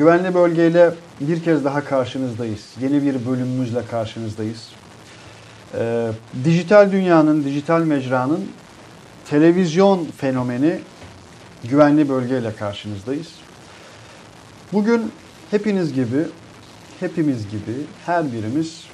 [0.00, 2.60] Güvenli bölgeyle bir kez daha karşınızdayız.
[2.80, 4.68] Yeni bir bölümümüzle karşınızdayız.
[5.74, 6.08] Ee,
[6.44, 8.46] dijital dünyanın, dijital mecranın
[9.30, 10.80] televizyon fenomeni
[11.64, 13.28] güvenli bölgeyle karşınızdayız.
[14.72, 15.12] Bugün
[15.50, 16.24] hepiniz gibi,
[17.00, 17.72] hepimiz gibi
[18.06, 18.84] her birimiz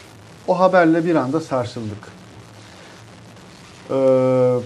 [0.46, 2.08] o haberle bir anda sarsıldık.
[3.90, 4.58] Ee,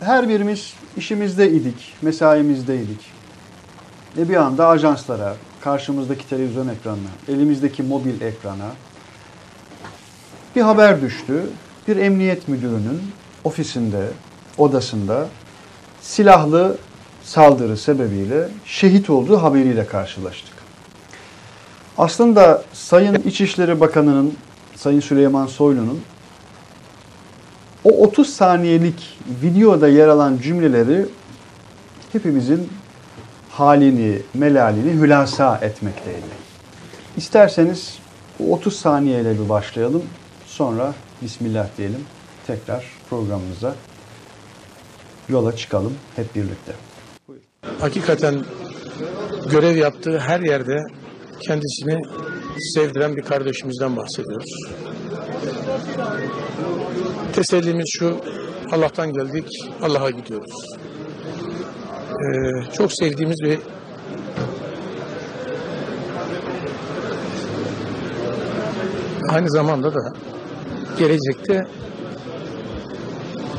[0.00, 3.17] her birimiz işimizde idik, mesaimizdeydik.
[4.18, 8.70] Ve bir anda ajanslara, karşımızdaki televizyon ekranına, elimizdeki mobil ekrana
[10.56, 11.42] bir haber düştü.
[11.88, 13.02] Bir emniyet müdürünün
[13.44, 14.08] ofisinde,
[14.58, 15.28] odasında
[16.00, 16.76] silahlı
[17.22, 20.54] saldırı sebebiyle şehit olduğu haberiyle karşılaştık.
[21.98, 24.34] Aslında Sayın İçişleri Bakanı'nın,
[24.76, 26.00] Sayın Süleyman Soylu'nun
[27.84, 31.06] o 30 saniyelik videoda yer alan cümleleri
[32.12, 32.68] hepimizin
[33.58, 36.48] halini, melalini hülasa etmekteydi.
[37.16, 37.98] İsterseniz
[38.38, 40.02] bu 30 saniyeyle bir başlayalım.
[40.46, 42.04] Sonra Bismillah diyelim.
[42.46, 43.74] Tekrar programımıza
[45.28, 46.72] yola çıkalım hep birlikte.
[47.80, 48.44] hakikaten
[49.50, 50.82] görev yaptığı her yerde
[51.40, 52.02] kendisini
[52.74, 54.50] sevdiren bir kardeşimizden bahsediyoruz.
[57.32, 58.16] Tesellimiz şu,
[58.72, 59.48] Allah'tan geldik,
[59.82, 60.78] Allah'a gidiyoruz.
[62.18, 63.58] Ee, çok sevdiğimiz bir
[69.28, 70.12] aynı zamanda da
[70.98, 71.60] gelecekte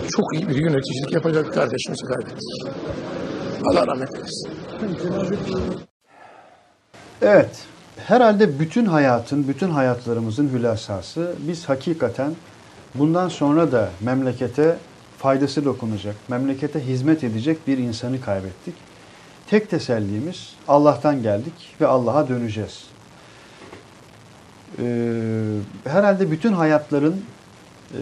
[0.10, 2.68] çok iyi bir yöneticilik yapacak kardeşimizi kaybettik.
[3.66, 4.50] Allah rahmet eylesin.
[7.22, 7.66] Evet,
[7.98, 12.36] herhalde bütün hayatın, bütün hayatlarımızın hülasası biz hakikaten
[12.96, 14.78] bundan sonra da memlekete
[15.20, 18.74] faydası dokunacak, memlekete hizmet edecek bir insanı kaybettik.
[19.48, 22.84] Tek tesellimiz Allah'tan geldik ve Allah'a döneceğiz.
[24.80, 25.14] Ee,
[25.84, 27.22] herhalde bütün hayatların
[27.94, 28.02] e,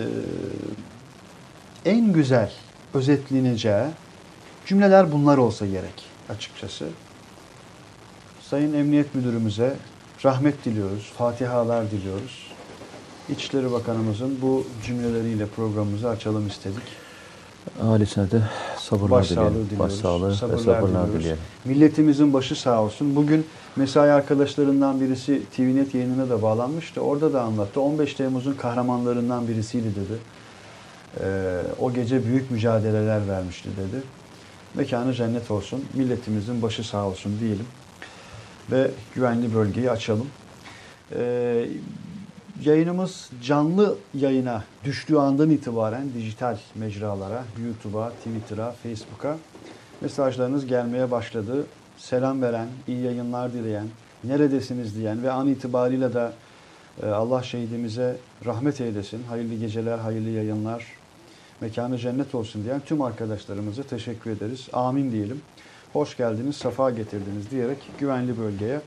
[1.86, 2.52] en güzel
[2.94, 3.86] özetleneceği
[4.66, 6.88] cümleler bunlar olsa gerek açıkçası.
[8.42, 9.76] Sayın Emniyet Müdürümüze
[10.26, 12.48] rahmet diliyoruz, fatihalar diliyoruz.
[13.30, 17.07] İçişleri Bakanımızın bu cümleleriyle programımızı açalım istedik.
[17.84, 18.42] Ailesine de
[18.78, 19.80] sabırlar Başsağlığı dileyelim.
[19.80, 21.20] Başsağlığı ve sabırlar sabırlar diliyoruz.
[21.20, 21.42] dileyelim.
[21.66, 23.16] Milletimizin başı sağ olsun.
[23.16, 23.46] Bugün
[23.76, 27.02] mesai arkadaşlarından birisi TVNet yayınına da bağlanmıştı.
[27.02, 27.82] Orada da anlattı.
[27.82, 30.20] 15 Temmuz'un kahramanlarından birisiydi dedi.
[31.24, 34.04] Ee, o gece büyük mücadeleler vermişti dedi.
[34.74, 35.86] Mekanı cennet olsun.
[35.94, 37.66] Milletimizin başı sağ olsun diyelim.
[38.72, 40.28] Ve güvenli bölgeyi açalım.
[41.16, 41.68] Ee,
[42.64, 49.38] yayınımız canlı yayına düştüğü andan itibaren dijital mecralara, YouTube'a, Twitter'a, Facebook'a
[50.02, 51.66] mesajlarınız gelmeye başladı.
[51.98, 53.88] Selam veren, iyi yayınlar dileyen,
[54.24, 56.32] neredesiniz diyen ve an itibariyle de
[57.04, 60.86] e, Allah şehidimize rahmet eylesin, hayırlı geceler, hayırlı yayınlar,
[61.62, 64.68] mekanı cennet olsun diyen tüm arkadaşlarımıza teşekkür ederiz.
[64.74, 65.42] Amin diyelim.
[65.94, 68.82] Hoş geldiniz, safa getirdiniz diyerek güvenli bölgeye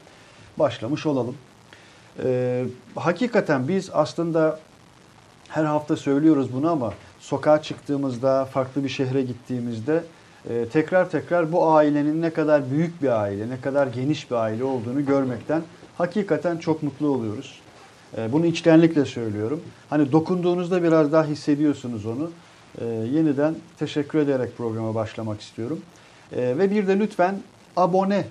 [0.59, 1.37] başlamış olalım.
[2.25, 4.59] Ee, hakikaten biz aslında
[5.49, 10.03] her hafta söylüyoruz bunu ama sokağa çıktığımızda, farklı bir şehre gittiğimizde
[10.49, 14.65] e, tekrar tekrar bu ailenin ne kadar büyük bir aile, ne kadar geniş bir aile
[14.65, 15.63] olduğunu görmekten
[15.99, 17.61] hakikaten çok mutlu oluyoruz.
[18.19, 19.61] E, bunu içtenlikle söylüyorum.
[19.91, 22.31] Hani dokunduğunuzda biraz daha hissediyorsunuz onu.
[22.79, 25.81] E, yeniden teşekkür ederek programa başlamak istiyorum.
[26.33, 27.41] E, ve bir de lütfen
[27.77, 28.25] abone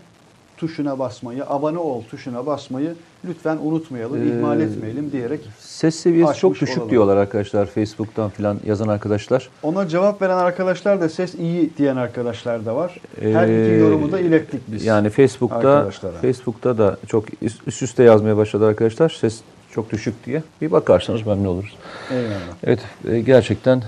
[0.60, 2.96] tuşuna basmayı, abone ol tuşuna basmayı
[3.28, 6.90] lütfen unutmayalım, Ee, ihmal etmeyelim diyerek Ses seviyesi çok düşük olalım.
[6.90, 9.50] diyorlar arkadaşlar Facebook'tan filan yazan arkadaşlar.
[9.64, 12.98] ona cevap veren arkadaşlar da ses iyi diyen arkadaşlar da var.
[13.22, 14.86] Her iki Ee, yorumu da ilettik biz.
[14.86, 15.90] Yani Facebook'ta.
[16.22, 17.26] Facebook'ta da çok
[17.68, 19.10] üst üste yazmaya başladı arkadaşlar.
[19.10, 19.40] Ses
[19.72, 20.44] çok düşük diye.
[20.62, 21.76] Bir bakarsanız memnun oluruz.
[22.12, 22.30] Eyvallah.
[22.64, 23.84] Evet e, gerçekten e,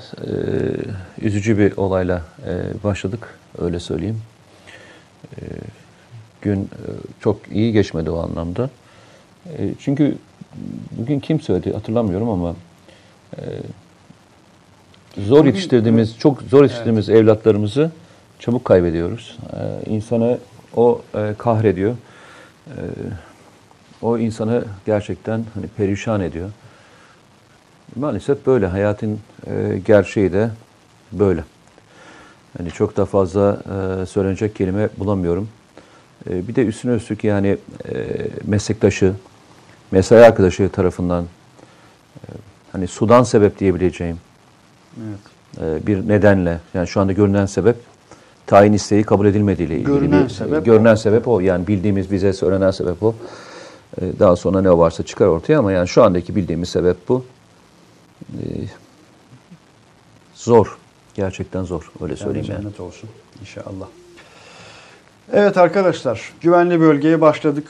[1.22, 3.28] üzücü bir olayla e, başladık
[3.62, 4.22] öyle söyleyeyim.
[5.38, 5.42] E,
[6.42, 6.88] gün e,
[7.20, 8.70] çok iyi geçmedi o anlamda.
[9.58, 10.18] E, çünkü
[10.92, 12.56] bugün kim söyledi hatırlamıyorum ama
[13.38, 13.42] e,
[15.18, 17.92] zor yetiştirdiğimiz, çok zor yetiştirdiğimiz evlatlarımızı
[18.40, 19.38] çabuk kaybediyoruz.
[19.86, 20.38] İnsanı
[20.76, 21.02] o
[21.38, 21.96] kahrediyor.
[24.02, 26.50] O insanı gerçekten hani perişan ediyor.
[27.96, 28.68] Maalesef böyle.
[28.68, 29.20] Hayatın
[29.86, 30.50] gerçeği de
[31.12, 31.44] böyle.
[32.60, 33.62] Yani çok da fazla
[34.02, 35.50] e, söylenecek kelime bulamıyorum.
[36.30, 37.58] E, bir de üstüne üstlük yani
[37.94, 38.08] e,
[38.48, 39.14] meslektaşı,
[39.92, 41.24] mesai arkadaşı tarafından
[42.16, 42.26] e,
[42.72, 44.18] hani sudan sebep diyebileceğim
[44.98, 45.82] Evet.
[45.84, 47.76] e, bir nedenle yani şu anda görünen sebep
[48.48, 51.40] tayin isteği kabul edilmediği ile ilgili Görünen bir, sebep görünen sebep o.
[51.40, 53.16] Yani bildiğimiz bize söylenen sebep o.
[54.02, 57.26] E, Daha sonra ne varsa çıkar ortaya ama yani şu andaki bildiğimiz sebep bu.
[58.34, 58.44] E,
[60.36, 60.78] Zor.
[61.14, 61.92] Gerçekten zor.
[62.02, 62.62] Öyle söyleyeyim yani.
[62.62, 63.10] cennet olsun
[63.42, 63.88] inşallah.
[65.34, 67.68] Evet arkadaşlar güvenli bölgeye başladık.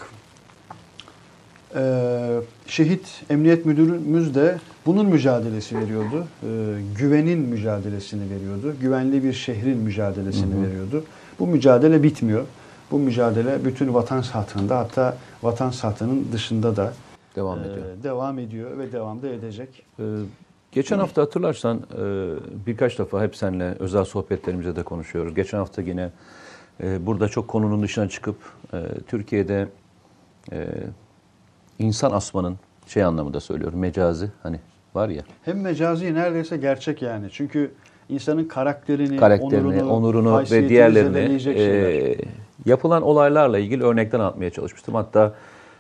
[1.76, 6.28] Ee, şehit emniyet müdürümüz de bunun mücadelesi veriyordu.
[6.44, 6.48] Ee,
[6.98, 8.76] güvenin mücadelesini veriyordu.
[8.82, 11.04] Güvenli bir şehrin mücadelesini veriyordu.
[11.40, 12.46] Bu mücadele bitmiyor.
[12.92, 16.94] Bu mücadele bütün vatan sahtında hatta vatan sahtının dışında da
[17.36, 17.86] Devam e, ediyor.
[18.04, 19.84] devam ediyor ve devam da edecek.
[20.00, 20.04] Ee,
[20.72, 22.04] Geçen hafta hatırlarsan e,
[22.68, 25.36] birkaç defa hep seninle özel sohbetlerimizde de konuşuyoruz.
[25.36, 26.10] Geçen hafta yine
[26.84, 28.36] e, burada çok konunun dışına çıkıp
[28.74, 29.68] e, Türkiye'de
[30.52, 30.68] e,
[31.80, 32.58] insan asmanın
[32.88, 34.60] şey anlamında söylüyorum mecazi hani
[34.96, 37.28] var ya Hem mecazi neredeyse gerçek yani.
[37.32, 37.72] Çünkü
[38.10, 42.16] insanın karakterini, karakterini, onurunu, onurunu ve diğerlerini e,
[42.66, 44.96] yapılan olaylarla ilgili örnekten anlatmaya çalışmıştım.
[44.96, 45.34] Hatta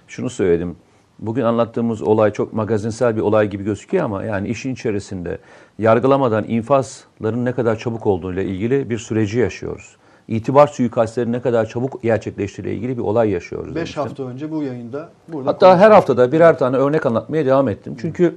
[0.07, 0.75] şunu söyledim.
[1.19, 5.38] Bugün anlattığımız olay çok magazinsel bir olay gibi gözüküyor ama yani işin içerisinde
[5.80, 9.98] yargılamadan infazların ne kadar çabuk olduğuyla ilgili bir süreci yaşıyoruz.
[10.31, 13.68] İtibar suikastleri ne kadar çabuk gerçekleştiğiyle ilgili bir olay yaşıyoruz.
[13.68, 14.04] 5 demiştim.
[14.04, 15.95] hafta önce bu yayında burada Hatta her konuştuk.
[15.95, 17.95] haftada birer tane örnek anlatmaya devam ettim.
[18.01, 18.36] Çünkü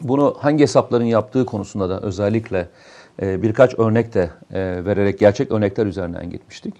[0.00, 2.68] bunu hangi hesapların yaptığı konusunda da özellikle
[3.22, 6.74] e, birkaç örnek de e, vererek gerçek örnekler üzerinden gitmiştik.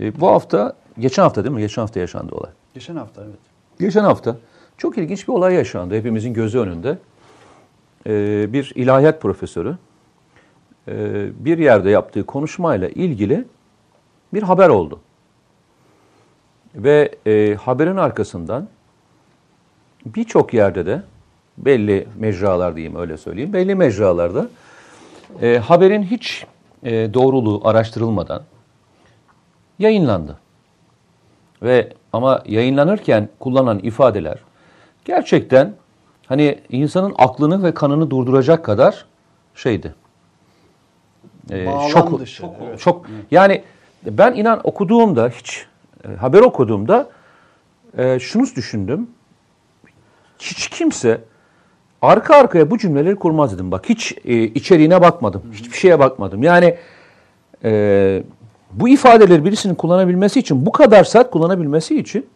[0.00, 1.60] E, bu hafta, geçen hafta değil mi?
[1.60, 2.50] Geçen hafta yaşandı olay.
[2.74, 3.38] Geçen hafta evet.
[3.80, 4.36] Geçen hafta
[4.78, 6.98] çok ilginç bir olay yaşandı hepimizin gözü önünde.
[8.52, 9.76] Bir ilahiyat profesörü
[11.44, 13.44] bir yerde yaptığı konuşmayla ilgili
[14.34, 15.00] bir haber oldu.
[16.74, 18.68] Ve e, haberin arkasından
[20.06, 21.02] birçok yerde de
[21.58, 23.52] belli mecralar diyeyim öyle söyleyeyim.
[23.52, 24.48] Belli mecralarda
[25.42, 26.46] e, haberin hiç
[26.82, 28.42] e, doğruluğu araştırılmadan
[29.78, 30.38] yayınlandı.
[31.62, 34.38] Ve ama yayınlanırken kullanılan ifadeler
[35.04, 35.74] gerçekten
[36.26, 39.06] hani insanın aklını ve kanını durduracak kadar
[39.54, 39.94] şeydi.
[41.50, 42.80] E, Bağlam şok, dışı, çok, evet.
[42.80, 43.62] çok yani
[44.04, 45.66] ben inan okuduğumda hiç
[46.04, 47.08] e, haber okuduğumda
[47.98, 49.10] e, şunu düşündüm.
[50.38, 51.20] Hiç kimse
[52.02, 53.70] arka arkaya bu cümleleri kurmaz dedim.
[53.70, 55.42] Bak hiç e, içeriğine bakmadım.
[55.52, 56.42] Hiçbir şeye bakmadım.
[56.42, 56.76] Yani
[57.64, 58.22] e,
[58.72, 62.26] bu ifadeleri birisinin kullanabilmesi için, bu kadar sert kullanabilmesi için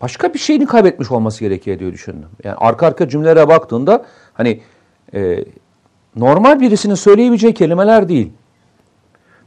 [0.00, 2.28] başka bir şeyini kaybetmiş olması gerekiyor diye düşündüm.
[2.44, 4.04] Yani arka arka cümlelere baktığında
[4.34, 4.60] hani
[5.14, 5.44] e,
[6.16, 8.32] normal birisinin söyleyebileceği kelimeler değil.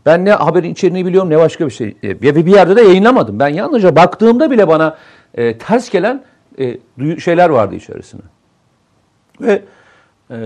[0.06, 1.98] Ben ne haberin içeriğini biliyorum ne başka bir şey.
[2.04, 3.40] Ve bir yerde de yayınlamadım.
[3.40, 4.98] Ben yalnızca baktığımda bile bana
[5.34, 6.24] e, ters gelen
[6.60, 6.78] e,
[7.20, 8.22] şeyler vardı içerisinde.
[9.42, 9.62] Ve
[10.32, 10.38] e,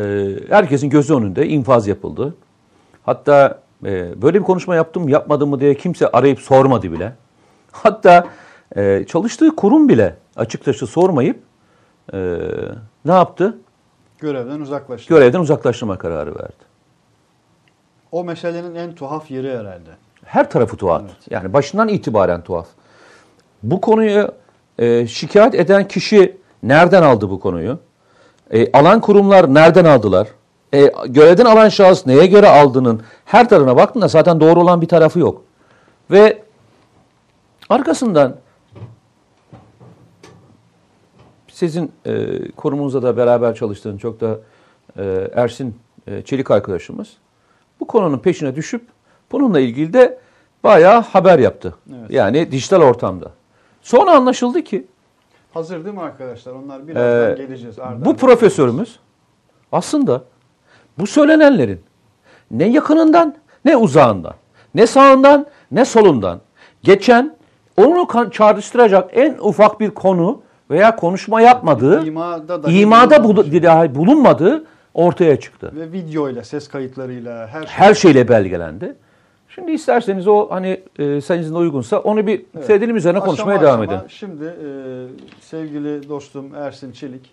[0.49, 2.35] herkesin gözü önünde infaz yapıldı.
[3.03, 7.13] Hatta e, böyle bir konuşma yaptım yapmadım mı diye kimse arayıp sormadı bile.
[7.71, 8.27] Hatta
[8.75, 11.39] e, çalıştığı kurum bile açıkçası sormayıp
[12.13, 12.37] e,
[13.05, 13.57] ne yaptı?
[14.23, 15.13] Görevden uzaklaştı.
[15.13, 16.63] Görevden uzaklaştırma kararı verdi.
[18.11, 19.89] o meselenin en tuhaf yeri herhalde.
[20.25, 21.01] Her tarafı tuhaf.
[21.29, 22.67] Yani başından itibaren tuhaf.
[23.63, 24.31] Bu konuyu
[24.79, 27.79] e, şikayet eden kişi nereden aldı bu konuyu?
[28.51, 30.27] E, alan kurumlar nereden aldılar?
[30.73, 35.19] E, görevden alan şahıs neye göre aldığının her tarafına baktığında zaten doğru olan bir tarafı
[35.19, 35.41] yok.
[36.11, 36.43] Ve
[37.69, 38.35] arkasından
[41.63, 44.39] sizin e, kurumunuzda da beraber çalıştığın çok da
[44.97, 45.75] e, Ersin
[46.07, 47.17] e, Çelik arkadaşımız
[47.79, 48.81] bu konunun peşine düşüp
[49.31, 50.19] bununla ilgili de
[50.63, 51.75] bayağı haber yaptı.
[51.89, 52.11] Evet.
[52.11, 53.31] Yani dijital ortamda.
[53.81, 54.87] Sonra anlaşıldı ki
[55.53, 56.51] Hazır değil mi arkadaşlar?
[56.51, 57.79] Onlar birazdan Ee, geleceğiz.
[57.79, 58.99] Arda bu profesörümüz
[59.71, 60.23] aslında
[60.99, 61.81] bu söylenenlerin
[62.51, 64.33] ne yakınından ne uzağından,
[64.75, 66.41] ne sağından ne solundan
[66.83, 67.35] geçen
[67.77, 74.65] onu çağrıştıracak en ufak bir konu veya konuşma yapmadığı, İmada dahi imada bulu- dahi bulunmadığı
[74.93, 75.71] ortaya çıktı.
[75.75, 77.69] Ve videoyla, ses kayıtlarıyla her şey.
[77.69, 78.95] Her şeyle belgelendi.
[79.49, 82.65] Şimdi isterseniz o hani e, seninizin uygunsa onu bir Evet.
[82.65, 84.09] seyredelim üzerine Aşama konuşmaya devam aşama edelim.
[84.09, 84.67] Şimdi e,
[85.41, 87.31] sevgili dostum Ersin Çelik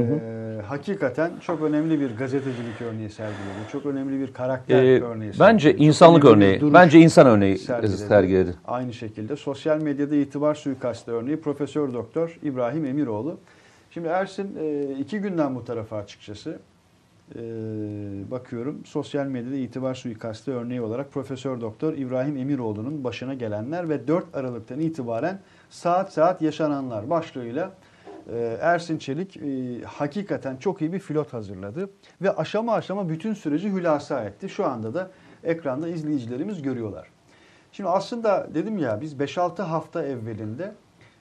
[0.00, 3.68] e, hakikaten çok önemli bir gazetecilik örneği sergiledi.
[3.72, 5.84] Çok önemli bir karakter Ee, örneği bence sergiledi.
[5.88, 7.96] İnsanlık örneği, bence insan örneği sergiledi.
[7.96, 8.54] sergiledi.
[8.64, 13.38] Aynı şekilde sosyal medyada itibar suikastı örneği Profesör Doktor İbrahim Emiroğlu.
[13.90, 16.58] Şimdi Ersin e, iki günden bu tarafa açıkçası
[17.34, 17.40] e,
[18.30, 24.24] bakıyorum sosyal medyada itibar suikastı örneği olarak Profesör Doktor İbrahim Emiroğlu'nun başına gelenler ve 4
[24.34, 27.72] Aralık'tan itibaren saat saat yaşananlar başlığıyla
[28.60, 31.90] Ersin Çelik e, hakikaten çok iyi bir pilot hazırladı
[32.22, 34.48] ve aşama aşama bütün süreci hülasa etti.
[34.48, 35.10] Şu anda da
[35.44, 37.08] ekranda izleyicilerimiz görüyorlar.
[37.72, 40.72] Şimdi aslında dedim ya biz 5-6 hafta evvelinde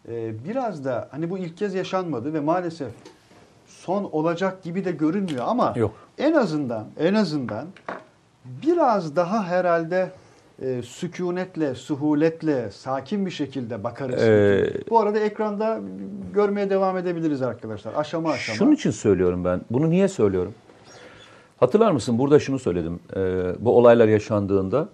[0.07, 2.91] e, biraz da hani bu ilk kez yaşanmadı ve maalesef
[3.67, 5.93] son olacak gibi de görünmüyor ama Yok.
[6.17, 7.67] en azından en azından
[8.45, 10.11] biraz daha herhalde
[10.61, 14.23] e, sükunetle, suhuletle, sakin bir şekilde bakarız.
[14.23, 15.79] Ee, Bu arada ekranda
[16.33, 17.93] görmeye devam edebiliriz arkadaşlar.
[17.93, 18.57] Aşama aşama.
[18.57, 19.61] Şunun için söylüyorum ben.
[19.71, 20.53] Bunu niye söylüyorum?
[21.59, 22.19] Hatırlar mısın?
[22.19, 22.99] Burada şunu söyledim.
[23.15, 23.19] Ee,
[23.59, 24.89] bu olaylar yaşandığında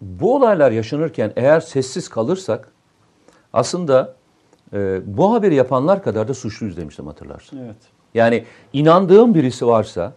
[0.00, 2.68] bu olaylar yaşanırken eğer sessiz kalırsak
[3.52, 4.14] aslında
[4.72, 7.58] e, bu haberi yapanlar kadar da suçluyuz demiştim hatırlarsın.
[7.64, 7.76] Evet.
[8.14, 10.12] Yani inandığım birisi varsa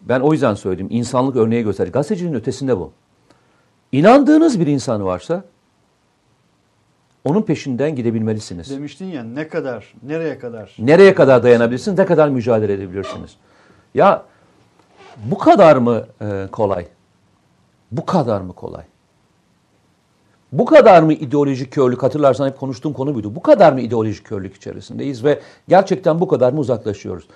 [0.00, 0.86] ben o yüzden söyledim.
[0.90, 1.86] insanlık örneği göster.
[1.86, 2.92] Gazetecinin ötesinde bu.
[3.92, 5.44] İnandığınız bir insan varsa
[7.24, 8.70] onun peşinden gidebilmelisiniz.
[8.70, 10.76] Demiştin ya ne kadar, nereye kadar?
[10.78, 13.36] Nereye kadar dayanabilirsiniz, ne kadar mücadele edebilirsiniz?
[13.94, 14.22] Ya
[15.24, 16.86] bu kadar mı e, kolay?
[17.92, 18.84] Bu kadar mı kolay?
[20.52, 22.02] Bu kadar mı ideolojik körlük?
[22.02, 23.34] Hatırlarsan hep konuştuğum konu buydu.
[23.34, 27.28] Bu kadar mı ideolojik körlük içerisindeyiz ve gerçekten bu kadar mı uzaklaşıyoruz?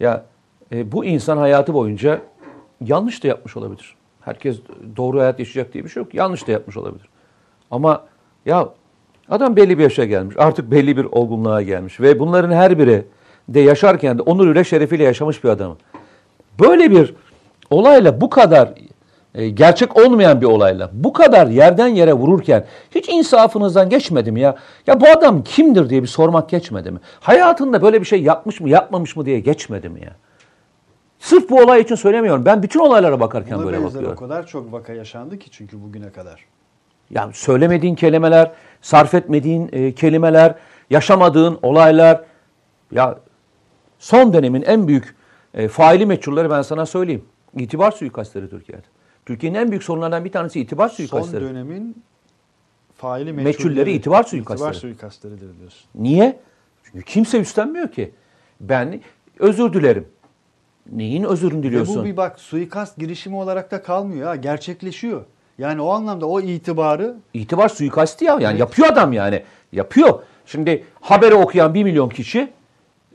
[0.00, 0.24] Ya
[0.72, 2.20] e, bu insan hayatı boyunca
[2.80, 3.96] yanlış da yapmış olabilir.
[4.24, 4.56] Herkes
[4.96, 6.14] doğru hayat yaşayacak diye bir şey yok.
[6.14, 7.08] Yanlış da yapmış olabilir.
[7.70, 8.04] Ama
[8.46, 8.68] ya
[9.28, 10.36] adam belli bir yaşa gelmiş.
[10.38, 12.00] Artık belli bir olgunluğa gelmiş.
[12.00, 13.04] Ve bunların her biri
[13.48, 15.76] de yaşarken de onuruyla şerefiyle yaşamış bir adam.
[16.60, 17.14] Böyle bir
[17.70, 18.74] olayla bu kadar
[19.34, 24.56] e, gerçek olmayan bir olayla bu kadar yerden yere vururken hiç insafınızdan geçmedi mi ya?
[24.86, 26.98] Ya bu adam kimdir diye bir sormak geçmedi mi?
[27.20, 30.12] Hayatında böyle bir şey yapmış mı yapmamış mı diye geçmedi mi ya?
[31.22, 32.44] Sırf bu olay için söylemiyorum.
[32.44, 34.12] Ben bütün olaylara bakarken Buna böyle bakıyorum.
[34.12, 36.44] o kadar çok vaka yaşandı ki çünkü bugüne kadar.
[37.10, 40.54] Yani söylemediğin kelimeler, sarf etmediğin e, kelimeler,
[40.90, 42.24] yaşamadığın olaylar.
[42.92, 43.18] Ya
[43.98, 45.16] son dönemin en büyük
[45.54, 47.24] e, faili meçhulleri ben sana söyleyeyim.
[47.56, 48.86] İtibar suikastları Türkiye'de.
[49.26, 51.44] Türkiye'nin en büyük sorunlarından bir tanesi itibar Son suikastları.
[51.44, 52.02] dönemin
[52.96, 54.70] faili Meçhulleri meçhulleri, itibar suikastları.
[54.70, 55.88] İtibar suikastlarıdır diyorsun.
[55.94, 56.38] Niye?
[56.84, 58.14] Çünkü kimse üstlenmiyor ki.
[58.60, 59.00] Ben
[59.38, 60.06] özür dilerim.
[60.92, 61.96] Neyin özürünü Ve diliyorsun?
[61.96, 65.24] bu bir bak suikast girişimi olarak da kalmıyor ha gerçekleşiyor.
[65.58, 68.38] Yani o anlamda o itibarı İtibar suikasti ya.
[68.40, 69.42] Yani yapıyor adam yani.
[69.72, 70.22] Yapıyor.
[70.46, 72.52] Şimdi haberi okuyan 1 milyon kişi,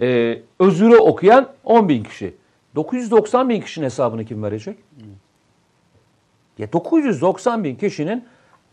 [0.01, 2.33] e, özürü okuyan 10 bin kişi.
[2.75, 4.77] 990 bin kişinin hesabını kim verecek?
[6.57, 8.25] Ya 990 bin kişinin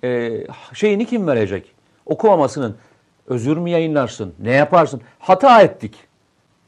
[0.04, 0.30] e,
[0.74, 1.72] şeyini kim verecek?
[2.06, 2.76] Okumamasının
[3.26, 4.34] özür mü yayınlarsın?
[4.38, 5.00] Ne yaparsın?
[5.18, 5.94] Hata ettik.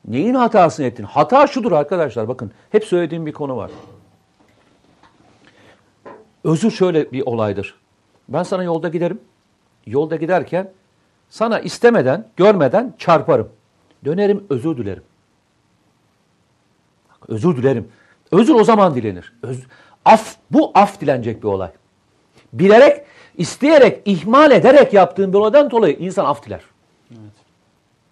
[0.07, 1.05] Neyin hatasını ettin?
[1.05, 2.53] Hata şudur arkadaşlar bakın.
[2.71, 3.71] Hep söylediğim bir konu var.
[6.45, 7.75] Özür şöyle bir olaydır.
[8.29, 9.21] Ben sana yolda giderim.
[9.87, 10.71] Yolda giderken
[11.31, 13.49] sana istemeden, görmeden çarparım.
[14.05, 15.03] Dönerim özür dilerim.
[17.29, 17.89] Özür dilerim.
[18.33, 19.33] Özür o zaman dilenir.
[19.43, 19.61] Öz,
[20.05, 21.71] af, bu af dilenecek bir olay.
[22.53, 23.05] Bilerek,
[23.37, 26.61] isteyerek, ihmal ederek yaptığın bir olaydan dolayı insan af diler.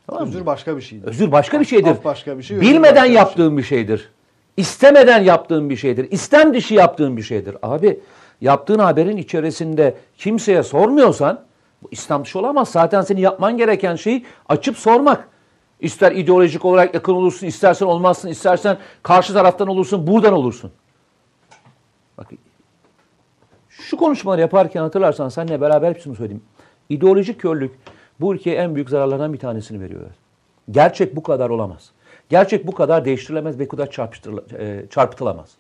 [0.07, 0.29] Tamam mı?
[0.29, 1.07] özür başka bir şeydir.
[1.07, 1.91] Özür başka bir şeydir.
[1.91, 4.11] Af başka bir şey, Bilmeden yaptığın bir şeydir.
[4.57, 6.11] İstemeden yaptığın bir şeydir.
[6.11, 7.57] İstem dışı yaptığın bir şeydir.
[7.63, 8.01] Abi
[8.41, 11.45] yaptığın haberin içerisinde kimseye sormuyorsan
[11.83, 12.69] bu İslam dışı olamaz.
[12.69, 15.29] Zaten senin yapman gereken şeyi açıp sormak.
[15.81, 20.73] İster ideolojik olarak yakın olursun, istersen olmazsın, istersen karşı taraftan olursun, buradan olursun.
[22.19, 22.27] Bak
[23.69, 26.43] şu konuşmaları yaparken hatırlarsan seninle beraber hepsini söyledim.
[26.89, 27.73] İdeolojik körlük
[28.25, 30.01] bu ülkeye en büyük zararlardan bir tanesini veriyor.
[30.71, 31.91] Gerçek bu kadar olamaz.
[32.29, 33.89] Gerçek bu kadar değiştirilemez ve bu kadar
[34.59, 35.51] e, çarpıtılamaz.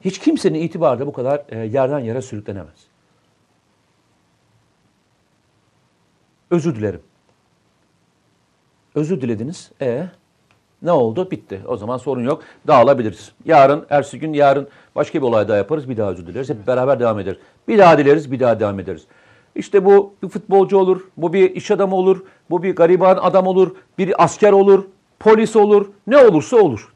[0.00, 2.86] Hiç kimsenin itibarı da bu kadar e, yerden yere sürüklenemez.
[6.50, 7.02] Özür dilerim.
[8.94, 9.70] Özür dilediniz.
[9.80, 10.06] E
[10.82, 11.30] ne oldu?
[11.30, 11.60] Bitti.
[11.66, 12.42] O zaman sorun yok.
[12.66, 13.32] Dağılabiliriz.
[13.44, 15.88] Yarın, ertesi gün yarın başka bir olay daha yaparız.
[15.88, 16.50] Bir daha özür dileriz.
[16.50, 17.38] Hep beraber devam ederiz.
[17.68, 19.06] Bir daha dileriz, bir daha devam ederiz.
[19.54, 23.76] İşte bu bir futbolcu olur, bu bir iş adamı olur, bu bir gariban adam olur,
[23.98, 24.84] bir asker olur,
[25.18, 26.92] polis olur, ne olursa olur.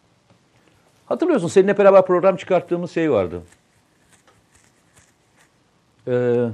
[1.07, 3.43] Hatırlıyorsun seninle beraber program çıkarttığımız şey vardı.
[6.09, 6.47] Ee,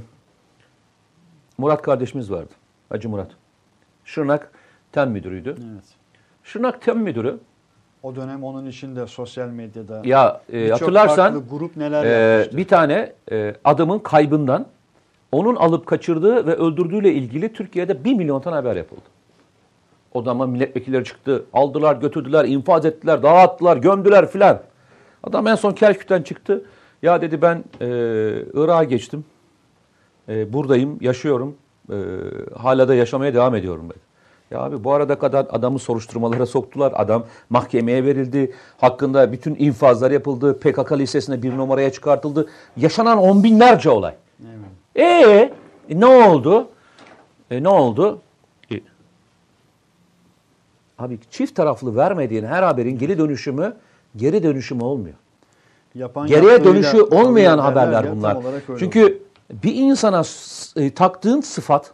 [1.59, 2.51] Murat kardeşimiz vardı.
[2.89, 3.31] Hacı Murat.
[4.05, 4.51] Şırnak
[4.93, 5.51] Tem Müdürüydü.
[5.51, 5.85] Evet.
[6.45, 7.39] Şırnak Tem Müdürü
[8.03, 12.57] O dönem onun için de sosyal medyada ya e, hatırlarsan grup neler e, yapmıştı.
[12.57, 14.67] bir tane e, adamın kaybından
[15.33, 19.03] onun alıp kaçırdığı ve öldürdüğüyle ilgili Türkiye'de 1 milyon tane haber yapıldı.
[20.15, 21.45] O zaman milletvekilleri çıktı.
[21.53, 24.61] Aldılar, götürdüler, infaz ettiler, dağıttılar, gömdüler filan.
[25.25, 26.65] Adam en son Kerkük'ten çıktı.
[27.03, 27.87] Ya dedi ben e,
[28.55, 29.25] Irak'a geçtim.
[30.29, 31.57] E, buradayım, yaşıyorum.
[31.91, 31.95] Ee,
[32.59, 34.01] hala da yaşamaya devam ediyorum ben.
[34.57, 36.93] Ya abi bu arada kadar adamı soruşturmalara soktular.
[36.97, 38.53] Adam mahkemeye verildi.
[38.81, 40.59] Hakkında bütün infazlar yapıldı.
[40.61, 42.49] PKK listesine bir numaraya çıkartıldı.
[42.77, 44.15] Yaşanan on binlerce olay.
[44.41, 44.45] Ee,
[44.97, 45.53] e,
[45.91, 46.69] ne oldu?
[47.51, 48.21] E, ne oldu?
[48.73, 48.81] E,
[50.99, 53.77] abi çift taraflı vermediğin her haberin geri dönüşümü
[54.17, 55.15] geri dönüşümü olmuyor.
[55.95, 58.37] Yapan Geriye dönüşü kabul olmayan haberler bunlar.
[58.37, 58.77] öyle oldu.
[58.79, 60.23] Çünkü bir insana
[60.77, 61.93] e, taktığın sıfat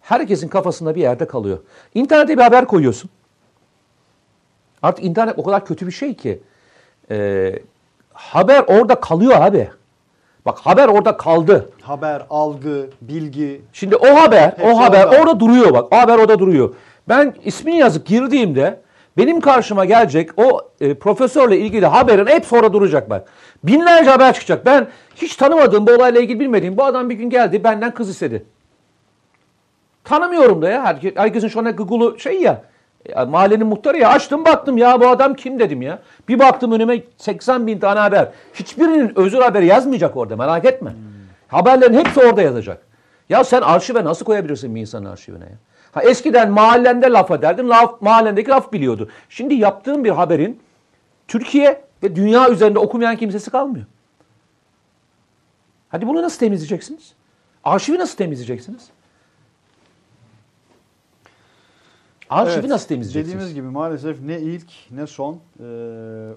[0.00, 1.58] herkesin kafasında bir yerde kalıyor.
[1.94, 3.10] İnternete bir haber koyuyorsun.
[4.82, 6.40] Artık internet o kadar kötü bir şey ki
[7.10, 7.58] e,
[8.12, 9.70] haber orada kalıyor abi.
[10.46, 11.70] Bak haber orada kaldı.
[11.82, 15.20] haber, algı, bilgi Şimdi o haber, Hepsi o haber orada.
[15.20, 15.92] orada duruyor bak.
[15.92, 16.74] O haber orada duruyor.
[17.08, 18.80] Ben ismini yazıp girdiğimde
[19.18, 23.28] benim karşıma gelecek o e, profesörle ilgili haberin hep sonra duracak bak.
[23.64, 24.66] Binlerce haber çıkacak.
[24.66, 24.86] Ben
[25.16, 28.44] hiç tanımadığım bu olayla ilgili bilmediğim bu adam bir gün geldi benden kız istedi.
[30.04, 30.84] Tanımıyorum da ya.
[30.84, 32.62] Herke- Herkesin şu anda Google'u şey ya,
[33.08, 34.08] ya mahallenin muhtarı ya.
[34.08, 35.98] Açtım baktım ya bu adam kim dedim ya.
[36.28, 38.28] Bir baktım önüme 80 bin tane haber.
[38.54, 40.94] Hiçbirinin özür haberi yazmayacak orada merak etme.
[41.48, 42.82] Haberlerin hepsi orada yazacak.
[43.28, 45.56] Ya sen arşive nasıl koyabilirsin bir insanın arşivine ya?
[45.92, 49.08] Ha eskiden mahallende laf ederdin, laf, mahallendeki laf biliyordu.
[49.28, 50.60] Şimdi yaptığın bir haberin
[51.28, 53.86] Türkiye ve dünya üzerinde okumayan kimsesi kalmıyor.
[55.88, 57.12] Hadi bunu nasıl temizleyeceksiniz?
[57.64, 58.82] Arşivi nasıl temizleyeceksiniz?
[62.30, 63.34] Arşivi Evet, nasıl temizleyeceksiniz?
[63.34, 65.34] Dediğimiz gibi maalesef ne ilk ne son.
[65.60, 65.64] Ee,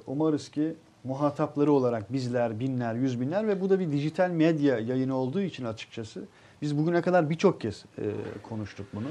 [0.08, 5.16] umarız ki muhatapları olarak bizler, binler, yüz binler ve bu da bir dijital medya yayını
[5.16, 6.24] olduğu için açıkçası
[6.62, 8.04] biz bugüne kadar birçok kez e,
[8.44, 9.08] konuştuk bunu.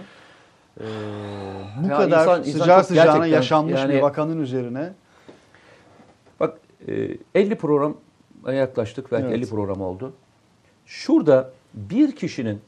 [0.80, 0.84] Ee,
[1.82, 4.92] bu Ya kadar insan- sıcağı sıcağına yaşanmış yani- bir vakanın üzerine
[6.40, 6.58] Bak
[6.88, 6.92] e,
[7.34, 7.94] 50 programa
[8.52, 9.12] yaklaştık.
[9.12, 9.36] Belki Evet.
[9.36, 10.12] 50 program oldu.
[10.86, 12.60] Şurada bir kişinin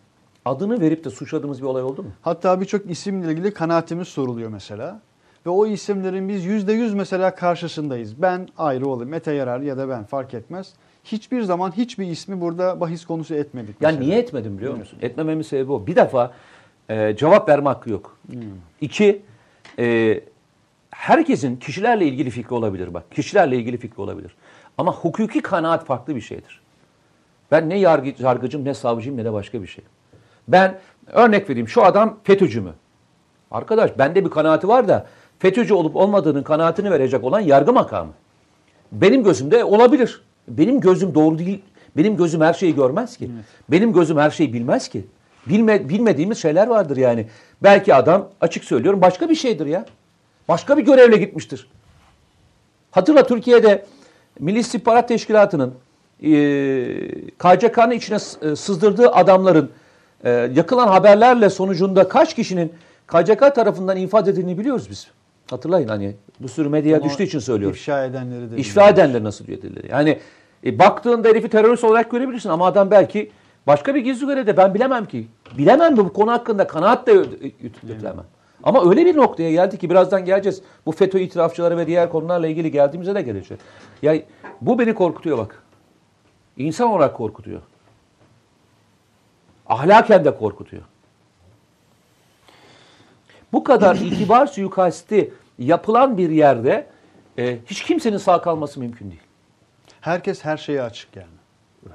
[0.45, 2.09] adını verip de suçladığımız bir olay oldu mu?
[2.23, 5.01] hatta birçok isimle ilgili kanaatimiz soruluyor mesela.
[5.47, 8.23] Ve o isimlerin biz yüzde yüz mesela karşısındayız.
[8.23, 10.73] Ben ayrı olayım, Mete Yarar ya da ben fark etmez.
[11.05, 13.83] Hiçbir zaman hiçbir ismi burada bahis konusu etmedik.
[13.83, 14.05] Ya mesela.
[14.05, 14.99] niye etmedim biliyor musun?
[15.03, 15.87] Etmememin sebebi o.
[15.87, 16.33] Bir defa
[16.89, 18.19] e, cevap verme hakkı yok.
[18.81, 19.23] İki,
[19.79, 20.21] e,
[20.91, 23.11] herkesin kişilerle ilgili fikri olabilir bak.
[23.11, 24.35] Kişilerle ilgili fikri olabilir.
[24.79, 26.61] Ama hukuki kanaat farklı bir şeydir.
[27.51, 29.85] Ben ne yargı, yargıcım ne savcıyım ne de başka bir şey.
[30.49, 32.73] Ben örnek vereyim şu adam FETÖ'cü mü?
[33.51, 35.07] Arkadaş bende bir kanaati var da
[35.39, 38.13] FETÖ'cü olup olmadığının kanaatini verecek olan yargı makamı.
[38.93, 40.23] Benim gözümde olabilir.
[40.49, 41.63] Benim gözüm doğru değil.
[41.97, 43.31] Benim gözüm her şeyi görmez ki.
[43.69, 45.07] Benim gözüm her şeyi bilmez ki.
[45.47, 47.27] Bilme, bilmediğimiz şeyler vardır yani.
[47.63, 49.85] Belki adam açık söylüyorum başka bir şeydir ya.
[50.49, 51.71] Başka bir görevle gitmiştir.
[52.91, 53.87] Hatırla Türkiye'de
[54.39, 55.75] Milli İstihbarat Teşkilatı'nın
[56.23, 56.31] e,
[57.39, 58.19] KCK'nın içine
[58.57, 59.71] sızdırdığı adamların
[60.25, 62.73] e, yakılan haberlerle sonucunda kaç kişinin
[63.07, 65.09] KCK tarafından infaz edildiğini biliyoruz biz.
[65.51, 67.77] Hatırlayın hani bu sürü medyaya Ama düştüğü için söylüyorum.
[67.77, 69.85] İfşa edenleri de İşfa edenler nasıl edilir?
[69.91, 70.19] Yani
[70.67, 73.31] e, baktığında herifi terörist olarak görebilirsin ama adam belki
[73.67, 75.27] başka bir gizli görevde ben bilemem ki.
[75.59, 78.25] Bilemem bu konu hakkında kanaat da yürütemem.
[78.63, 80.63] Ama öyle bir noktaya geldi ki birazdan geleceğiz.
[80.87, 83.63] Bu FETÖ itirafçıları ve diğer konularla ilgili geldiğimizde de geleceğiz.
[84.03, 84.15] Ya
[84.61, 85.63] bu beni korkutuyor bak.
[86.57, 87.61] İnsan olarak korkutuyor.
[89.71, 90.83] Ahlaken de korkutuyor.
[93.53, 96.87] Bu kadar itibar suikasti yapılan bir yerde
[97.39, 99.23] e, hiç kimsenin sağ kalması mümkün değil.
[100.01, 101.41] Herkes her şeye açık yani.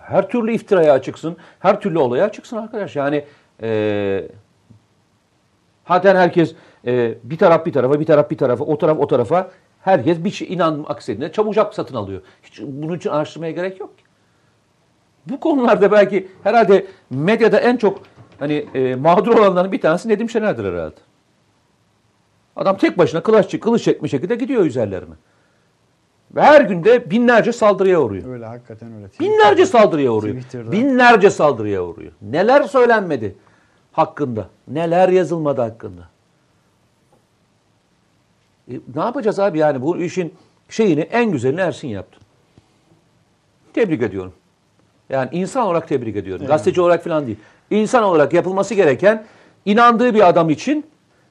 [0.02, 2.96] Her türlü iftiraya açıksın, her türlü olaya açıksın arkadaş.
[2.96, 3.26] Yani
[3.62, 4.28] e,
[5.88, 9.52] zaten herkes e, bir taraf bir tarafa, bir taraf bir tarafa, o taraf o tarafa
[9.82, 12.22] herkes bir şey inan aksediğinde çabucak satın alıyor.
[12.44, 14.05] Hiç bunun için araştırmaya gerek yok ki.
[15.30, 18.02] Bu konularda belki herhalde medyada en çok
[18.40, 20.96] hani e, mağdur olanların bir tanesi Nedim Şener'dir herhalde.
[22.56, 25.16] Adam tek başına kılıç, kılıç çekmiş şekilde gidiyor üzerlerine.
[26.36, 28.34] Ve her günde binlerce saldırıya uğruyor.
[28.34, 29.08] Öyle hakikaten öyle.
[29.20, 30.36] Binlerce saldırıya uğruyor.
[30.36, 30.72] Twitter'da.
[30.72, 32.12] Binlerce saldırıya uğruyor.
[32.22, 33.36] Neler söylenmedi
[33.92, 34.50] hakkında?
[34.68, 36.10] Neler yazılmadı hakkında?
[38.72, 40.34] E, ne yapacağız abi yani bu işin
[40.70, 42.20] şeyini en güzelini Ersin yaptı.
[43.74, 44.34] Tebrik ediyorum.
[45.10, 46.48] Yani insan olarak tebrik ediyorum.
[46.48, 47.38] Gazeteci olarak falan değil.
[47.70, 49.26] İnsan olarak yapılması gereken
[49.66, 50.86] inandığı bir adam için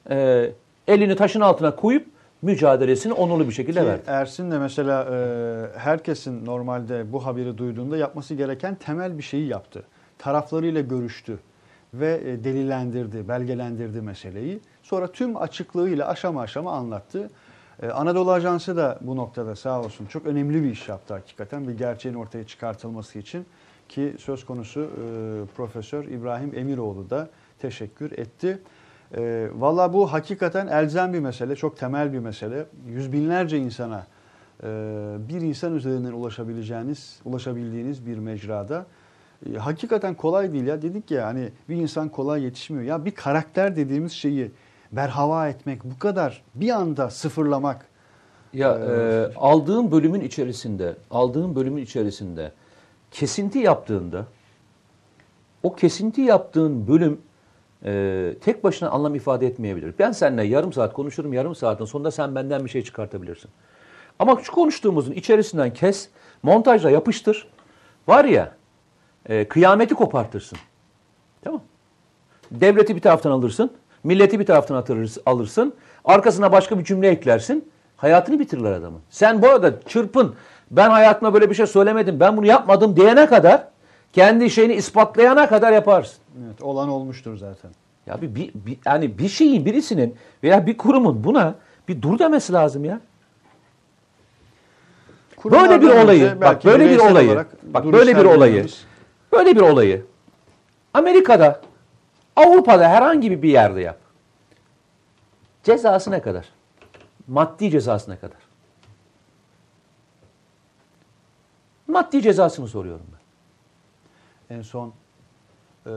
[0.09, 0.49] e,
[0.87, 2.07] elini taşın altına koyup
[2.41, 4.01] mücadelesini onurlu bir şekilde Ki verdi.
[4.07, 9.83] Ersin de mesela e, herkesin normalde bu haberi duyduğunda yapması gereken temel bir şeyi yaptı.
[10.17, 11.39] Taraflarıyla görüştü
[11.93, 14.59] ve e, delillendirdi, belgelendirdi meseleyi.
[14.83, 17.29] Sonra tüm açıklığıyla aşama aşama anlattı.
[17.81, 21.77] E, Anadolu Ajansı da bu noktada sağ olsun çok önemli bir iş yaptı hakikaten bir
[21.77, 23.45] gerçeğin ortaya çıkartılması için.
[23.89, 24.87] Ki söz konusu e,
[25.55, 28.59] Profesör İbrahim Emiroğlu da teşekkür etti.
[29.17, 32.65] E, Valla bu hakikaten elzem bir mesele, çok temel bir mesele.
[32.87, 34.07] Yüz binlerce insana
[34.63, 34.67] e,
[35.29, 38.85] bir insan üzerinden ulaşabileceğiniz, ulaşabildiğiniz bir mecrada
[39.53, 40.81] e, hakikaten kolay değil ya.
[40.81, 42.85] Dedik ya hani bir insan kolay yetişmiyor.
[42.85, 44.51] Ya bir karakter dediğimiz şeyi
[44.91, 47.85] berhava etmek, bu kadar bir anda sıfırlamak.
[48.53, 52.51] Ya Ee, e, aldığın bölümün içerisinde, aldığın bölümün içerisinde
[53.11, 54.25] kesinti yaptığında
[55.63, 57.21] o kesinti yaptığın bölüm
[57.85, 59.93] e, tek başına anlam ifade etmeyebilir.
[59.99, 63.51] Ben seninle yarım saat konuşurum, yarım saatin sonunda sen benden bir şey çıkartabilirsin.
[64.19, 66.09] Ama şu konuştuğumuzun içerisinden kes,
[66.43, 67.47] montajla yapıştır.
[68.07, 68.55] Var ya,
[69.29, 70.57] e, kıyameti kopartırsın.
[71.43, 71.61] Tamam
[72.51, 73.71] Devleti bir taraftan alırsın,
[74.03, 75.73] milleti bir taraftan atırırsın, alırsın,
[76.05, 79.01] arkasına başka bir cümle eklersin, hayatını bitirirler adamın.
[79.09, 80.35] Sen bu arada çırpın,
[80.71, 83.67] ben hayatımda böyle bir şey söylemedim, ben bunu yapmadım diyene kadar,
[84.13, 86.17] kendi şeyini ispatlayana kadar yaparsın.
[86.47, 87.71] Evet, olan olmuştur zaten.
[88.05, 91.55] Ya bir, bir, bir- yani bir şeyin, birisinin veya bir kurumun buna
[91.87, 92.99] bir dur demesi lazım ya.
[95.45, 98.65] Böyle bir Kurumlardan olayı, bak böyle bir olayı, bak böyle bir olayı,
[99.31, 100.05] böyle bir olayı
[100.93, 101.61] Amerika'da,
[102.35, 103.97] Avrupa'da herhangi bir yerde yap.
[105.63, 106.45] Cezası ne kadar?
[107.27, 108.37] Maddi cezası ne kadar?
[111.87, 114.57] Maddi cezasını soruyorum ben.
[114.57, 114.93] En son
[115.85, 115.89] e,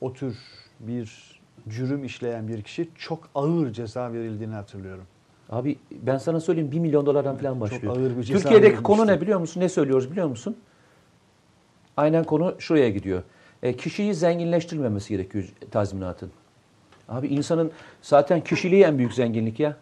[0.00, 0.36] o tür
[0.80, 5.04] bir cürüm işleyen bir kişi çok ağır ceza verildiğini hatırlıyorum.
[5.50, 7.96] Abi ben sana söyleyeyim 1 milyon dolardan falan başlıyor.
[7.96, 8.82] ağır bir ceza Türkiye'deki verilmişti.
[8.82, 9.60] konu ne biliyor musun?
[9.60, 10.56] Ne söylüyoruz biliyor musun?
[11.96, 13.22] Aynen konu şuraya gidiyor.
[13.62, 16.30] E, kişiyi zenginleştirmemesi gerekiyor tazminatın.
[17.08, 19.76] Abi insanın zaten kişiliği en büyük zenginlik ya.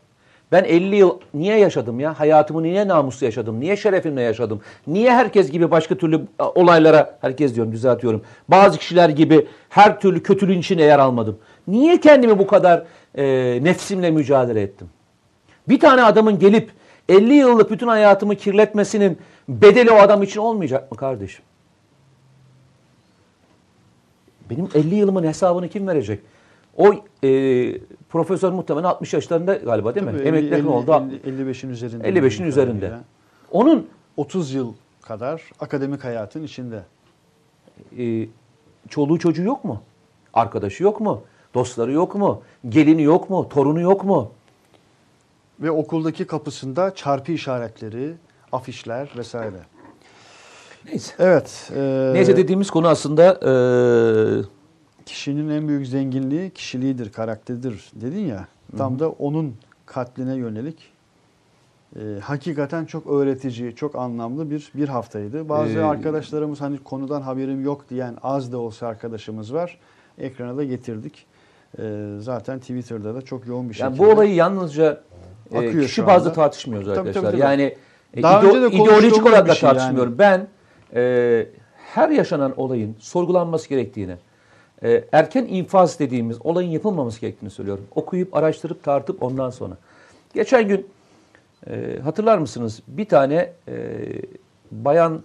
[0.53, 2.21] Ben 50 yıl niye yaşadım ya?
[2.21, 3.61] Hayatımı niye namuslu yaşadım?
[3.61, 4.61] Niye şerefimle yaşadım?
[4.87, 8.23] Niye herkes gibi başka türlü olaylara, herkes diyorum düzeltiyorum.
[8.49, 11.39] Bazı kişiler gibi her türlü kötülüğün içine yer almadım.
[11.67, 12.85] Niye kendimi bu kadar
[13.15, 13.25] e,
[13.63, 14.91] nefsimle mücadele ettim?
[15.69, 16.71] Bir tane adamın gelip
[17.09, 21.45] 50 yıllık bütün hayatımı kirletmesinin bedeli o adam için olmayacak mı kardeşim?
[24.51, 26.21] Benim 50 yılımın hesabını kim verecek?
[26.77, 27.29] O e,
[28.09, 30.13] profesör muhtemelen 60 yaşlarında galiba değil mi?
[30.13, 30.91] Tabii, Emekli 50 oldu.
[31.27, 32.09] 55'in üzerinde.
[32.09, 32.93] 55'in üzerinde.
[33.51, 36.83] Onun 30 yıl kadar akademik hayatın içinde.
[37.99, 38.27] e,
[38.89, 39.83] çoluğu çocuğu yok mu?
[40.35, 41.23] Arkadaşı yok mu?
[41.55, 42.43] Dostları yok mu?
[42.69, 43.49] Gelini yok mu?
[43.49, 44.31] Torunu yok mu?
[45.61, 48.15] Ve okuldaki kapısında çarpı işaretleri,
[48.53, 49.57] afişler vesaire.
[50.87, 51.15] Neyse.
[51.19, 51.71] Evet.
[51.77, 53.51] e, Neyse dediğimiz konu aslında e,
[55.09, 58.49] kişinin en büyük zenginliği kişiliğidir, karakteridir dedin ya.
[58.77, 59.55] Tam da onun
[59.87, 60.77] katline yönelik
[61.97, 65.49] e, hakikaten çok öğretici, çok anlamlı bir bir haftaydı.
[65.49, 69.79] Bazı Ee, arkadaşlarımız hani konudan haberim yok diyen az da olsa arkadaşımız var.
[70.19, 71.27] Ekrana da getirdik.
[71.79, 73.89] E, zaten Twitter'da da çok yoğun bir şekilde.
[73.89, 75.01] Yani bu olayı yalnızca
[75.53, 77.23] e, kişi bazlı tartışmıyoruz Tabii, arkadaşlar.
[77.23, 77.43] tabii, tabii.
[77.43, 77.75] Yani
[78.15, 79.79] e, Daha ideo- önce de ideolojik olarak da şey yani.
[79.79, 80.19] tartışmıyorum.
[80.19, 80.47] Ben
[80.95, 81.47] e,
[81.95, 84.17] her yaşanan olayın sorgulanması gerektiğini,
[84.83, 87.87] e, erken infaz dediğimiz olayın yapılmaması gerektiğini söylüyorum.
[87.95, 89.77] Okuyup, araştırıp, tartıp ondan sonra.
[90.35, 90.87] Geçen gün
[91.71, 92.83] e, hatırlar mısınız?
[92.89, 93.75] Bir tane e,
[94.71, 95.23] bayan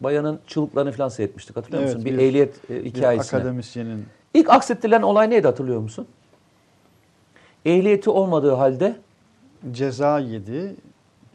[0.00, 1.56] bayanın çığlıklarını falan seyretmiştik.
[1.56, 2.04] Hatırlıyor Evet, musun?
[2.10, 3.38] Bir, bir- ehliyet e, bir hikayesine.
[3.40, 6.06] akademisyenin İlk aksettirilen olay neydi hatırlıyor musun?
[7.64, 8.96] Ehliyeti olmadığı halde
[9.72, 10.74] ceza yedi.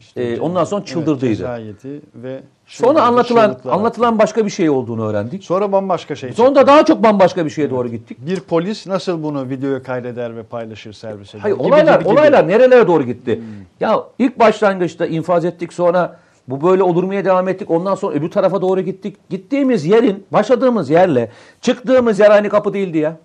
[0.00, 1.34] İşte Ee, ondan sonra çıldırdıydı.
[1.34, 5.44] ceza yedi ve sonra anlatılan anlatılan başka bir şey olduğunu öğrendik.
[5.44, 6.32] Sonra bambaşka şey.
[6.32, 8.18] Sonra daha çok bambaşka bir şeye doğru gittik.
[8.20, 11.40] Bir polis nasıl bunu videoya kaydeder ve paylaşır servis eder?
[11.42, 12.12] Hayır Gibi, olaylar gibi, gibi.
[12.18, 13.40] olaylar nerelere doğru gitti?
[13.80, 16.16] Ya ilk başlangıçta infaz ettik sonra
[16.48, 17.70] bu böyle olurmaya devam ettik.
[17.70, 19.16] Ondan sonra öbür tarafa doğru gittik.
[19.30, 21.30] Gittiğimiz yerin, başladığımız yerle
[21.60, 23.16] çıktığımız yer aynı kapı değildi ya.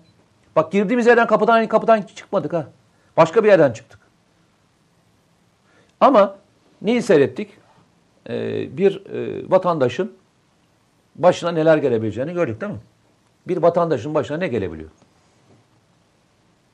[0.56, 2.66] Bak girdiğimiz yerden kapıdan aynı kapıdan çıkmadık ha.
[3.16, 3.98] Başka bir yerden çıktık.
[6.00, 6.34] Ama
[6.82, 7.50] neyi seyrettik?
[8.28, 10.12] Ee, bir e, vatandaşın
[11.14, 12.78] başına neler gelebileceğini gördük değil mi?
[13.48, 14.90] Bir vatandaşın başına ne gelebiliyor?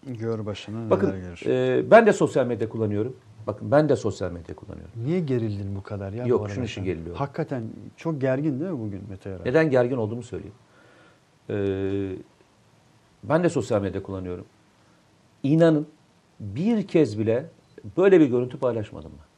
[0.07, 1.79] Gör başına Bakın neler gelir.
[1.79, 3.17] e, ben de sosyal medya kullanıyorum.
[3.47, 4.93] Bakın ben de sosyal medya kullanıyorum.
[5.05, 6.27] Niye gerildin bu kadar ya?
[6.27, 7.19] Yok, şunun için geriliyorum.
[7.19, 7.63] Hakikaten
[7.97, 9.45] çok gergin değil mi bugün Mete Yarar?
[9.45, 10.55] Neden gergin olduğumu söyleyeyim.
[11.51, 12.17] Ee,
[13.25, 14.45] ben de sosyal medya kullanıyorum.
[15.43, 15.87] İnanın
[16.41, 17.47] bir kez bile
[17.97, 19.32] böyle bir görüntü paylaşmadım ben.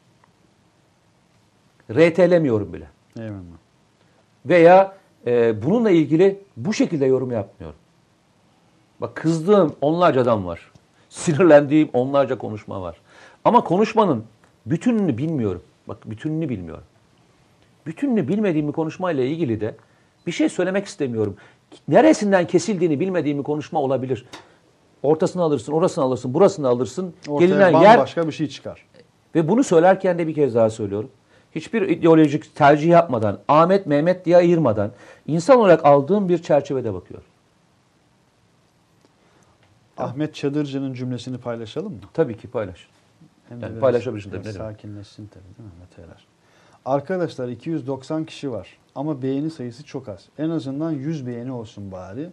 [1.90, 2.88] RT'lemiyorum bile.
[3.18, 3.58] Eyvallah.
[4.46, 7.78] Veya e, bununla ilgili bu şekilde yorum yapmıyorum.
[9.00, 10.70] Bak kızdığım onlarca adam var.
[11.08, 12.96] Sinirlendiğim onlarca konuşma var.
[13.44, 14.24] Ama konuşmanın
[14.66, 15.62] bütününü bilmiyorum.
[15.88, 16.84] Bak bütününü bilmiyorum.
[17.86, 19.74] Bütününü bilmediğim bir konuşmayla ilgili de
[20.26, 21.36] Bir şey söylemek istemiyorum.
[21.88, 24.26] Neresinden kesildiğini bilmediğim bir konuşma olabilir.
[25.02, 27.14] Ortasını alırsın, orasını alırsın, burasını alırsın.
[27.28, 28.86] Ortaya Gelinen yer bambaşka bir şey çıkar.
[29.34, 31.10] ve bunu söylerken de bir kez daha söylüyorum.
[31.54, 34.90] Hiçbir ideolojik tercih yapmadan, Ahmet, Mehmet diye ayırmadan
[35.26, 37.26] insan olarak aldığım bir çerçevede bakıyorum.
[39.96, 42.00] Ahmet Çadırcı'nın cümlesini paylaşalım mı?
[42.12, 42.88] Tabii ki paylaş.
[43.48, 44.56] Hem Yani paylaşabilirsin tabii, ne demek.
[44.56, 46.26] Sakinleşsin tabii değil mi Mete Erer?
[46.84, 50.28] Arkadaşlar 290 kişi var ama beğeni sayısı çok az.
[50.38, 52.30] En azından 100 beğeni olsun bari.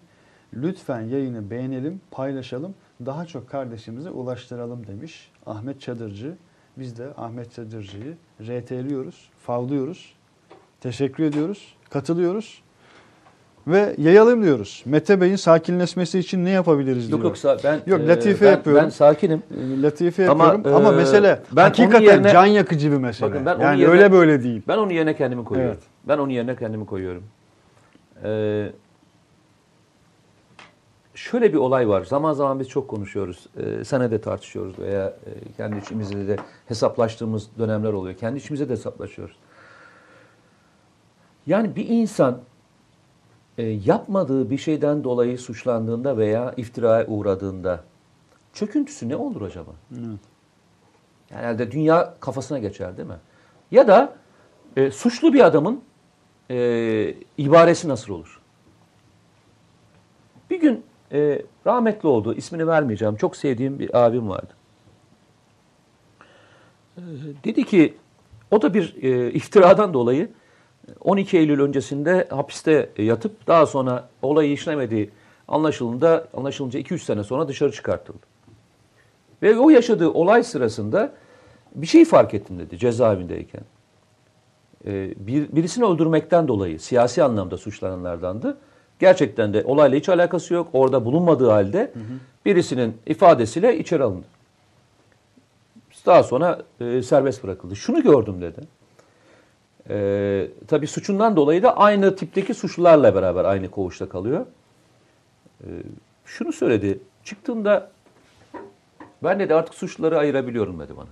[0.53, 2.75] Lütfen yayını beğenelim, paylaşalım.
[3.05, 6.35] Daha çok kardeşimize ulaştıralım demiş Ahmet Çadırcı.
[6.77, 10.13] Biz de Ahmet Çadırcı'yı RT'liyoruz, favlıyoruz.
[10.81, 12.61] Teşekkür ediyoruz, katılıyoruz.
[13.67, 14.83] Ve yayalım diyoruz.
[14.85, 17.19] Mete Bey'in sakinleşmesi için ne yapabiliriz diyor.
[17.23, 18.83] yok sa- ben Yok, e, latife ben- yapıyorum.
[18.83, 19.43] Ben sakinim.
[19.57, 23.29] E, Latife Ama, yapıyorum ama, e, mesele ben hakikaten yerine- can yakıcı bir mesele.
[23.29, 24.61] Bakın ben yani yerine- öyle böyle değil.
[24.67, 25.73] Ben onun yerine kendimi koyuyorum.
[25.75, 25.83] Evet.
[26.07, 27.23] Ben onun yerine kendimi koyuyorum.
[28.23, 28.69] Ee,
[31.21, 32.05] şöyle bir olay var.
[32.05, 33.47] Zaman zaman biz çok konuşuyoruz.
[33.57, 38.17] Ee, sana de tartışıyoruz veya e, kendi içimizde de hesaplaştığımız dönemler oluyor.
[38.17, 39.35] Kendi içimizde de hesaplaşıyoruz.
[41.47, 42.41] Yani bir insan
[43.57, 47.83] e, yapmadığı bir şeyden dolayı suçlandığında veya iftiraya uğradığında
[48.53, 49.71] çöküntüsü ne olur acaba?
[49.91, 53.19] Yani herhalde dünya kafasına geçer değil mi?
[53.71, 54.13] Ya da
[54.75, 55.81] e, suçlu bir adamın
[56.49, 58.41] e, ibaresi nasıl olur?
[60.49, 63.15] Bir gün e, rahmetli oldu, ismini vermeyeceğim.
[63.15, 64.53] Çok sevdiğim bir abim vardı.
[66.97, 67.01] E,
[67.43, 67.93] dedi ki,
[68.51, 70.29] o da bir e, iftiradan dolayı
[70.99, 75.09] 12 Eylül öncesinde hapiste yatıp daha sonra olayı işlemediği
[75.47, 78.31] anlaşılında, anlaşılınca 2-3 sene sonra dışarı çıkartıldı.
[79.41, 81.13] Ve o yaşadığı olay sırasında
[81.75, 83.61] bir şey fark ettim dedi cezaevindeyken.
[84.85, 88.57] Ee, bir, birisini öldürmekten dolayı siyasi anlamda suçlananlardandı.
[89.01, 90.69] Gerçekten de olayla hiç alakası yok.
[90.73, 91.91] Orada bulunmadığı halde
[92.45, 94.25] birisinin ifadesiyle içeri alındı.
[96.05, 97.75] Daha sonra e, serbest bırakıldı.
[97.75, 98.61] Şunu gördüm dedi.
[99.89, 104.45] Ee, tabii suçundan dolayı da aynı tipteki suçlularla beraber aynı koğuşta kalıyor.
[105.63, 105.67] Ee,
[106.25, 106.99] şunu söyledi.
[107.23, 107.91] Çıktığında
[109.23, 111.09] ben dedi artık suçluları ayırabiliyorum dedi bana.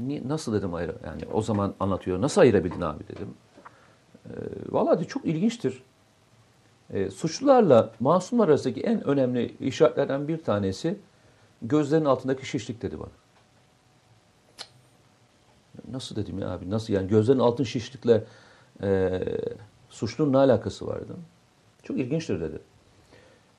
[0.00, 2.20] Niye, nasıl dedim ayır yani o zaman anlatıyor.
[2.20, 3.34] Nasıl ayırabildin abi dedim.
[4.26, 4.30] Ee,
[4.70, 5.82] Vallahi de çok ilginçtir.
[6.92, 10.98] Ee, suçlularla masumlar arasındaki en önemli işaretlerden bir tanesi
[11.62, 13.08] gözlerinin altındaki şişlik dedi bana.
[15.90, 18.24] Nasıl dedim ya abi nasıl yani gözlerin altın şişlikle
[18.82, 19.20] e,
[19.90, 21.16] suçlunun ne alakası var dedim.
[21.82, 22.58] Çok ilginçtir dedi.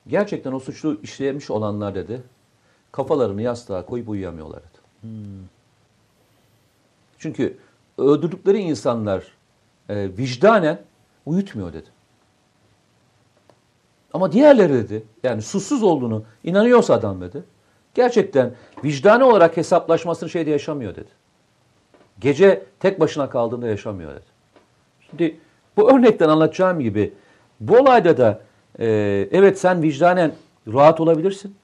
[0.08, 2.22] Gerçekten o suçlu işlemiş olanlar dedi
[2.92, 5.08] kafalarını yastığa koyup uyuyamıyorlar dedi.
[7.18, 7.58] Çünkü
[7.98, 9.24] öldürdükleri insanlar
[9.88, 10.82] e, vicdanen
[11.26, 11.95] uyutmuyor dedi.
[14.16, 17.44] Ama diğerleri dedi, yani susuz olduğunu inanıyorsa adam dedi,
[17.94, 18.52] gerçekten
[18.84, 21.08] vicdani olarak hesaplaşmasını şeyde yaşamıyor dedi.
[22.20, 24.24] Gece tek başına kaldığında yaşamıyor dedi.
[25.00, 25.36] Şimdi
[25.76, 27.12] bu örnekten anlatacağım gibi
[27.60, 28.40] bu olayda da
[28.78, 28.86] e,
[29.32, 30.32] evet sen vicdanen
[30.72, 31.56] rahat olabilirsin.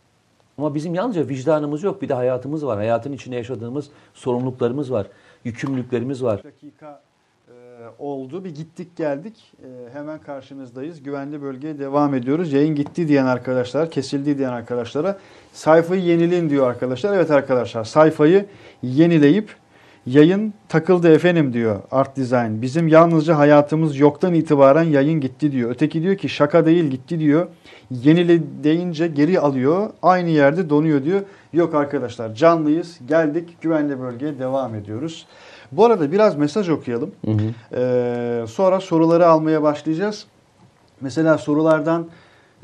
[0.58, 2.02] Ama bizim yalnızca vicdanımız yok.
[2.02, 2.76] Bir de hayatımız var.
[2.76, 5.06] Hayatın içinde yaşadığımız sorumluluklarımız var.
[5.44, 6.44] Yükümlülüklerimiz var.
[6.44, 7.02] dakika
[7.98, 8.44] oldu.
[8.44, 9.52] Bir gittik geldik.
[9.62, 11.02] E, hemen karşınızdayız.
[11.02, 12.52] Güvenli bölgeye devam ediyoruz.
[12.52, 15.18] Yayın gitti diyen arkadaşlar, kesildi diyen arkadaşlara
[15.52, 17.16] sayfayı yenileyin diyor arkadaşlar.
[17.16, 18.46] Evet arkadaşlar sayfayı
[18.82, 19.56] yenileyip
[20.06, 22.62] yayın takıldı efendim diyor Art Design.
[22.62, 25.70] Bizim yalnızca hayatımız yoktan itibaren yayın gitti diyor.
[25.70, 27.46] Öteki diyor ki şaka değil gitti diyor.
[27.90, 29.90] Yenile deyince geri alıyor.
[30.02, 31.20] Aynı yerde donuyor diyor.
[31.52, 32.98] Yok arkadaşlar canlıyız.
[33.08, 35.26] Geldik güvenli bölgeye devam ediyoruz.
[35.72, 37.10] Bu arada biraz mesaj okuyalım.
[37.74, 40.26] Ee, sonra soruları almaya başlayacağız.
[41.00, 42.06] Mesela sorulardan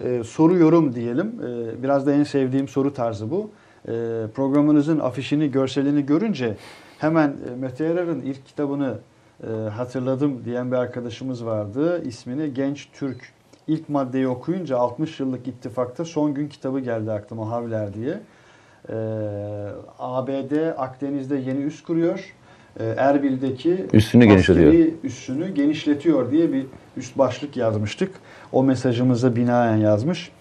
[0.04, 1.26] e, soruyorum diyelim.
[1.26, 3.50] E, biraz da en sevdiğim soru tarzı bu.
[3.88, 3.92] E,
[4.34, 6.56] programınızın afişini, görselini görünce
[6.98, 8.98] hemen e, Mete Yarar'ın ilk kitabını
[9.42, 12.02] e, hatırladım diyen bir arkadaşımız vardı.
[12.04, 13.32] İsmini Genç Türk.
[13.66, 18.20] İlk maddeyi okuyunca 60 yıllık ittifakta son gün kitabı geldi aklıma Havler diye.
[18.88, 18.94] E,
[19.98, 22.34] ABD Akdeniz'de yeni üs kuruyor.
[22.80, 24.74] E, Erbil'deki Üssünü genişletiyor.
[25.04, 28.10] üssünü genişletiyor diye bir üst başlık yazmıştık.
[28.52, 30.32] O mesajımıza binaen yazmış.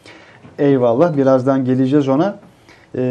[0.59, 1.17] Eyvallah.
[1.17, 2.39] Birazdan geleceğiz ona.
[2.95, 3.01] Ee,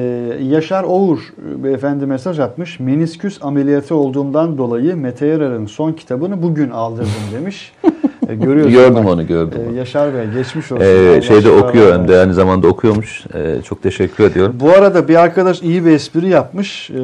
[0.43, 2.81] Yaşar Oğur beyefendi mesaj atmış.
[2.81, 7.73] Menisküs ameliyatı olduğumdan dolayı Mete Yarar'ın son kitabını bugün aldırdım demiş.
[8.29, 8.73] Ee, görüyorsunuz.
[8.73, 9.07] Gördüm bak.
[9.13, 9.77] onu, gördüm onu.
[9.77, 10.85] Yaşar Bey geçmiş olsun.
[10.85, 13.25] Ee, şeyde şifa okuyor hem de aynı zamanda okuyormuş.
[13.35, 14.57] Ee, çok teşekkür ediyorum.
[14.61, 16.91] Bu arada bir arkadaş iyi bir espri yapmış.
[16.91, 16.95] Ee,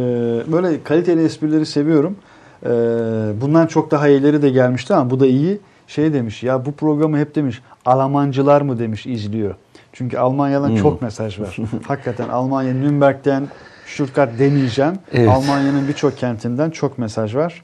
[0.52, 2.16] böyle kaliteli esprileri seviyorum.
[2.66, 2.68] Ee,
[3.40, 5.60] bundan çok daha iyileri de gelmişti ama bu da iyi.
[5.86, 9.54] şey demiş ya bu programı hep demiş Almancılar mı demiş izliyor.
[9.92, 10.76] Çünkü Almanya'dan Hmm.
[10.76, 11.56] çok mesaj var.
[11.86, 13.48] Hakikaten Almanya Nürnberg'den
[13.86, 14.92] Stuttgart demeyeceğim.
[15.12, 15.28] Evet.
[15.28, 17.62] Almanya'nın birçok kentinden çok mesaj var.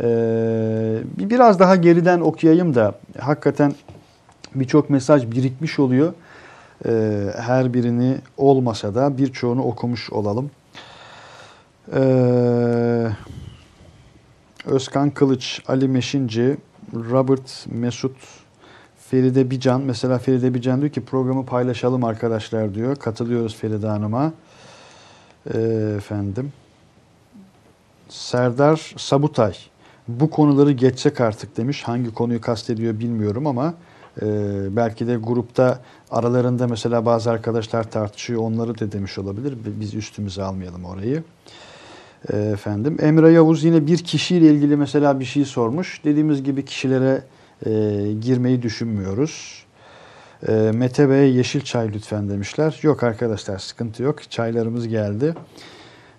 [0.00, 3.74] Ee, bir- biraz daha geriden okuyayım da hakikaten
[4.54, 6.12] birçok mesaj birikmiş oluyor.
[6.86, 10.50] Ee, her birini olmasa da birçoğunu okumuş olalım.
[11.94, 13.08] Ee,
[14.66, 16.56] Özkan Kılıç, Ali Meşinci,
[16.94, 18.16] Robert Mesut,
[19.10, 19.80] Feride Bican.
[19.80, 22.96] Mesela Feride Bican diyor ki programı paylaşalım arkadaşlar diyor.
[22.96, 24.32] Katılıyoruz Feride Hanım'a.
[25.54, 25.58] Ee,
[25.96, 26.52] efendim.
[28.08, 29.54] Serdar Sabutay.
[30.20, 31.82] Bu konuları geçsek artık demiş.
[31.82, 33.74] Hangi konuyu kastediyor bilmiyorum ama
[34.22, 34.26] e,
[34.76, 38.40] belki de grupta aralarında mesela bazı arkadaşlar tartışıyor.
[38.42, 39.54] Onları da demiş olabilir.
[39.80, 41.22] Biz üstümüze almayalım orayı.
[42.32, 46.00] E, efendim Emre Yavuz yine bir kişiyle ilgili mesela bir şey sormuş.
[46.04, 47.22] Dediğimiz gibi kişilere
[47.66, 47.70] e,
[48.20, 49.64] girmeyi düşünmüyoruz.
[50.48, 52.78] E, Mete Bey yeşil çay lütfen demişler.
[52.82, 54.30] Yok arkadaşlar sıkıntı yok.
[54.30, 55.34] Çaylarımız geldi.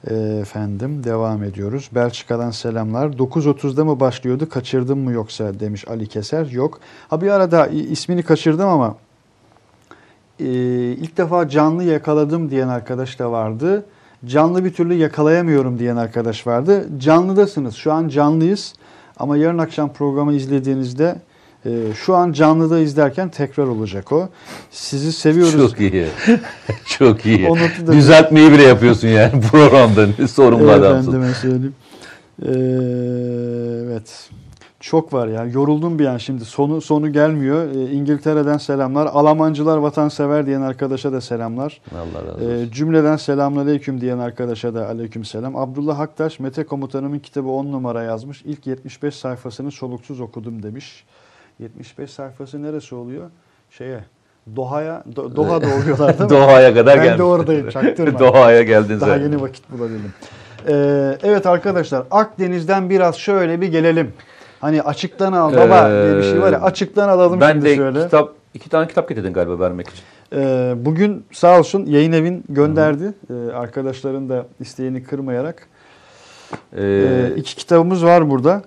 [0.09, 1.89] Efendim devam ediyoruz.
[1.95, 3.07] Belçika'dan selamlar.
[3.07, 4.49] 9.30'da mı başlıyordu?
[4.49, 6.45] Kaçırdım mı yoksa demiş Ali Keser.
[6.45, 6.79] Yok.
[7.09, 8.95] Ha bir arada ismini kaçırdım ama
[10.39, 10.45] e,
[10.91, 13.85] ilk defa canlı yakaladım diyen arkadaş da vardı.
[14.25, 16.87] Canlı bir türlü yakalayamıyorum diyen arkadaş vardı.
[16.97, 17.75] Canlıdasınız.
[17.75, 18.73] Şu an canlıyız.
[19.17, 21.15] Ama yarın akşam programı izlediğinizde
[21.65, 24.29] e, şu an canlıda izlerken tekrar olacak o.
[24.71, 25.71] Sizi seviyoruz.
[25.71, 26.07] Çok iyi.
[26.85, 27.49] Çok iyi.
[27.87, 30.27] Düzeltmeyi bile yapıyorsun yani programda.
[30.27, 31.09] Sorumlu adamsın.
[31.09, 31.75] Efendime söyleyeyim.
[32.45, 32.51] Ee,
[33.85, 34.29] evet.
[34.79, 35.45] Çok var ya.
[35.45, 36.45] Yoruldum bir an şimdi.
[36.45, 37.75] Sonu sonu gelmiyor.
[37.75, 39.05] Ee, İngiltere'den selamlar.
[39.05, 41.81] Almancılar vatansever diyen arkadaşa da selamlar.
[41.95, 42.49] Allah razı olsun.
[42.49, 45.55] Ee, cümleden selamünaleyküm diyen arkadaşa da aleyküm selam.
[45.55, 48.41] Abdullah Haktaş Mete komutanımın kitabı 10 numara yazmış.
[48.45, 51.03] İlk 75 sayfasını soluksuz okudum demiş.
[51.61, 53.29] 75 sayfası neresi oluyor?
[53.69, 53.99] Şeye
[54.55, 56.29] Doha'ya Do- Doha'da oluyorlar değil mi?
[56.37, 57.19] Doha'ya kadar Ben gelmiş.
[57.19, 58.19] de oradayım çaktırma.
[58.19, 59.21] Doha'ya geldin Daha sen.
[59.23, 60.13] yeni vakit bulabildim.
[60.67, 64.13] Ee, evet arkadaşlar Akdeniz'den biraz şöyle bir gelelim.
[64.61, 67.75] Hani açıktan al baba diye bir şey var ya Ee, açıktan alalım Ben şimdi de
[67.75, 68.03] şöyle.
[68.03, 70.03] kitap, iki tane kitap getirdin galiba vermek için.
[70.35, 73.13] Ee, bugün sağ olsun yayın evin gönderdi.
[73.29, 75.67] Ee, arkadaşların da isteğini kırmayarak.
[76.77, 78.61] Ee, Ee, iki kitabımız var burada.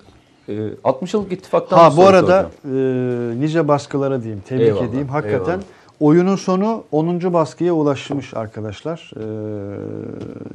[0.48, 3.36] E, 60 yıllık ittifaktan Ha bu arada soracağım.
[3.36, 4.42] e, nice baskılara diyeyim.
[4.48, 5.08] Tebrik Eyvallah, edeyim.
[5.08, 5.64] Hakikaten eyvallah.
[6.00, 7.32] oyunun sonu 10.
[7.32, 9.10] baskıya ulaşmış arkadaşlar.
[9.16, 9.22] Ee,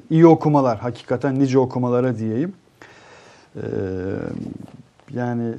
[0.10, 0.78] iyi okumalar.
[0.78, 2.54] Hakikaten nice okumalara diyeyim.
[3.56, 3.62] Ee,
[5.14, 5.54] yani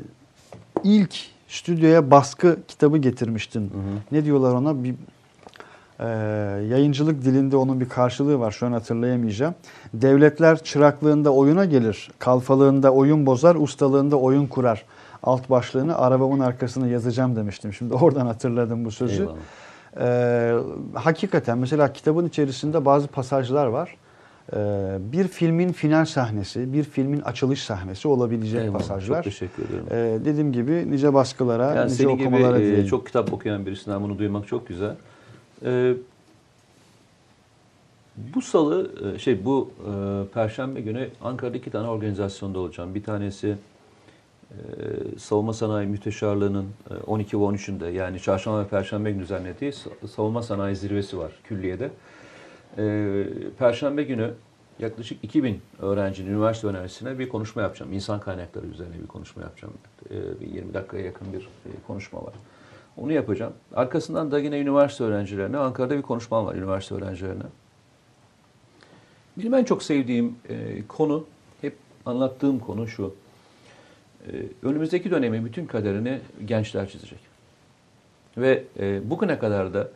[0.85, 1.14] ilk
[1.49, 3.71] stüdyoya baskı kitabı getirmiştin.
[4.12, 4.85] Ne diyorlar ona?
[4.85, 4.95] Bir
[6.01, 6.07] e,
[6.71, 8.51] yayıncılık dilinde onun bir karşılığı var.
[8.51, 9.55] Şu an hatırlayamayacağım.
[9.95, 12.11] Devletler çıraklığında oyuna gelir.
[12.19, 14.85] Kalfalığında oyun bozar, ustalığında oyun kurar.
[15.23, 17.73] Alt başlığını arabamın arkasına yazacağım demiştim.
[17.73, 19.23] Şimdi oradan hatırladım bu sözü.
[19.23, 19.37] Eyvallah.
[20.01, 20.55] Ee,
[20.95, 23.97] hakikaten mesela kitabın içerisinde bazı pasajlar var.
[24.53, 29.15] Ee, bir filmin final sahnesi, bir filmin açılış sahnesi olabilecek Eyvallah, pasajlar.
[29.15, 29.85] Çok teşekkür ederim.
[29.91, 32.87] Ee, dediğim gibi nice baskılara, Yani nice senin gibi okumalara e, diyelim.
[32.87, 34.95] çok kitap okuyan birisinden bunu duymak çok güzel.
[35.64, 35.94] E,
[38.16, 39.92] bu salı, e, şey bu e,
[40.35, 42.94] perşembe günü Ankara'da iki tane organizasyonda olacağım.
[42.94, 43.57] Bir tanesi
[44.51, 44.57] e,
[45.18, 50.42] Savunma Sanayi Müsteşarlığı'nın e, 12 ve 13'ünde yani çarşamba ve perşembe günü düzenlediği sa- Savunma
[50.42, 51.90] Sanayi Zirvesi var külliyede.
[52.79, 53.25] E,
[53.59, 54.35] perşembe günü
[54.79, 57.92] yaklaşık 2000 öğrencinin, üniversite öğrencisine bir konuşma yapacağım.
[57.92, 59.75] İnsan kaynakları üzerine bir konuşma yapacağım.
[60.11, 62.35] E, bir 20 dakikaya yakın bir e, konuşma var.
[62.96, 63.53] Onu yapacağım.
[63.74, 67.42] Arkasından da yine üniversite öğrencilerine, Ankara'da bir konuşmam var üniversite öğrencilerine.
[69.37, 71.24] Benim en çok sevdiğim e, konu,
[71.61, 71.76] hep
[72.07, 73.14] anlattığım konu şu.
[74.26, 77.18] E, önümüzdeki dönemin bütün kaderini gençler çizecek.
[78.37, 79.88] Ve e, bugüne kadar da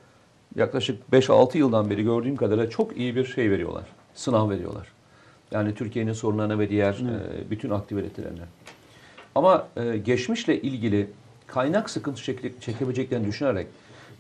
[0.57, 3.85] yaklaşık 5-6 yıldan beri gördüğüm kadarıyla çok iyi bir şey veriyorlar.
[4.15, 4.89] Sınav veriyorlar.
[5.51, 8.45] Yani Türkiye'nin sorunlarına ve diğer e, bütün aktivitelerine.
[9.35, 11.11] Ama e, geçmişle ilgili
[11.47, 13.67] kaynak sıkıntı çeke- çekebileceklerini düşünerek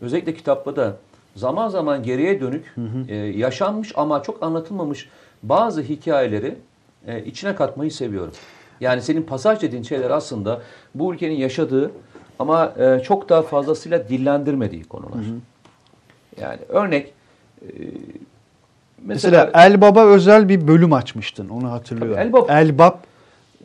[0.00, 0.96] özellikle kitapta da
[1.36, 2.74] zaman zaman geriye dönük
[3.08, 5.08] e, yaşanmış ama çok anlatılmamış
[5.42, 6.54] bazı hikayeleri
[7.06, 8.32] e, içine katmayı seviyorum.
[8.80, 10.62] Yani senin pasaj dediğin şeyler aslında
[10.94, 11.90] bu ülkenin yaşadığı
[12.38, 15.20] ama e, çok daha fazlasıyla dillendirmediği konular.
[16.40, 17.12] Yani örnek
[17.62, 17.68] e,
[19.04, 21.48] Mesela Elbaba özel bir bölüm açmıştın.
[21.48, 22.14] Onu hatırlıyorum.
[22.32, 23.00] Tabii, Elbap-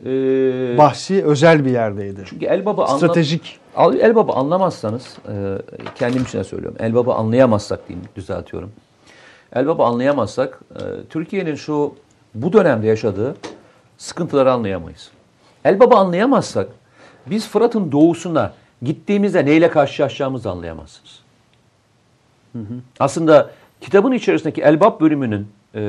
[0.06, 2.22] Elbap e, bahsi özel bir yerdeydi.
[2.26, 3.58] çünkü Elbaba Stratejik.
[3.76, 5.34] Al- Elbaba anlamazsanız, e,
[5.94, 6.76] kendim için de söylüyorum.
[6.80, 8.72] Elbaba anlayamazsak diyeyim, düzeltiyorum.
[9.52, 10.80] Elbaba anlayamazsak, e,
[11.10, 11.94] Türkiye'nin şu
[12.34, 13.36] bu dönemde yaşadığı
[13.98, 15.10] sıkıntıları anlayamayız.
[15.64, 16.68] Elbaba anlayamazsak,
[17.26, 21.20] biz Fırat'ın doğusuna gittiğimizde neyle karşılaşacağımızı anlayamazsınız.
[23.00, 25.82] Aslında kitabın içerisindeki Elbap bölümünün e,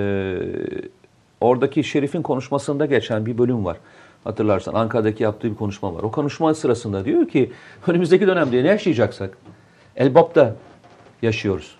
[1.41, 3.77] oradaki Şerif'in konuşmasında geçen bir bölüm var.
[4.23, 6.03] Hatırlarsan Ankara'daki yaptığı bir konuşma var.
[6.03, 7.51] O konuşma sırasında diyor ki
[7.87, 9.37] önümüzdeki dönemde ne yaşayacaksak
[9.95, 10.55] Elbap'ta
[11.21, 11.75] yaşıyoruz.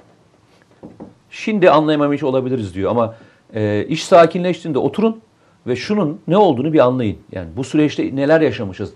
[1.30, 3.16] Şimdi anlayamamış olabiliriz diyor ama
[3.54, 5.22] e, iş sakinleştiğinde oturun
[5.68, 7.18] ve şunun ne olduğunu bir anlayın.
[7.32, 8.94] Yani bu süreçte neler yaşamışız.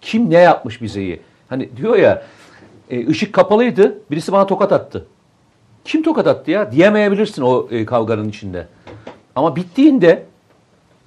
[0.00, 1.20] Kim ne yapmış bize iyi.
[1.48, 2.22] Hani diyor ya
[2.90, 5.06] e, ışık kapalıydı birisi bana tokat attı.
[5.84, 6.72] Kim tokat attı ya?
[6.72, 8.66] Diyemeyebilirsin o e, kavganın içinde.
[9.34, 10.26] Ama bittiğinde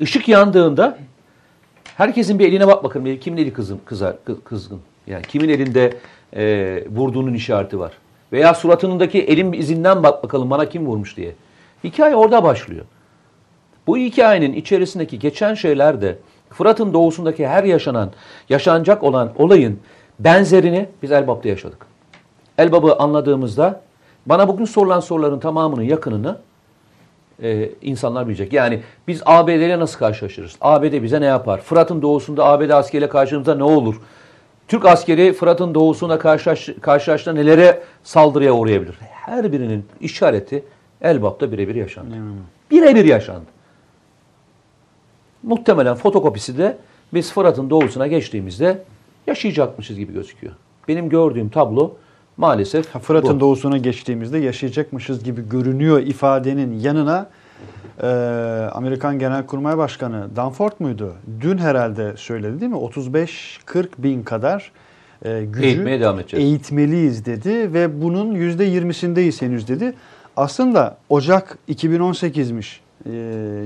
[0.02, 0.98] ışık yandığında
[2.00, 3.20] herkesin bir eline bak bakalım.
[3.20, 4.80] Kimin eli kızım, kızar, kı- kızgın?
[5.08, 5.94] Yani kimin elinde
[6.36, 7.92] e, vurduğunun işareti var.
[8.32, 11.36] Veya suratındaki elin izinden bak bakalım bana kim vurmuş diye.
[11.84, 12.86] Hikaye orada başlıyor.
[13.88, 16.18] Bu hikayenin içerisindeki geçen şeyler de
[16.50, 18.12] Fırat'ın doğusundaki her yaşanan,
[18.50, 19.80] yaşanacak olan olayın
[20.20, 21.86] benzerini biz Elbap'ta yaşadık.
[22.58, 23.82] Elbap'ı anladığımızda
[24.26, 26.38] bana bugün sorulan soruların tamamının yakınını
[27.44, 28.54] e, insanlar bilecek.
[28.54, 30.56] Yani biz ABD ile nasıl karşılaşırız?
[30.62, 31.62] ABD bize ne yapar?
[31.62, 34.02] Fırat'ın doğusunda ABD askeriyle karşımıza ne olur?
[34.68, 38.96] Türk askeri Fırat'ın doğusunda karşılaş, karşılaştığında nelere saldırıya uğrayabilir?
[39.00, 40.64] Her birinin işareti
[41.02, 42.16] Elbap'ta birebir yaşandı.
[42.72, 43.46] Birebir yaşandı.
[45.44, 46.78] Muhtemelen fotokopisi de
[47.14, 48.84] biz Fırat'ın doğusuna geçtiğimizde
[49.28, 50.54] yaşayacakmışız gibi gözüküyor.
[50.88, 51.92] Benim gördüğüm tablo
[52.40, 53.40] maalesef Fırat'ın bu.
[53.40, 57.30] doğusuna geçtiğimizde yaşayacakmışız gibi görünüyor ifadenin yanına
[58.04, 58.08] e,
[58.72, 61.14] Amerikan Genelkurmay Başkanı Danford muydu?
[61.42, 62.78] Dün herhalde söyledi değil mi?
[62.78, 64.72] 35-40 bin kadar
[65.26, 66.46] e, gücü Eğitmeye devam edeceğiz.
[66.46, 69.94] eğitmeliyiz dedi ve bunun %20'sindeyiz henüz dedi.
[70.38, 72.80] Aslında Ocak 2018'miş.
[73.06, 73.12] E,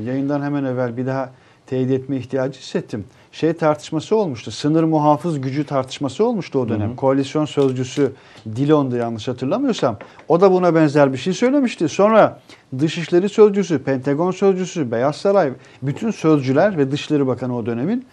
[0.05, 1.29] yayından hemen evvel bir daha
[1.67, 3.05] teyit etme ihtiyacı hissettim.
[3.33, 4.51] Şey tartışması olmuştu.
[4.51, 6.95] Sınır muhafız gücü tartışması olmuştu o dönem.
[6.95, 8.11] Koalisyon sözcüsü
[8.55, 9.97] Dillon'du yanlış hatırlamıyorsam.
[10.27, 11.89] O da buna benzer bir şey söylemişti.
[11.89, 12.39] Sonra
[12.79, 18.05] Dışişleri Sözcüsü, Pentagon Sözcüsü, Beyaz Saray, bütün sözcüler ve Dışişleri Bakanı o dönemin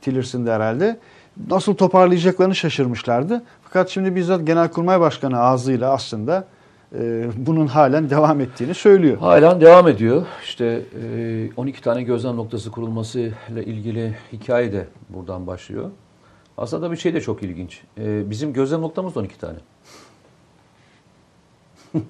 [0.00, 0.98] Tillerson'da herhalde
[1.50, 3.42] nasıl toparlayacaklarını şaşırmışlardı.
[3.64, 6.44] Fakat şimdi bizzat Genelkurmay Başkanı ağzıyla aslında
[6.98, 9.18] e, bunun halen devam ettiğini söylüyor.
[9.18, 10.26] Halen devam ediyor.
[10.44, 15.90] İşte e, 12 tane gözlem noktası kurulması ile ilgili hikaye de buradan başlıyor.
[16.58, 17.80] Aslında bir şey de çok ilginç.
[17.98, 19.58] E, bizim gözlem noktamız da 12 tane.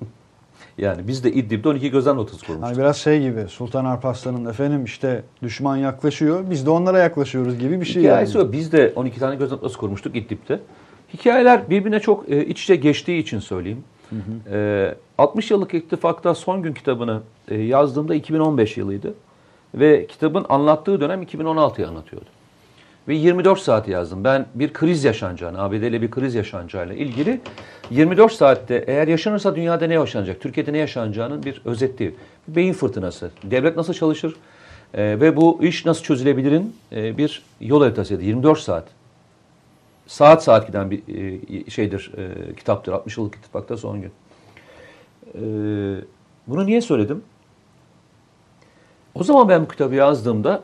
[0.79, 2.69] yani biz de İdlib'de 12 gözlem noktası kurmuştuk.
[2.69, 7.81] Hani biraz şey gibi Sultan Alparslan'ın efendim işte düşman yaklaşıyor biz de onlara yaklaşıyoruz gibi
[7.81, 8.49] bir şey Hikayesi yani.
[8.49, 8.53] o.
[8.53, 10.61] Biz de 12 tane göz noktası kurmuştuk İdlib'de.
[11.15, 13.85] Hikayeler birbirine çok e, iç içe geçtiği için söyleyeyim.
[14.51, 19.15] E, 60 yıllık ittifakta son gün kitabını e, yazdığımda 2015 yılıydı.
[19.75, 22.27] Ve kitabın anlattığı dönem 2016'yı anlatıyordu.
[23.09, 24.25] Ve 24 saat yazdım.
[24.25, 27.41] Ben bir kriz yaşanacağını, ABD ile bir kriz yaşanacağıyla ilgili
[27.91, 32.15] 24 saatte eğer yaşanırsa dünyada ne yaşanacak, Türkiye'de ne yaşanacağının bir özeti,
[32.49, 33.31] beyin fırtınası.
[33.45, 34.37] Devlet nasıl çalışır
[34.95, 38.23] e, ve bu iş nasıl çözülebilirin e, bir yol haritasıydı.
[38.23, 38.85] 24 saat.
[40.07, 41.03] Saat saat giden bir
[41.67, 42.93] e, şeydir, e, kitaptır.
[42.93, 44.13] 60 yıllık ittifakta son gün.
[45.35, 45.43] E,
[46.47, 47.23] bunu niye söyledim?
[49.15, 50.63] O zaman ben bu kitabı yazdığımda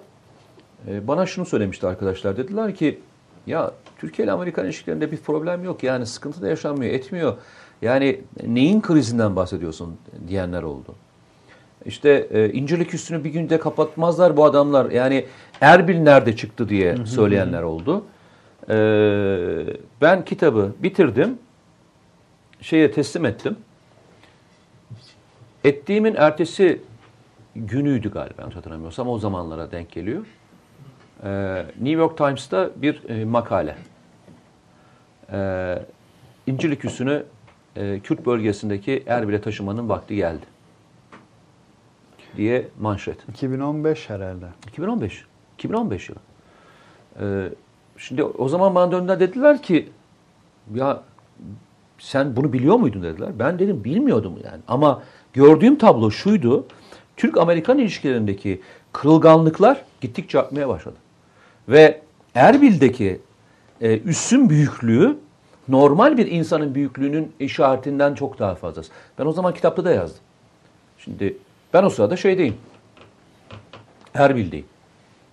[0.89, 2.37] e, bana şunu söylemişti arkadaşlar.
[2.37, 3.01] Dediler ki
[3.47, 5.83] ya Türkiye ile Amerikan ilişkilerinde bir problem yok.
[5.83, 7.37] Yani sıkıntı da yaşanmıyor, etmiyor.
[7.83, 9.97] Yani neyin krizinden bahsediyorsun
[10.29, 10.95] diyenler oldu.
[11.85, 14.91] İşte e, İncirlik üstünü bir günde kapatmazlar bu adamlar.
[14.91, 15.27] Yani
[15.61, 18.05] Erbil nerede çıktı diye söyleyenler oldu.
[18.69, 18.77] E,
[20.01, 21.39] ben kitabı bitirdim.
[22.61, 23.57] Şeye teslim ettim.
[25.65, 26.81] Ettiğimin ertesi
[27.57, 30.27] günüydü galiba hatırlamıyorsam o zamanlara denk geliyor.
[31.25, 33.77] Ee, New York Times'ta bir e, makale.
[35.33, 35.83] Ee,
[36.47, 37.25] İncirlik üssünü
[37.77, 40.45] e, Kürt bölgesindeki Erbil'e taşımanın vakti geldi.
[42.37, 43.29] Diye manşet.
[43.29, 44.47] 2015 herhalde.
[44.69, 45.25] 2015.
[45.55, 46.19] 2015 yılı.
[47.21, 47.49] Ee,
[48.01, 49.89] şimdi o zaman bana döndüler dediler ki
[50.75, 51.03] ya
[51.99, 53.39] sen bunu biliyor muydun dediler.
[53.39, 54.61] Ben dedim bilmiyordum yani.
[54.69, 56.67] Ama gördüğüm tablo şuydu.
[57.17, 58.61] Türk-Amerikan ilişkilerindeki
[58.93, 60.97] kırılganlıklar gittikçe artmaya başladı.
[61.69, 62.01] Ve
[62.35, 63.21] Erbil'deki
[63.81, 65.17] e, üssün büyüklüğü
[65.69, 68.93] normal bir insanın büyüklüğünün işaretinden çok daha fazlası.
[69.19, 70.21] Ben o zaman kitapta da yazdım.
[70.99, 71.37] Şimdi
[71.75, 72.55] ben o sırada şeydeyim.
[74.15, 74.67] Erbil'deyim.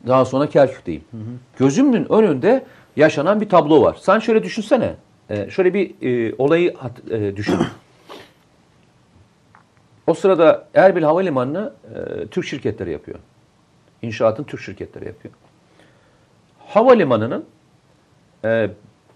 [0.08, 1.04] Daha sonra Kerkük'teyim.
[1.60, 3.98] Gözümün önünde yaşanan bir tablo var.
[4.02, 4.96] Sen şöyle düşünsene.
[5.30, 7.56] Ee, şöyle bir e, olayı hat- e, düşün.
[10.08, 13.20] o sırada Erbil Havalimanı'nı e, Türk şirketleri yapıyor.
[14.02, 15.34] İnşaatın Türk şirketleri yapıyor.
[16.68, 17.46] Havalimanının
[18.46, 18.70] e,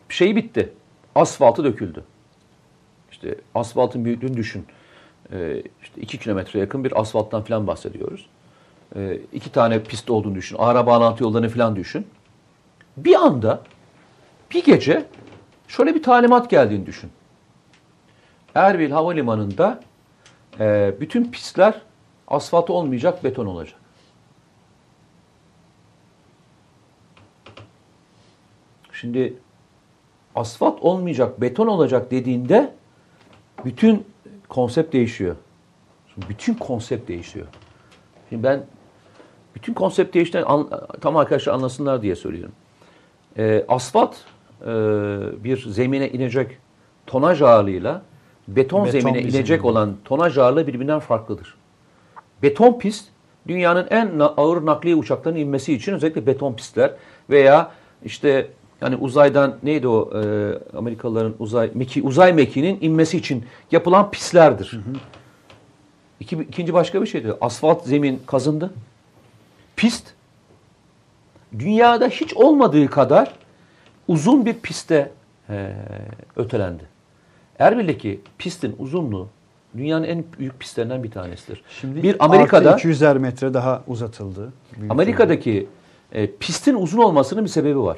[0.09, 0.73] şeyi bitti.
[1.15, 2.03] asfaltı döküldü.
[3.11, 4.65] İşte asfaltın büyüklüğünü düşün.
[5.34, 8.29] Ee, işte iki kilometre yakın bir asfalttan falan bahsediyoruz.
[8.96, 10.56] Ee, iki tane pist olduğunu düşün.
[10.60, 12.08] Ara bağlantı yollarını falan düşün.
[12.98, 13.62] Bir anda
[14.52, 15.06] bir gece
[15.68, 17.12] şöyle bir talimat geldiğini düşün.
[18.56, 19.80] Erbil Havalimanı'nda
[20.60, 21.82] e, bütün pistler
[22.28, 23.80] asfalt olmayacak, beton olacak.
[28.92, 29.34] Şimdi
[30.36, 32.76] asfalt olmayacak, beton olacak dediğinde
[33.66, 34.06] bütün
[34.50, 35.36] konsept değişiyor.
[36.14, 37.48] Şimdi bütün konsept değişiyor.
[38.30, 38.64] Şimdi ben
[39.56, 40.70] bütün konsept değiştiğini an,
[41.02, 42.54] tam arkadaşlar anlasınlar diye söylüyorum.
[43.38, 44.16] E, asfalt
[44.62, 44.68] e,
[45.43, 46.58] bir zemine inecek
[47.08, 48.02] tonaj ağırlığıyla
[48.47, 51.56] beton, Beton zemine inecek olan tonaj ağırlığı birbirinden farklıdır.
[52.43, 53.10] Beton pist
[53.47, 56.93] dünyanın en ağır nakliye uçaklarının inmesi için özellikle beton pistler
[57.30, 57.72] veya
[58.06, 58.47] işte
[58.82, 64.80] yani uzaydan neydi o e, Amerikalıların uzay meki, uzay mekiğinin inmesi için yapılan pistlerdir.
[66.20, 67.34] İki, ikinci başka bir şeydi.
[67.41, 68.74] Asfalt zemin kazındı.
[69.82, 70.07] Pist
[71.59, 73.36] dünyada hiç olmadığı kadar
[74.07, 75.11] uzun bir piste
[75.49, 75.73] e,
[76.36, 76.84] ötelendi.
[77.59, 79.27] Erbil'deki pistin uzunluğu
[79.77, 81.63] dünyanın en büyük pistlerinden bir tanesidir.
[81.82, 84.53] Şimdi bir Amerika'da artı 200'er metre daha uzatıldı.
[84.89, 85.67] Amerika'daki
[86.11, 87.97] e, pistin uzun olmasının bir sebebi var.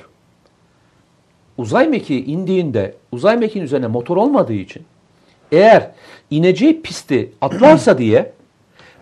[1.57, 4.83] Uzay mekiği indiğinde uzay mekiğin üzerine motor olmadığı için
[5.51, 5.91] eğer
[6.29, 8.33] ineceği pisti atlarsa diye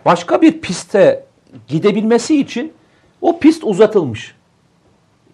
[0.04, 1.24] başka bir piste
[1.68, 2.72] gidebilmesi için
[3.20, 4.36] o pist uzatılmış.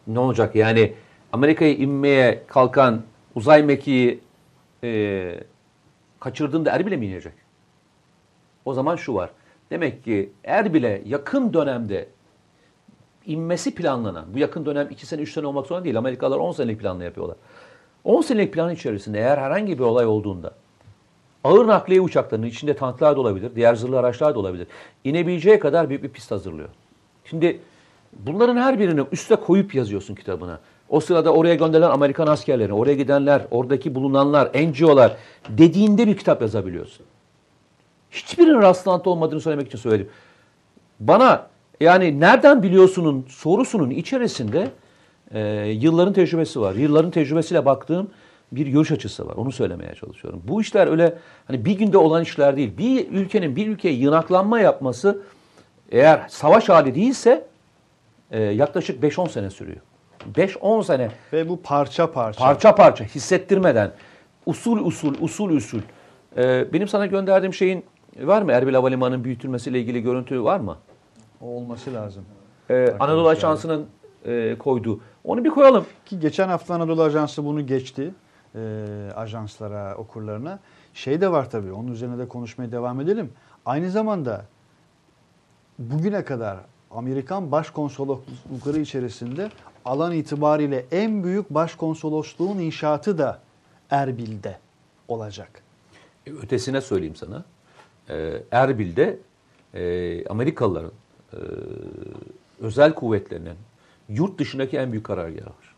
[0.07, 0.93] Ne olacak yani
[1.33, 3.03] Amerika'ya inmeye kalkan
[3.35, 4.21] uzay mekiği
[4.85, 5.41] e,
[6.21, 7.33] kaçırdığında Erbil'e mi inecek?
[8.65, 9.31] O zaman şu var.
[9.71, 12.09] Demek ki Erbil'e yakın dönemde
[13.27, 15.99] inmesi planlanan, bu yakın dönem 2 sene 3 sene olmak zorunda değil.
[15.99, 17.37] Amerikalılar 10 senelik planla yapıyorlar.
[18.05, 20.55] 10 senelik plan içerisinde eğer herhangi bir olay olduğunda
[21.45, 24.67] ağır nakliye uçaklarının içinde tanklar da olabilir, diğer zırhlı araçlar da olabilir.
[25.05, 26.69] İnebileceği kadar büyük bir pist hazırlıyor.
[27.25, 27.61] Şimdi
[28.13, 30.61] bunların her birini üste koyup yazıyorsun kitabına.
[30.89, 35.17] O sırada oraya gönderilen Amerikan askerleri, oraya gidenler, oradaki bulunanlar, NGO'lar
[35.49, 37.07] dediğinde bir kitap yazabiliyorsun.
[38.11, 40.09] Hiçbirinin rastlantı olmadığını söylemek için söyledim.
[41.01, 41.47] Bana
[41.81, 44.71] yani nereden biliyorsunun sorusunun içerisinde
[45.35, 46.75] e, yılların tecrübesi var.
[46.75, 48.11] Yılların tecrübesiyle baktığım
[48.53, 49.35] bir görüş açısı var.
[49.37, 50.43] Onu söylemeye çalışıyorum.
[50.45, 52.79] Bu işler öyle hani bir günde olan işler değil.
[52.79, 55.23] Bir ülkenin bir ülkeye yınaklanma yapması
[55.91, 57.47] eğer savaş hali değilse
[58.31, 59.81] e, yaklaşık 5-10 sene sürüyor.
[60.35, 62.39] 5-10 sene Ve bu parça parça.
[62.45, 63.93] parça parça hissettirmeden
[64.47, 65.81] usul usul usul usul.
[66.37, 67.85] E, benim sana gönderdiğim şeyin
[68.21, 68.53] var mı?
[68.53, 70.77] Erbil Havalimanı'nın büyütülmesiyle ilgili görüntü var mı?
[71.41, 72.25] O olması lazım.
[72.71, 73.87] Ee, Anadolu Ajansı'nın
[74.27, 75.01] e, koyduğu.
[75.25, 75.87] Onu bir koyalım.
[76.07, 78.15] Ki geçen hafta Anadolu Ajansı bunu geçti.
[78.55, 78.61] E,
[79.17, 80.59] ajanslara, okurlarına.
[80.95, 81.73] Şey de var tabii.
[81.73, 83.33] Onun üzerine de konuşmaya devam edelim.
[83.67, 84.45] Aynı zamanda
[85.79, 86.59] bugüne kadar
[86.91, 89.51] Amerikan başkonsoloslukları içerisinde
[89.85, 93.41] alan itibariyle en büyük başkonsolosluğun inşaatı da
[93.91, 94.59] Erbil'de
[95.09, 95.63] olacak.
[96.27, 97.45] E, Ötesine söyleyeyim sana.
[98.11, 99.19] Ee, Erbil'de
[99.75, 100.93] e, Amerikalıların
[101.33, 101.39] e,
[102.61, 103.57] özel kuvvetlerinin
[104.09, 105.75] yurt dışındaki en büyük karargahı var.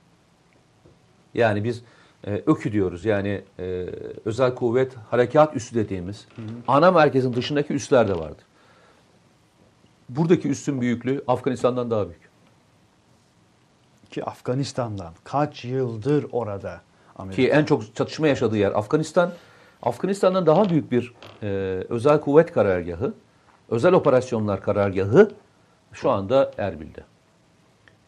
[1.35, 1.83] Yani biz
[2.27, 3.05] e, ÖKÜ diyoruz.
[3.05, 3.87] Yani e,
[4.25, 6.27] özel kuvvet harekat üssü dediğimiz
[6.69, 8.45] ana merkezin dışındaki üsler de vardır.
[10.09, 12.31] Buradaki üssün büyüklüğü Afganistan'dan daha büyük.
[14.11, 16.81] Ki Afganistan'dan kaç yıldır orada
[17.17, 17.43] Amerika.
[17.43, 19.33] Ki en çok çatışma yaşadığı yer Afganistan.
[19.83, 21.47] Afganistan'dan daha büyük bir e,
[21.89, 23.15] özel kuvvet karargahı,
[23.69, 25.31] özel operasyonlar karargahı
[25.93, 27.01] şu anda Erbil'de.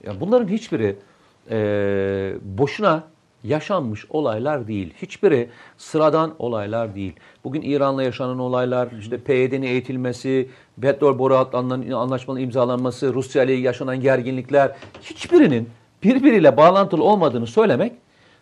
[0.04, 0.96] Yani bunların hiçbiri
[1.50, 3.04] e, boşuna
[3.44, 4.94] yaşanmış olaylar değil.
[5.02, 7.12] Hiçbiri sıradan olaylar değil.
[7.44, 10.48] Bugün İran'la yaşanan olaylar, işte PYD'nin eğitilmesi,
[10.80, 11.48] petrol boru
[11.96, 15.68] anlaşmanın imzalanması, Rusya ile yaşanan gerginlikler hiçbirinin
[16.02, 17.92] birbiriyle bağlantılı olmadığını söylemek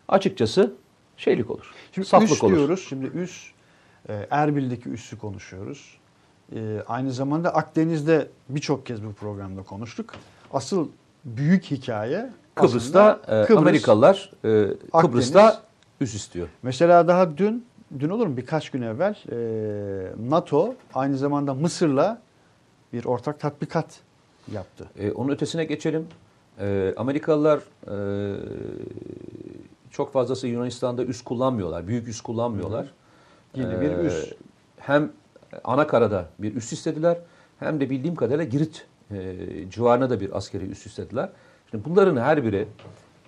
[0.09, 0.73] açıkçası
[1.17, 1.75] şeylik olur.
[1.93, 2.57] Şimdi saflık üs olur.
[2.57, 2.87] diyoruz.
[2.89, 3.51] Şimdi üs
[4.09, 5.99] e, Erbil'deki üssü konuşuyoruz.
[6.55, 10.15] E, aynı zamanda Akdeniz'de birçok kez bu programda konuştuk.
[10.53, 10.89] Asıl
[11.25, 12.31] büyük hikaye
[12.61, 13.59] Kıbrıs'ta e, Kıbrıs.
[13.63, 14.67] Amerikalılar e,
[15.01, 15.61] Kıbrıs'ta Akdeniz.
[16.01, 16.49] üs istiyor.
[16.63, 17.67] Mesela daha dün
[17.99, 22.19] dün olur mu birkaç gün evvel e, NATO aynı zamanda Mısır'la
[22.93, 24.01] bir ortak tatbikat
[24.53, 24.87] yaptı.
[24.99, 26.07] E, onun ötesine geçelim.
[26.61, 27.95] E, Amerikalılar e,
[29.91, 31.87] çok fazlası Yunanistan'da üs kullanmıyorlar.
[31.89, 32.87] Büyük üs kullanmıyorlar.
[33.55, 34.33] Yeni bir E, üs.
[34.79, 35.13] Hem
[35.65, 37.19] ana karada bir üs istediler
[37.61, 39.37] hem de bildiğim kadarıyla Girit e,
[39.71, 41.29] civarına da bir askeri üs istediler.
[41.71, 42.69] Şimdi bunların her biri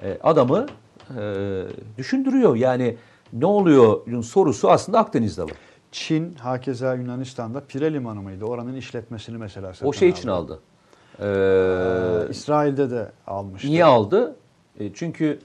[0.02, 0.66] e, adamı
[1.18, 1.22] e,
[1.98, 2.56] düşündürüyor.
[2.56, 2.96] Yani
[3.32, 5.52] ne oluyor sorusu aslında Akdeniz'de var.
[5.92, 8.44] Çin, hakeza Yunanistan'da Pire Limanı mıydı?
[8.44, 10.60] Oranın işletmesini mesela O şey için aldı.
[11.20, 13.68] Ee, Ee, İsrail'de de almıştı.
[13.68, 14.36] niye aldı?
[14.80, 15.38] E, çünkü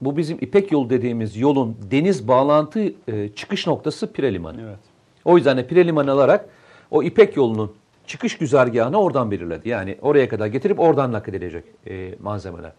[0.00, 4.60] bu bizim İpek yolu dediğimiz yolun deniz bağlantı e, çıkış noktası Pire Limanı.
[4.62, 4.78] Evet.
[5.24, 6.48] O yüzden de Pire Limanı alarak
[6.90, 7.72] o İpek yolunun
[8.06, 9.68] çıkış güzergahını oradan belirledi.
[9.68, 12.72] Yani oraya kadar getirip oradan nakledilecek e, malzemeler.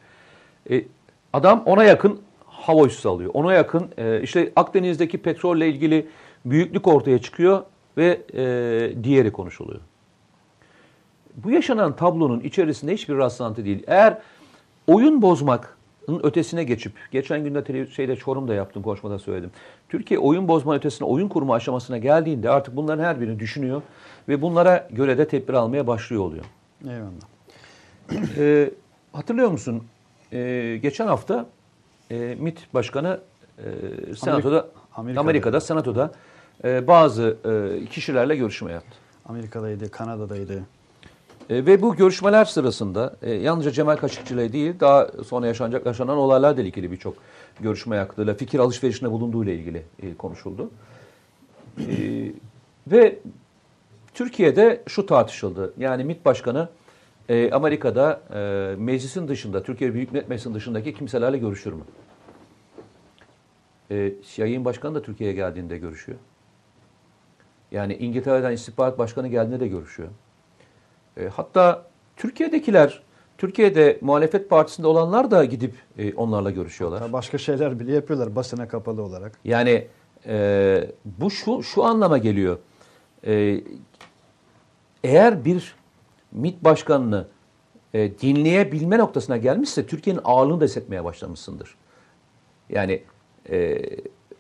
[0.72, 0.84] E,
[1.34, 3.32] adam ona yakın hava üssü alıyor.
[3.34, 6.08] Ona yakın e, işte Akdeniz'deki petrolle ilgili
[6.46, 7.64] büyüklük ortaya çıkıyor
[7.98, 9.82] ve e, diğeri konuşuluyor.
[11.36, 13.84] Bu yaşanan tablonun içerisinde hiçbir rastlantı değil.
[13.88, 14.18] Eğer
[14.88, 19.52] oyun bozmakın ötesine geçip, geçen tele- şeyde Çorum'da yaptım, konuşmada söyledim.
[19.90, 23.82] Türkiye oyun bozma ötesine, oyun kurma aşamasına geldiğinde artık bunların her birini düşünüyor
[24.30, 26.46] ve bunlara göre de tedbir almaya başlıyor oluyor.
[26.84, 27.38] Eyvallah.
[28.38, 28.72] Ee,
[29.14, 29.84] hatırlıyor musun?
[30.34, 31.46] Ee, geçen hafta
[32.12, 33.20] e, MİT Başkanı
[33.58, 33.64] e,
[34.16, 35.22] Senato'da, Amerika'da.
[35.22, 36.12] Amerika'da, Senato'da
[36.64, 38.98] e, bazı e, kişilerle görüşme yaptı.
[39.26, 40.64] Amerika'daydı, Kanada'daydı.
[41.50, 46.18] E, ve bu görüşmeler sırasında e, yalnızca Cemal Kaşıkçı ile değil daha sonra yaşanacak yaşanan
[46.18, 47.14] olaylarla ilgili birçok
[47.60, 50.72] görüşme yaptığıyla, fikir alışverişinde bulunduğuyla ilgili e, konuşuldu.
[51.80, 51.86] E,
[52.88, 53.20] ve
[54.18, 55.74] Türkiye'de şu tartışıldı.
[55.78, 56.70] Yani MİT Başkanı
[57.30, 61.82] e, Amerika'da e, meclisin dışında, Türkiye Büyük Millet Meclisi'nin dışındaki kimselerle görüşür mü?
[63.92, 66.18] E, CIA'nin başkanı da Türkiye'ye geldiğinde görüşüyor.
[67.72, 70.10] Yani İngiltere'den istihbarat başkanı geldiğinde de görüşüyor.
[71.18, 73.02] E, hatta Türkiye'dekiler,
[73.38, 77.00] Türkiye'de muhalefet partisinde olanlar da gidip e, onlarla görüşüyorlar.
[77.00, 79.32] Hatta Başka şeyler bile yapıyorlar basına kapalı olarak.
[79.46, 79.88] Yani
[80.26, 82.58] e, bu şu şu anlama geliyor.
[83.28, 83.62] E,
[85.04, 85.76] eğer bir
[86.32, 87.28] MİT başkanını
[87.94, 91.76] e, dinleyebilme noktasına gelmişse Türkiye'nin ağırlığını da hissetmeye başlamışsındır.
[92.70, 93.04] Yani
[93.50, 93.82] e,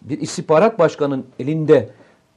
[0.01, 1.89] bir istihbarat başkanının elinde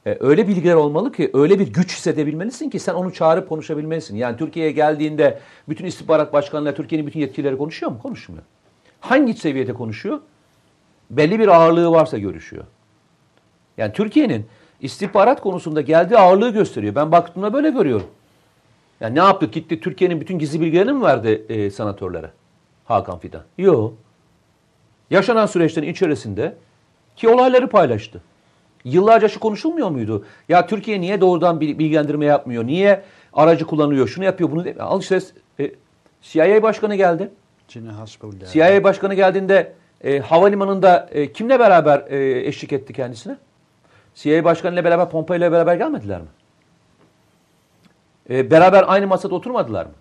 [0.05, 4.15] e, öyle bilgiler olmalı ki öyle bir güç hissedebilmelisin ki sen onu çağırıp konuşabilmelisin.
[4.15, 7.99] Yani Türkiye'ye geldiğinde bütün istihbarat başkanları Türkiye'nin bütün yetkilileri konuşuyor mu?
[7.99, 8.43] Konuşmuyor.
[8.99, 10.19] Hangi seviyede konuşuyor?
[11.09, 12.63] Belli bir ağırlığı varsa görüşüyor.
[13.77, 14.45] Yani Türkiye'nin
[14.81, 16.95] istihbarat konusunda geldiği ağırlığı gösteriyor.
[16.95, 18.07] Ben baktığımda böyle görüyorum.
[18.99, 19.53] Yani ne yaptık?
[19.53, 22.29] Gitti Türkiye'nin bütün gizli bilgilerini mi verdi e, sanatörlere?
[22.85, 23.41] Hakan Fidan.
[23.57, 23.93] Yok.
[25.09, 26.55] Yaşanan süreçlerin içerisinde
[27.15, 28.21] ki olayları paylaştı.
[28.83, 30.25] Yıllarca şu konuşulmuyor muydu?
[30.49, 32.65] Ya Türkiye niye doğrudan bil- bilgilendirme yapmıyor?
[32.67, 33.01] Niye
[33.33, 34.07] aracı kullanıyor?
[34.07, 35.19] Şunu yapıyor, bunu de- Al işte
[35.59, 35.71] e,
[36.21, 37.29] CIA başkanı geldi.
[38.51, 39.73] CIA başkanı geldiğinde
[40.03, 43.37] e, havalimanında e, kimle beraber e, eşlik etti kendisine?
[44.15, 46.27] CIA başkanıyla beraber Pompeo ile beraber gelmediler mi?
[48.29, 49.91] E, beraber aynı masada oturmadılar mı?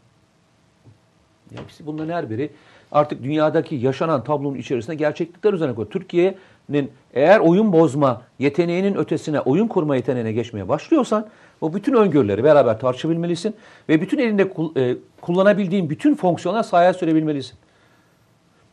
[1.51, 2.51] Ya işte bunların her biri
[2.93, 5.93] artık dünyadaki yaşanan tablonun içerisinde gerçeklikler üzerine koyuyor.
[5.93, 11.29] Türkiye'nin eğer oyun bozma yeteneğinin ötesine oyun kurma yeteneğine geçmeye başlıyorsan
[11.61, 13.55] o bütün öngörüleri beraber tartışabilmelisin
[13.89, 17.59] ve bütün elinde e, kullanabildiğin bütün fonksiyonlar sahaya sürebilmelisin.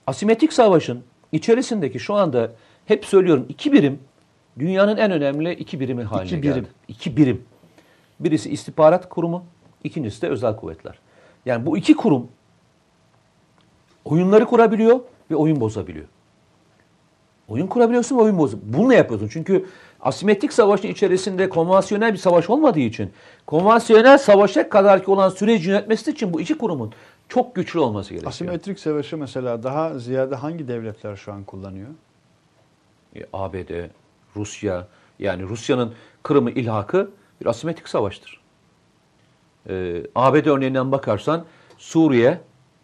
[0.07, 2.51] Asimetrik savaşın içerisindeki şu anda
[2.85, 3.99] hep söylüyorum iki birim
[4.59, 6.53] dünyanın en önemli iki birimi haline İki birim.
[6.55, 6.67] geldi.
[6.87, 7.43] İki birim.
[8.19, 9.45] Birisi istihbarat kurumu,
[9.83, 10.99] ikincisi de özel kuvvetler.
[11.45, 12.27] Yani bu iki kurum
[14.05, 14.99] oyunları kurabiliyor
[15.31, 16.05] ve oyun bozabiliyor.
[17.47, 18.73] Oyun kurabiliyorsun ve oyun bozuyorsun.
[18.73, 19.29] Bunu ne yapıyorsun?
[19.31, 19.65] Çünkü
[20.01, 23.11] asimetrik savaşın içerisinde konvansiyonel bir savaş olmadığı için
[23.45, 26.93] konvansiyonel savaşa kadar ki olan süreci yönetmesi için bu iki kurumun
[27.29, 28.29] çok güçlü olması gerekiyor.
[28.29, 31.87] Asimetrik savaşı mesela daha ziyade hangi devletler şu an kullanıyor?
[33.15, 33.89] E, ABD,
[34.37, 34.87] Rusya
[35.19, 37.11] yani Rusya'nın Kırım'ı ilhakı
[37.41, 38.41] bir asimetrik savaştır.
[39.69, 41.45] E, ABD örneğinden bakarsan
[41.77, 42.41] Suriye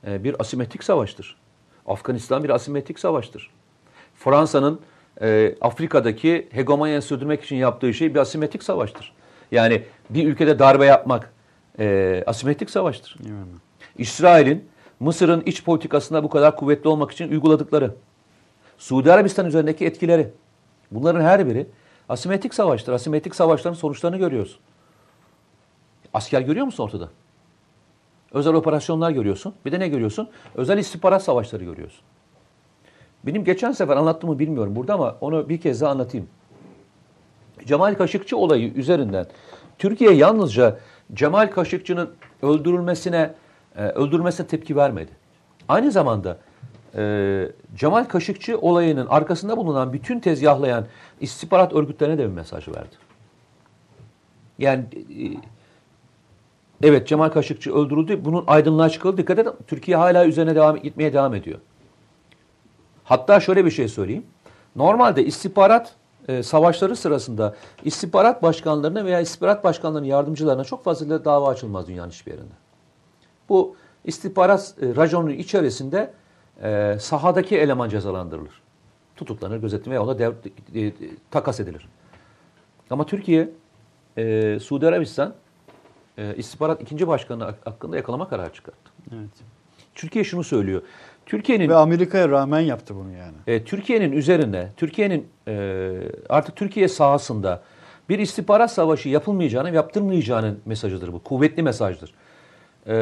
[0.08, 1.38] e, bir asimetrik savaştır.
[1.88, 3.50] Afganistan bir asimetrik savaştır.
[4.16, 4.80] Fransa'nın
[5.22, 9.14] e, Afrika'daki hegemonyayı sürdürmek için yaptığı şey bir asimetrik savaştır.
[9.52, 11.34] Yani bir ülkede darbe yapmak
[11.80, 13.18] e, asimetrik savaştır.
[13.98, 17.92] İsrail'in Mısır'ın iç politikasında bu kadar kuvvetli olmak için uyguladıkları,
[18.78, 20.30] Suudi Arabistan üzerindeki etkileri,
[20.96, 21.68] bunların her biri
[22.10, 22.94] asimetrik savaştır.
[22.94, 24.60] Asimetrik savaşların sonuçlarını görüyoruz.
[26.14, 27.10] Asker görüyor musun ortada?
[28.32, 29.54] Özel operasyonlar görüyorsun.
[29.66, 30.30] Bir de ne görüyorsun?
[30.56, 32.02] Özel istihbarat savaşları görüyorsun.
[33.24, 36.28] Benim geçen sefer anlattığımı bilmiyorum burada ama onu bir kez daha anlatayım.
[37.66, 39.26] Cemal Kaşıkçı olayı üzerinden
[39.78, 40.80] Türkiye yalnızca
[41.14, 43.34] Cemal Kaşıkçı'nın öldürülmesine
[43.76, 45.12] e, öldürülmesine tepki vermedi.
[45.68, 46.38] Aynı zamanda
[46.96, 50.86] e, Cemal Kaşıkçı olayının arkasında bulunan bütün tezgahlayan
[51.22, 52.96] istihbarat örgütlerine de bir mesaj verdi.
[54.60, 58.26] Yani e, evet Cemal Kaşıkçı öldürüldü.
[58.26, 59.18] Bunun aydınlığa çıkıldı.
[59.18, 61.60] Dikkat edin Türkiye hala üzerine devam gitmeye devam ediyor.
[63.04, 64.26] Hatta şöyle bir şey söyleyeyim.
[64.76, 65.96] Normalde istihbarat
[66.28, 72.32] e, savaşları sırasında istihbarat başkanlarına veya istihbarat başkanlarının yardımcılarına çok fazla dava açılmaz dünyanın hiçbir
[72.32, 72.54] yerinde.
[73.50, 73.76] Bu
[74.06, 76.14] istihbarat e, raconunun içerisinde
[76.64, 78.62] e, sahadaki eleman cezalandırılır.
[79.16, 80.32] Tutuklanır, gözetim veya ona dev,
[80.76, 80.94] e, e,
[81.32, 81.88] takas edilir.
[82.90, 83.50] Ama Türkiye,
[84.18, 85.34] e, Suudi Arabistan
[86.18, 88.92] e, istihbarat ikinci başkanı hak- hakkında yakalama kararı çıkarttı.
[89.12, 89.30] Evet.
[89.96, 90.82] Türkiye şunu söylüyor.
[91.26, 93.36] Türkiye'nin Ve Amerika'ya rağmen yaptı bunu yani.
[93.48, 95.92] e, Türkiye'nin üzerine, Türkiye'nin e,
[96.30, 97.62] artık Türkiye sahasında
[98.10, 101.24] bir istihbarat savaşı yapılmayacağını, yaptırmayacağının mesajıdır bu.
[101.24, 102.14] Kuvvetli mesajdır.
[102.88, 102.94] E,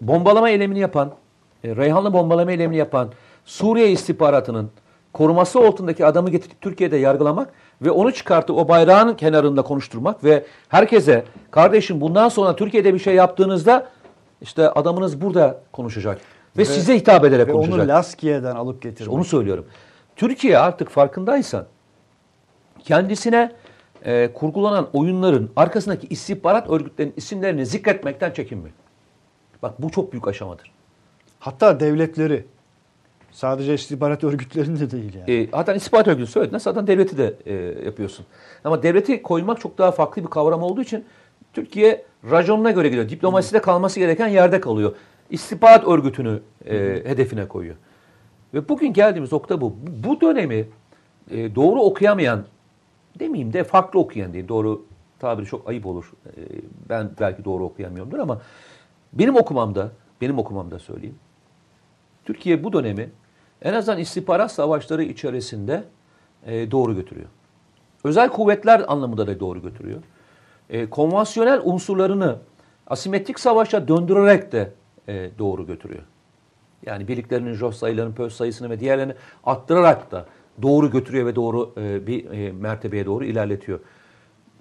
[0.00, 1.14] bombalama eylemini yapan,
[1.64, 3.10] e, Reyhanlı bombalama eylemini yapan
[3.44, 4.70] Suriye istihbaratının
[5.12, 7.52] koruması altındaki adamı getirip Türkiye'de yargılamak
[7.82, 13.14] ve onu çıkartıp o bayrağın kenarında konuşturmak ve herkese kardeşim bundan sonra Türkiye'de bir şey
[13.14, 13.86] yaptığınızda
[14.40, 16.20] işte adamınız burada konuşacak
[16.58, 17.80] ve, size hitap ederek Ve konuşacak.
[17.80, 18.84] onu Laskiye'den alıp.
[18.84, 19.66] İşte onu söylüyorum.
[20.16, 21.66] Türkiye artık farkındaysan
[22.84, 23.52] kendisine
[24.04, 28.74] e, kurgulanan oyunların arkasındaki istihbarat örgütlerinin isimlerini zikretmekten çekinmiyor.
[29.62, 30.75] Bak bu çok büyük aşamadır.
[31.40, 32.44] Hatta devletleri.
[33.32, 35.42] Sadece istihbarat örgütlerinde değil yani.
[35.42, 38.26] E, hatta istihbarat örgütü söylediğinde zaten devleti de e, yapıyorsun.
[38.64, 41.04] Ama devleti koymak çok daha farklı bir kavram olduğu için
[41.52, 43.08] Türkiye raconuna göre gidiyor.
[43.08, 44.96] Diplomaside kalması gereken yerde kalıyor.
[45.30, 46.74] İstihbarat örgütünü e,
[47.04, 47.76] hedefine koyuyor.
[48.54, 49.76] Ve bugün geldiğimiz nokta bu.
[50.04, 50.68] Bu dönemi
[51.30, 52.44] e, doğru okuyamayan,
[53.18, 54.48] demeyeyim de farklı okuyan değil.
[54.48, 54.84] Doğru
[55.18, 56.12] tabiri çok ayıp olur.
[56.26, 56.40] E,
[56.88, 58.40] ben belki doğru okuyamıyorumdur ama
[59.12, 61.16] benim okumamda, benim okumamda söyleyeyim.
[62.26, 63.10] Türkiye bu dönemi
[63.62, 65.84] en azından istihbarat savaşları içerisinde
[66.46, 67.28] e, doğru götürüyor.
[68.04, 70.02] Özel kuvvetler anlamında da doğru götürüyor.
[70.70, 72.38] E, konvansiyonel unsurlarını
[72.86, 74.72] asimetrik savaşa döndürerek de
[75.08, 76.02] e, doğru götürüyor.
[76.86, 79.14] Yani birliklerinin JOS sayılarının PÖS sayısını ve diğerlerini
[79.44, 80.26] arttırarak da
[80.62, 83.80] doğru götürüyor ve doğru e, bir e, mertebeye doğru ilerletiyor.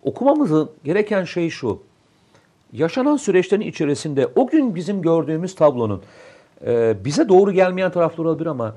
[0.04, 1.84] Okumamızın gereken şey şu.
[2.74, 6.02] Yaşanan süreçlerin içerisinde o gün bizim gördüğümüz tablonun
[6.66, 8.76] e, bize doğru gelmeyen tarafları olabilir ama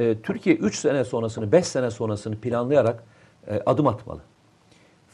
[0.00, 3.04] e, Türkiye 3 sene sonrasını, 5 sene sonrasını planlayarak
[3.46, 4.20] e, adım atmalı.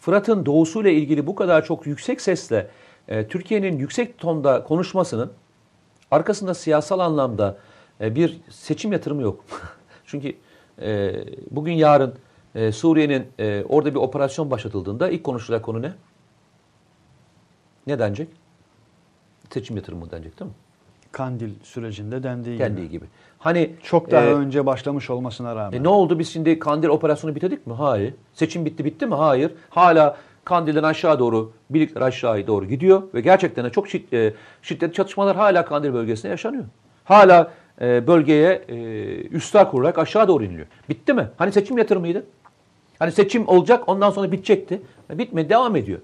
[0.00, 2.70] Fırat'ın doğusuyla ilgili bu kadar çok yüksek sesle
[3.08, 5.32] e, Türkiye'nin yüksek tonda konuşmasının
[6.10, 7.58] arkasında siyasal anlamda
[8.00, 9.44] e, bir seçim yatırımı yok.
[10.04, 10.34] Çünkü
[10.80, 11.14] e,
[11.50, 12.14] bugün yarın
[12.54, 15.92] e, Suriye'nin e, orada bir operasyon başlatıldığında ilk konuşulacak konu ne?
[17.86, 18.28] Ne denecek?
[19.52, 20.56] Seçim yatırımı denecek değil mi?
[21.16, 22.98] Kandil sürecinde dendiği Dendiği gibi.
[22.98, 23.10] gibi.
[23.38, 25.78] Hani Çok daha e, önce başlamış olmasına rağmen.
[25.78, 27.72] e ne oldu biz şimdi Kandil operasyonu bitirdik mi?
[27.74, 28.14] Hayır.
[28.32, 29.14] Seçim bitti bitti mi?
[29.14, 29.52] Hayır.
[29.70, 34.92] Hala Kandil'den aşağı doğru birlikler aşağıya doğru gidiyor ve gerçekten de çok şid- e, şiddetli
[34.92, 36.64] çatışmalar hala Kandil bölgesinde yaşanıyor.
[37.04, 37.50] Hala
[37.80, 38.76] e, bölgeye e,
[39.28, 40.66] üsler kurularak aşağı doğru iniliyor.
[40.88, 41.28] Bitti mi?
[41.36, 42.26] Hani seçim yatırımıydı?
[42.98, 44.82] Hani seçim olacak ondan sonra bitecekti.
[45.10, 45.98] Bitmedi devam ediyor.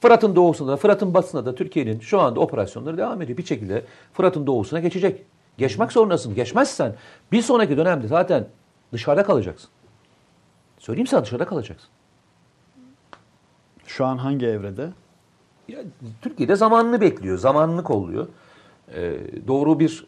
[0.00, 3.38] Fırat'ın doğusunda da, Fırat'ın batısında da Türkiye'nin şu anda operasyonları devam ediyor.
[3.38, 5.24] Bir şekilde Fırat'ın doğusuna geçecek.
[5.58, 6.34] Geçmek zorundasın.
[6.34, 6.94] Geçmezsen
[7.32, 8.46] bir sonraki dönemde zaten
[8.92, 9.70] dışarıda kalacaksın.
[10.78, 11.88] Söyleyeyim sana dışarıda kalacaksın.
[13.86, 14.90] Şu an hangi evrede?
[15.68, 15.78] Ya,
[16.22, 18.28] Türkiye'de zamanını bekliyor, zamanını kolluyor.
[18.94, 20.06] Ee, doğru bir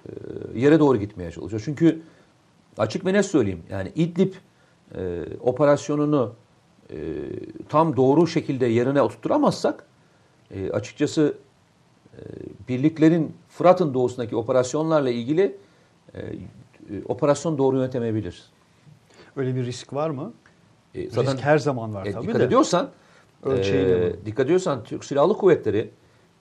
[0.55, 1.63] e, yere doğru gitmeye çalışıyor.
[1.65, 2.03] Çünkü
[2.79, 4.35] açık ve net söyleyeyim yani İdlib
[4.95, 6.35] e, operasyonunu
[6.93, 6.97] e,
[7.69, 9.85] tam doğru şekilde yerine oturtturamazsak
[10.51, 11.35] e, açıkçası
[12.15, 12.21] e,
[12.69, 15.57] birliklerin Fırat'ın doğusundaki operasyonlarla ilgili
[16.15, 16.35] e, e,
[17.09, 18.43] operasyon doğru yönetemeyebilir.
[19.37, 20.33] Öyle bir risk var mı?
[20.95, 22.45] E, risk her zaman var e, tabii dikkat de.
[22.45, 22.91] ediyorsan
[23.43, 24.17] Ölçeğiyle e, mi?
[24.27, 25.91] dikkat ediyorsan Türk Silahlı Kuvvetleri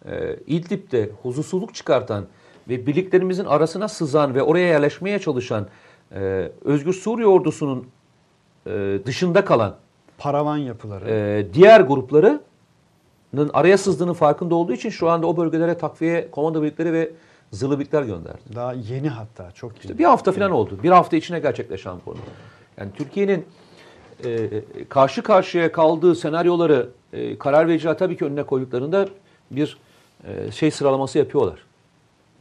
[0.05, 2.25] e, İdlib'de huzursuzluk çıkartan
[2.69, 5.67] ve birliklerimizin arasına sızan ve oraya yerleşmeye çalışan
[6.11, 7.87] e, Özgür Suriye ordusunun
[8.67, 9.75] e, dışında kalan
[10.21, 11.09] Paravan yapıları.
[11.09, 12.41] e, diğer gruplarının
[13.53, 17.11] araya sızdığının farkında olduğu için şu anda o bölgelere takviye komando birlikleri ve
[17.51, 18.39] zırhlı birlikler gönderdi.
[18.55, 19.81] Daha yeni hatta çok yeni.
[19.81, 20.79] İşte bir hafta falan oldu.
[20.83, 22.17] Bir hafta içine gerçekleşen konu.
[22.77, 23.45] Yani Türkiye'nin
[24.25, 24.49] e,
[24.89, 29.07] karşı karşıya kaldığı senaryoları e, karar vericiler tabii ki önüne koyduklarında
[29.51, 29.77] bir
[30.27, 31.59] e, şey sıralaması yapıyorlar.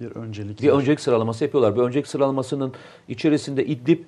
[0.01, 0.63] bir öncelik.
[0.63, 1.77] Bir öncelik sıralaması yapıyorlar.
[1.77, 2.73] Bir öncelik sıralamasının
[3.09, 3.99] içerisinde İdlib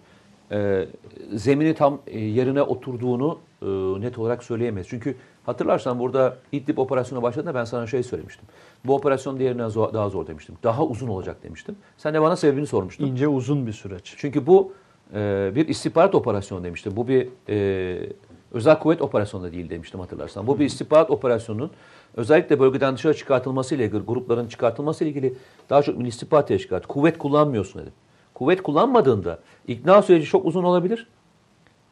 [0.50, 0.86] e,
[1.34, 4.88] zemini tam e, yerine oturduğunu e, net olarak söyleyemeyiz.
[4.88, 8.48] Çünkü hatırlarsan burada İdlib operasyonu başladığında ben sana şey söylemiştim.
[8.84, 10.54] Bu operasyon diğerinden zor- daha zor demiştim.
[10.62, 11.76] Daha uzun olacak demiştim.
[11.96, 13.06] Sen de bana sebebini sormuştun.
[13.06, 14.14] ince uzun bir süreç.
[14.16, 14.72] Çünkü bu
[15.14, 16.96] e, bir istihbarat operasyonu demiştim.
[16.96, 18.08] Bu bir e,
[18.52, 20.46] özel kuvvet operasyonu da değil demiştim hatırlarsan.
[20.46, 21.70] Bu bir istihbarat operasyonunun
[22.16, 25.34] özellikle bölgeden dışarı çıkartılması ile ilgili, grupların çıkartılması ile ilgili
[25.70, 26.88] daha çok milli istihbarat teşkilatı.
[26.88, 27.92] Kuvvet kullanmıyorsun dedim.
[28.34, 31.06] Kuvvet kullanmadığında ikna süreci çok uzun olabilir.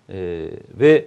[0.08, 1.06] E, ve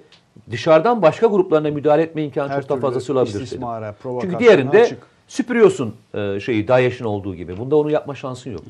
[0.51, 3.41] dışarıdan başka gruplarına müdahale etme imkanı Her çok daha fazlası olabilir.
[3.41, 5.03] istismara, Çünkü diğerinde açık.
[5.27, 7.57] süpürüyorsun e, şeyi DAEŞ'in olduğu gibi.
[7.57, 8.61] Bunda onu yapma şansın yok.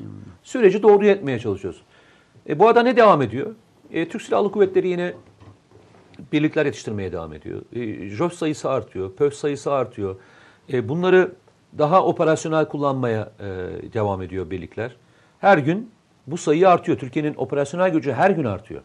[0.42, 1.82] Süreci doğru etmeye çalışıyorsun.
[2.48, 3.54] E, bu arada ne devam ediyor?
[3.92, 5.12] E, Türk Silahlı Kuvvetleri yine
[6.32, 7.62] birlikler yetiştirmeye devam ediyor.
[7.72, 10.16] E, JOS sayısı artıyor, PÖS sayısı artıyor.
[10.72, 11.32] E, bunları
[11.78, 13.44] daha operasyonel kullanmaya e,
[13.92, 14.96] devam ediyor birlikler.
[15.40, 15.90] Her gün
[16.26, 16.98] bu sayı artıyor.
[16.98, 18.82] Türkiye'nin operasyonel gücü her gün artıyor.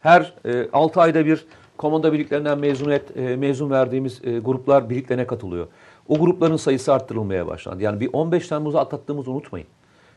[0.00, 1.44] Her e, 6 ayda bir
[1.82, 5.66] komanda birliklerinden mezuniyet, e, mezun verdiğimiz e, gruplar birliklerine katılıyor.
[6.08, 7.82] O grupların sayısı arttırılmaya başlandı.
[7.82, 9.66] Yani bir 15 Temmuz'u atlattığımızı unutmayın.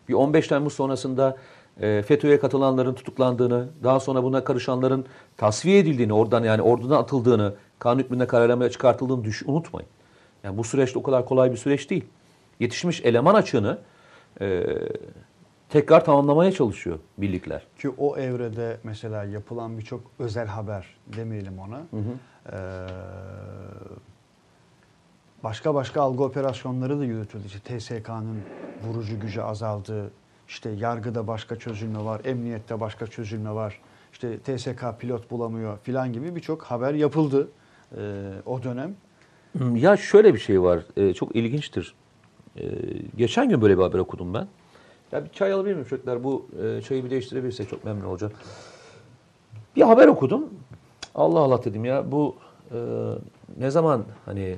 [0.10, 1.38] Bir 15 Temmuz sonrasında
[1.82, 5.06] e, FETÖ'ye katılanların tutuklandığını, daha sonra buna karışanların
[5.38, 9.90] tasfiye edildiğini, oradan yani ordudan atıldığını, kanun hükmünde kararlamaya çıkartıldığını düş, unutmayın.
[10.44, 12.06] Yani bu süreçte o kadar kolay bir süreç değil.
[12.60, 13.78] Yetişmiş eleman açığını
[14.42, 14.64] e,
[15.70, 17.68] tekrar tamamlamaya çalışıyor birlikler.
[17.80, 20.86] Ki o evrede mesela yapılan birçok özel haber
[21.18, 21.82] demeyelim ona.
[22.52, 22.56] Ee,
[25.44, 27.44] başka başka algı operasyonları da yürütüldü.
[27.48, 28.38] İşte TSK'nın
[28.88, 30.12] vurucu gücü azaldı.
[30.48, 33.80] İşte yargıda başka çözülme var, emniyette başka çözülme var.
[34.14, 37.48] İşte TSK pilot bulamıyor filan gibi birçok haber yapıldı
[37.98, 38.96] ee, o dönem.
[39.58, 41.96] Hmm, Ya şöyle bir şey var, e, çok ilginçtir.
[42.58, 42.64] E,
[43.18, 44.48] geçen gün böyle bir haber okudum ben.
[45.12, 46.24] Ya bir çay alabilir miyim çocuklar?
[46.24, 48.34] Bu e, çayı bir değiştirebilirsek çok memnun olacağım.
[49.76, 50.50] Bir haber okudum.
[51.16, 52.36] Allah Allah dedim ya bu
[52.72, 52.78] e,
[53.58, 54.56] ne zaman hani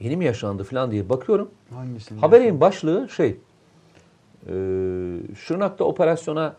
[0.00, 1.50] yeni mi yaşandı falan diye bakıyorum.
[1.70, 2.20] Hangisini?
[2.20, 4.52] Haberin başlığı şey, e,
[5.38, 6.56] Şırnak'ta operasyona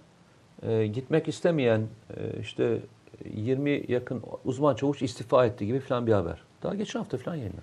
[0.64, 1.82] e, gitmek istemeyen
[2.18, 2.82] e, işte
[3.26, 6.42] 20 yakın uzman çavuş istifa etti gibi falan bir haber.
[6.64, 7.62] Daha geçen hafta falan yayınlandı.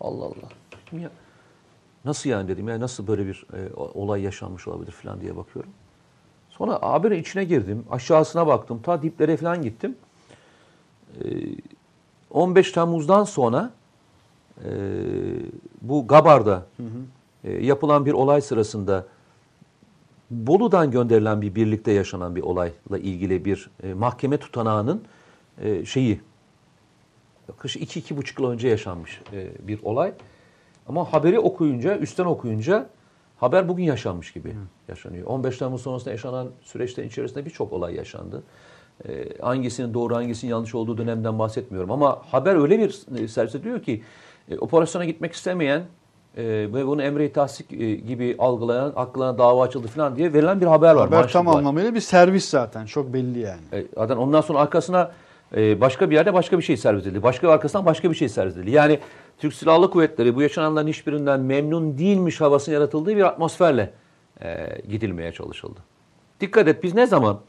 [0.00, 0.48] Allah Allah.
[0.86, 1.10] Dedim ya,
[2.04, 5.70] nasıl yani dedim ya nasıl böyle bir e, olay yaşanmış olabilir falan diye bakıyorum.
[6.50, 9.96] Sonra haberin içine girdim, aşağısına baktım, ta diplere falan gittim.
[11.24, 11.24] E,
[12.30, 13.70] 15 Temmuz'dan sonra
[14.64, 14.70] e,
[15.82, 16.66] bu Gabar'da
[17.44, 19.06] e, yapılan bir olay sırasında
[20.30, 25.02] Bolu'dan gönderilen bir birlikte yaşanan bir olayla ilgili bir e, mahkeme tutanağının
[25.60, 26.20] e, şeyi
[27.48, 30.12] yaklaşık iki, iki buçuk yıl önce yaşanmış e, bir olay.
[30.88, 32.86] Ama haberi okuyunca, üstten okuyunca
[33.36, 34.54] haber bugün yaşanmış gibi
[34.88, 35.26] yaşanıyor.
[35.26, 38.42] 15 Temmuz sonrasında yaşanan süreçte içerisinde birçok olay yaşandı.
[39.08, 41.90] E, hangisinin doğru, hangisinin yanlış olduğu dönemden bahsetmiyorum.
[41.90, 42.90] Ama haber öyle bir
[43.28, 44.02] servis ediyor ki
[44.50, 45.82] e, operasyona gitmek istemeyen
[46.36, 50.66] e, ve bunu emre-i tahsik e, gibi algılayan, aklına dava açıldı falan diye verilen bir
[50.66, 51.10] haber var.
[51.10, 51.58] Haber tam var.
[51.58, 52.86] anlamıyla bir servis zaten.
[52.86, 53.60] Çok belli yani.
[53.72, 55.10] E, Zaten ondan sonra arkasına
[55.56, 57.22] e, başka bir yerde başka bir şey servis edildi.
[57.22, 58.70] Başka bir arkasından başka bir şey servis edildi.
[58.70, 58.98] Yani
[59.38, 63.92] Türk Silahlı Kuvvetleri bu yaşananların hiçbirinden memnun değilmiş havasının yaratıldığı bir atmosferle
[64.42, 65.80] e, gidilmeye çalışıldı.
[66.40, 67.40] Dikkat et biz ne zaman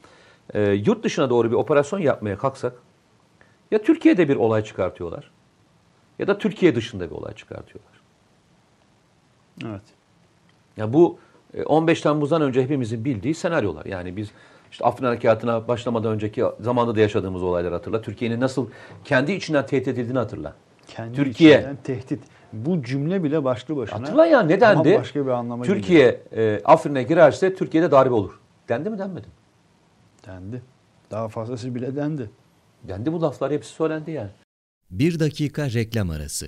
[0.53, 2.73] e, yurt dışına doğru bir operasyon yapmaya kalksak
[3.71, 5.31] ya Türkiye'de bir olay çıkartıyorlar
[6.19, 8.01] ya da Türkiye dışında bir olay çıkartıyorlar.
[9.65, 9.81] Evet.
[10.77, 11.17] Ya bu
[11.53, 13.85] e, 15 Temmuz'dan önce hepimizin bildiği senaryolar.
[13.85, 14.31] Yani biz
[14.71, 18.01] işte Afrin Harekatı'na başlamadan önceki zamanda da yaşadığımız olayları hatırla.
[18.01, 18.69] Türkiye'nin nasıl
[19.03, 20.55] kendi içinden tehdit edildiğini hatırla.
[20.87, 21.57] Kendi Türkiye.
[21.57, 22.23] içinden tehdit.
[22.53, 23.99] Bu cümle bile başlı başına.
[23.99, 24.95] Hatırla ya ne dendi?
[24.99, 25.63] Başka bir anlama.
[25.63, 28.39] Türkiye e, Afrin'e girerse Türkiye'de darbe olur.
[28.69, 29.33] Dendi mi denmedi mi?
[30.27, 30.61] Dendi.
[31.11, 32.29] Daha fazlası bile dendi.
[32.83, 34.29] Dendi bu laflar hepsi söylendi yani.
[34.91, 36.47] Bir dakika reklam arası.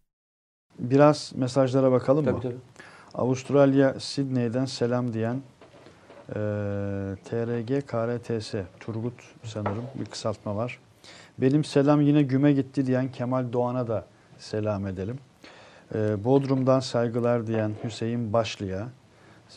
[0.79, 2.31] Biraz mesajlara bakalım mı?
[2.31, 2.55] Tabii tabii.
[3.13, 5.41] Avustralya Sydney'den selam diyen
[6.29, 6.33] e,
[7.25, 9.13] TRG KRTS Turgut
[9.43, 10.79] sanırım bir kısaltma var.
[11.37, 14.05] Benim selam yine güme gitti diyen Kemal Doğan'a da
[14.37, 15.19] selam edelim.
[15.95, 18.87] E, Bodrum'dan saygılar diyen Hüseyin Başlı'ya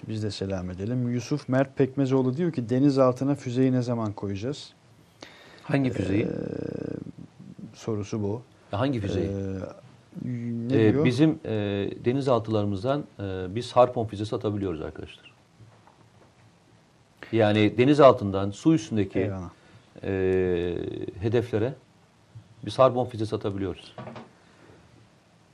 [0.09, 1.11] biz de selam edelim.
[1.11, 4.73] Yusuf Mert Pekmezoğlu diyor ki deniz altına füzeyi ne zaman koyacağız?
[5.63, 6.23] Hangi füzeyi?
[6.23, 6.29] E,
[7.75, 8.43] sorusu bu.
[8.71, 9.27] Hangi füzeyi?
[9.27, 9.59] Ee,
[10.25, 11.05] Ne Ee, diyor?
[11.05, 11.51] bizim e,
[12.05, 15.35] denizaltılarımızdan e, biz harpon füzesi atabiliyoruz arkadaşlar.
[17.33, 19.51] Yani deniz altından su üstündeki Eyvallah.
[20.03, 20.77] e,
[21.21, 21.75] hedeflere
[22.67, 23.97] biz harpon füzesi atabiliyoruz.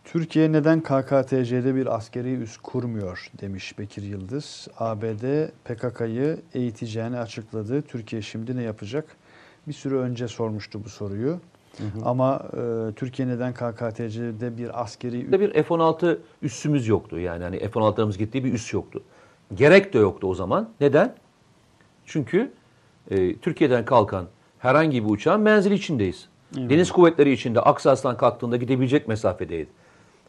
[0.05, 4.69] Türkiye neden KKTC'de bir askeri üs kurmuyor demiş Bekir Yıldız.
[4.79, 7.83] ABD PKK'yı eğiteceğini açıkladı.
[7.83, 9.17] Türkiye şimdi ne yapacak?
[9.69, 11.41] Bir süre önce sormuştu bu soruyu.
[12.05, 17.19] Ama e, Türkiye neden KKTC'de bir askeri Bir de bir F-16 üssümüz yoktu.
[17.19, 19.03] Yani hani F-16'larımız gittiği bir üs yoktu.
[19.55, 20.69] Gerek de yoktu o zaman.
[20.81, 21.15] Neden?
[22.07, 22.51] Çünkü
[23.11, 24.27] e, Türkiye'den kalkan
[24.59, 26.29] herhangi bir uçağın menzili içindeyiz.
[26.55, 29.69] Deniz kuvvetleri içinde Aksas'tan kalktığında gidebilecek mesafedeydi.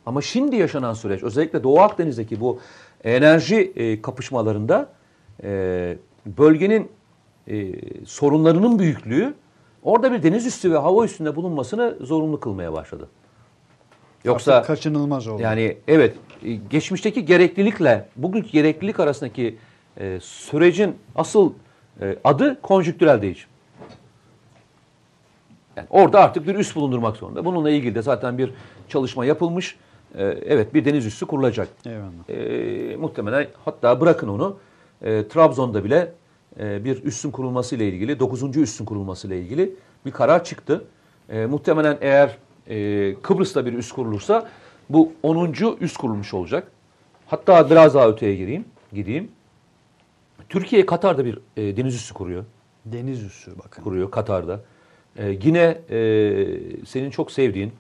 [0.06, 2.60] Ama şimdi yaşanan süreç özellikle Doğu Akdeniz'deki bu
[3.04, 4.89] enerji e, kapışmalarında
[5.44, 6.92] e, bölgenin
[7.48, 7.72] e,
[8.06, 9.34] sorunlarının büyüklüğü
[9.84, 13.10] orada bir deniz üssü ve hava üstünde bulunmasını zorunlu kılmaya başladı.
[14.24, 15.42] Yoksa artık kaçınılmaz oldu.
[15.42, 19.58] yani evet e, geçmişteki gereklilikle bugünkü gereklilik arasındaki
[19.98, 21.54] e, sürecin asıl
[22.02, 23.50] e, adı konjüktürel değişim.
[25.76, 27.46] Yani orada artık bir üs bulundurmak zorunda.
[27.46, 28.52] Bununla ilgili de zaten bir
[28.90, 29.78] çalışma yapılmış.
[30.16, 31.68] E, evet bir deniz üssü kurulacak.
[31.86, 32.30] Eyvallah.
[32.30, 34.58] E, muhtemelen hatta bırakın onu
[35.02, 36.12] e, Trabzon'da bile
[36.60, 38.58] bir üssün kurulması ile ilgili 9.
[38.58, 39.76] üssün kurulması ile ilgili
[40.06, 40.86] bir karar çıktı.
[41.30, 42.38] E, muhtemelen eğer
[42.68, 44.49] e, Kıbrıs'ta bir üs kurulursa
[44.89, 45.54] bu 10.
[45.80, 46.72] üs kurulmuş olacak.
[47.28, 49.32] Hatta biraz daha öteye gireyim, gideyim.
[50.49, 52.45] Türkiye Katar'da bir e, deniz üssü kuruyor.
[52.86, 53.84] Deniz üssü bakın.
[53.84, 54.60] Kuruyor Katar'da.
[55.16, 55.95] E, yine e,
[56.86, 57.74] senin çok sevdiğin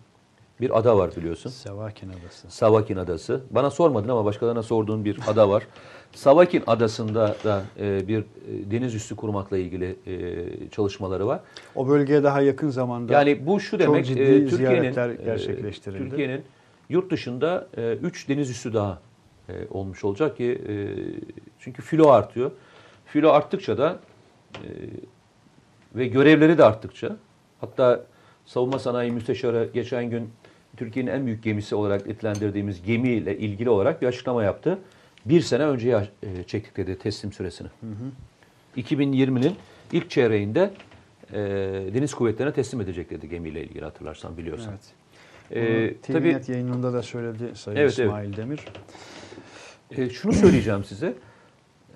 [0.61, 1.49] bir ada var biliyorsun.
[1.49, 2.51] Sevakin Adası.
[2.51, 3.41] Savakin Adası.
[3.51, 5.67] Bana sormadın ama başkalarına sorduğun bir ada var.
[6.13, 8.23] Savakin Adası'nda da e, bir e,
[8.71, 11.39] deniz üssü kurmakla ilgili e, çalışmaları var.
[11.75, 16.09] O bölgeye daha yakın zamanda Yani bu şu demek e, Türkiye'nin e, gerçekleştirildi.
[16.09, 16.41] Türkiye'nin
[16.89, 17.67] yurt dışında
[18.01, 18.99] 3 deniz üssü daha
[19.49, 20.73] e, olmuş olacak ki e,
[21.59, 22.51] çünkü filo artıyor.
[23.05, 23.99] Filo arttıkça da
[24.55, 24.67] e,
[25.95, 27.15] ve görevleri de arttıkça
[27.61, 28.05] hatta
[28.45, 30.29] savunma sanayi müsteşarı geçen gün
[30.77, 34.79] Türkiye'nin en büyük gemisi olarak nitelendirdiğimiz gemiyle ilgili olarak bir açıklama yaptı.
[35.25, 36.07] Bir sene önceye
[36.47, 37.67] çektik dedi teslim süresini.
[38.77, 39.55] 2020'nin
[39.91, 40.73] ilk çeyreğinde
[41.33, 41.39] e,
[41.93, 44.73] deniz kuvvetlerine teslim edecek dedi gemiyle ilgili hatırlarsan biliyorsan.
[45.51, 45.97] Evet.
[46.07, 48.07] E, Bunu tabii yayınında da söyledi Sayın Evet, evet.
[48.07, 48.65] İsmail Demir.
[49.91, 51.13] E, şunu söyleyeceğim size.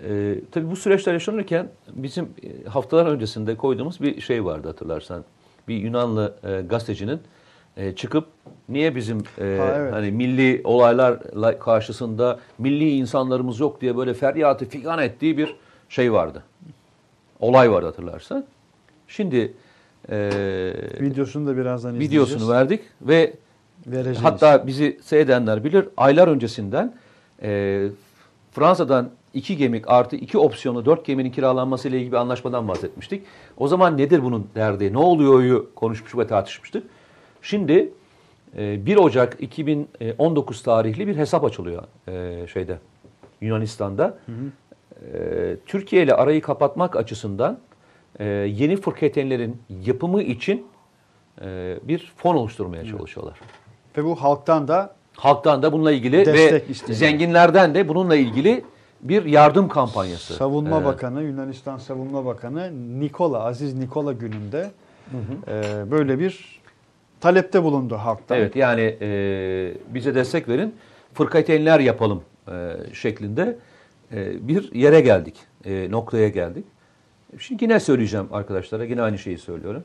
[0.09, 5.25] E, tabii bu süreçler yaşanırken bizim e, haftalar öncesinde koyduğumuz bir şey vardı hatırlarsan.
[5.67, 7.19] Bir Yunanlı e, gazetecinin
[7.77, 8.25] e, çıkıp
[8.69, 9.93] niye bizim e, Ha, evet.
[9.93, 15.55] hani milli olaylarla karşısında milli insanlarımız yok diye böyle feryatı figan ettiği bir
[15.89, 16.43] şey vardı.
[17.39, 18.45] Olay vardı hatırlarsan.
[19.07, 19.53] Şimdi
[20.09, 20.17] e,
[21.01, 22.27] Videosunu da birazdan izleyeceğiz.
[22.29, 23.33] videosunu verdik ve
[23.87, 24.19] Vereceğiz.
[24.23, 26.93] Hatta bizi seyredenler bilir aylar öncesinden
[27.41, 27.81] e,
[28.51, 33.23] Fransa'dan iki gemik artı iki opsiyonu dört geminin kiralanması ile ilgili bir anlaşmadan bahsetmiştik.
[33.57, 36.83] O zaman nedir bunun derdi, ne oluyor'yu konuşmuş ve tartışmıştık.
[37.45, 37.93] Şimdi
[38.57, 42.77] e, 1 Ocak 2019 tarihli bir hesap açılıyor e, şeyde
[43.41, 44.17] Yunanistan'da.
[45.13, 47.59] E, Türkiye ile arayı kapatmak açısından
[48.19, 50.65] e, yeni fırkateynlerin yapımı için
[51.41, 53.39] e, bir fon oluşturmaya çalışıyorlar.
[53.97, 56.97] Ve bu halktan da Halktan da bununla ilgili ve isteniyor.
[56.97, 58.65] zenginlerden de bununla ilgili
[59.01, 60.33] bir yardım kampanyası.
[60.33, 64.71] Savunma Ee, Bakanı, Yunanistan Savunma Bakanı Nikola, Aziz Nikola gününde
[65.47, 66.54] e, böyle bir
[67.25, 68.37] talepte bulundu halktan.
[68.37, 69.07] Evet yani e,
[69.87, 70.75] bize destek verin,
[71.13, 72.53] fırkateynler yapalım e,
[72.93, 73.57] şeklinde
[74.11, 76.65] e, bir yere geldik, e, noktaya geldik.
[77.39, 79.83] Şimdi yine söyleyeceğim arkadaşlara, yine aynı şeyi söylüyorum.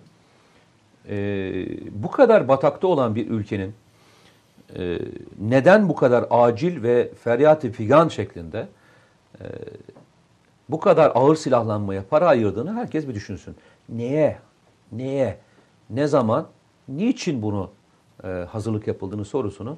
[1.09, 1.17] E,
[1.91, 3.75] bu kadar batakta olan bir ülkenin
[4.77, 4.99] e,
[5.41, 8.69] neden bu kadar acil ve feryat-ı figan şeklinde
[9.41, 9.45] e,
[10.69, 13.55] bu kadar ağır silahlanmaya para ayırdığını herkes bir düşünsün.
[13.89, 14.39] Neye,
[14.93, 15.39] neye,
[15.91, 16.47] ne zaman,
[16.97, 17.71] niçin bunu
[18.25, 19.77] e, hazırlık yapıldığını sorusunu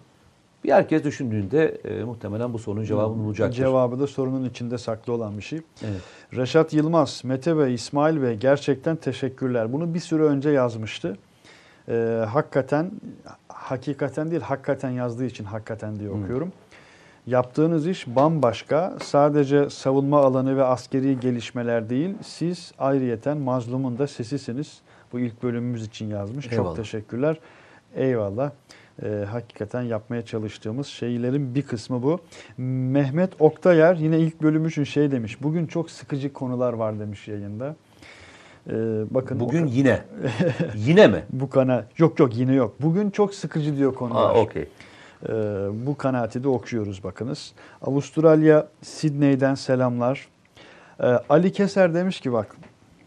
[0.65, 3.57] bir herkes düşündüğünde e, muhtemelen bu sorunun cevabını bulacaktır.
[3.57, 5.61] Cevabı da sorunun içinde saklı olan bir şey.
[5.83, 6.01] Evet.
[6.37, 9.73] Reşat Yılmaz, Mete Bey, İsmail Bey gerçekten teşekkürler.
[9.73, 11.17] Bunu bir süre önce yazmıştı.
[11.89, 12.91] Ee, hakikaten,
[13.49, 16.53] hakikaten değil, hakikaten yazdığı için hakikaten diye okuyorum.
[17.27, 18.95] Yaptığınız iş bambaşka.
[19.03, 24.81] Sadece savunma alanı ve askeri gelişmeler değil, siz ayrıyeten mazlumun da sesisiniz.
[25.13, 26.53] Bu ilk bölümümüz için yazmış.
[26.53, 26.69] Eyvallah.
[26.69, 27.37] Çok teşekkürler.
[27.95, 28.51] Eyvallah.
[29.03, 32.21] Ee, hakikaten yapmaya çalıştığımız şeylerin bir kısmı bu.
[32.59, 35.43] Mehmet Oktayer yine ilk bölüm için şey demiş.
[35.43, 37.77] Bugün çok sıkıcı konular var demiş yayında.
[38.71, 38.73] Ee,
[39.11, 40.03] bakın Bugün yine.
[40.77, 41.23] yine mi?
[41.33, 42.75] bu kana yok yok yine yok.
[42.81, 44.31] Bugün çok sıkıcı diyor konular.
[44.31, 44.63] Aa, okey.
[44.63, 45.33] Ee,
[45.87, 47.53] bu kanaati de okuyoruz bakınız.
[47.83, 50.29] Avustralya Sydney'den selamlar.
[51.01, 52.57] Ee, Ali Keser demiş ki bak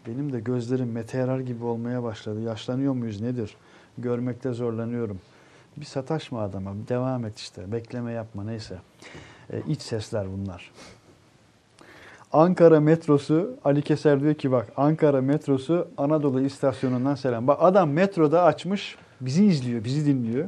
[0.06, 2.40] benim de gözlerim meteorar gibi olmaya başladı.
[2.40, 3.56] Yaşlanıyor muyuz nedir?
[3.98, 5.20] Görmekte zorlanıyorum.
[5.76, 6.74] Bir sataşma adama.
[6.74, 7.72] bir Devam et işte.
[7.72, 8.78] Bekleme yapma neyse.
[9.52, 10.72] Ee, iç sesler bunlar.
[12.32, 17.46] Ankara metrosu Ali Keser diyor ki bak Ankara metrosu Anadolu istasyonundan selam.
[17.46, 20.46] Bak adam metroda açmış bizi izliyor, bizi dinliyor.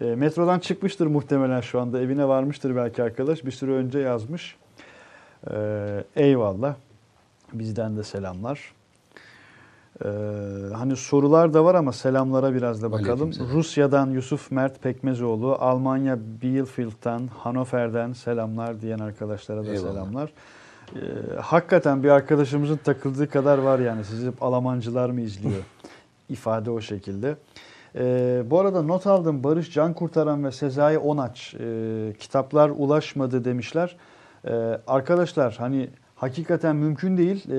[0.00, 3.44] E, metrodan çıkmıştır muhtemelen şu anda evine varmıştır belki arkadaş.
[3.44, 4.56] Bir süre önce yazmış.
[5.50, 5.56] E,
[6.16, 6.74] eyvallah.
[7.52, 8.75] Bizden de selamlar.
[10.04, 10.08] E,
[10.74, 13.30] hani sorular da var ama selamlara biraz da bakalım.
[13.52, 19.92] Rusya'dan Yusuf Mert Pekmezoğlu, Almanya Bielefield'den, Hannover'den selamlar diyen arkadaşlara da Eyvallah.
[19.92, 20.32] selamlar.
[20.94, 20.98] Ee,
[21.40, 24.04] hakikaten bir arkadaşımızın takıldığı kadar var yani.
[24.04, 25.62] Sizi Almancılar mı izliyor?
[26.28, 27.36] İfade o şekilde.
[27.94, 29.44] Ee, bu arada not aldım.
[29.44, 33.96] Barış Can Kurtaran ve Sezai Onaç e, kitaplar ulaşmadı demişler.
[34.44, 37.44] Ee, arkadaşlar hani hakikaten mümkün değil.
[37.48, 37.52] Ee,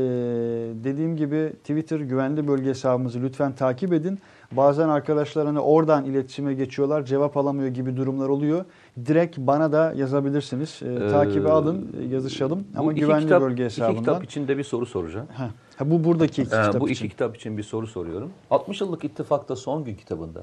[0.84, 4.20] dediğim gibi Twitter güvenli bölge hesabımızı lütfen takip edin.
[4.51, 8.66] Bazen arkadaşlar hani oradan iletişime geçiyorlar, cevap alamıyor gibi durumlar oluyor.
[9.05, 10.80] Direkt bana da yazabilirsiniz.
[10.84, 12.64] Ee, Ee, takibe alın, yazışalım.
[12.78, 13.99] Ama iki güvenli kitap- bölge iki hesabından.
[13.99, 15.28] kitap içinde bir soru soracağım.
[15.38, 15.43] Heh.
[15.78, 17.05] Ha, bu buradaki iki Ee, kitap bu için.
[17.05, 18.32] iki kitap için bir soru soruyorum.
[18.51, 20.41] 60 yıllık ittifakta son gün kitabında.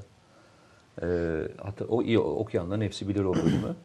[1.01, 1.07] Ee,
[1.63, 3.75] hatta o iyi okuyanların hepsi bilir o bölümü.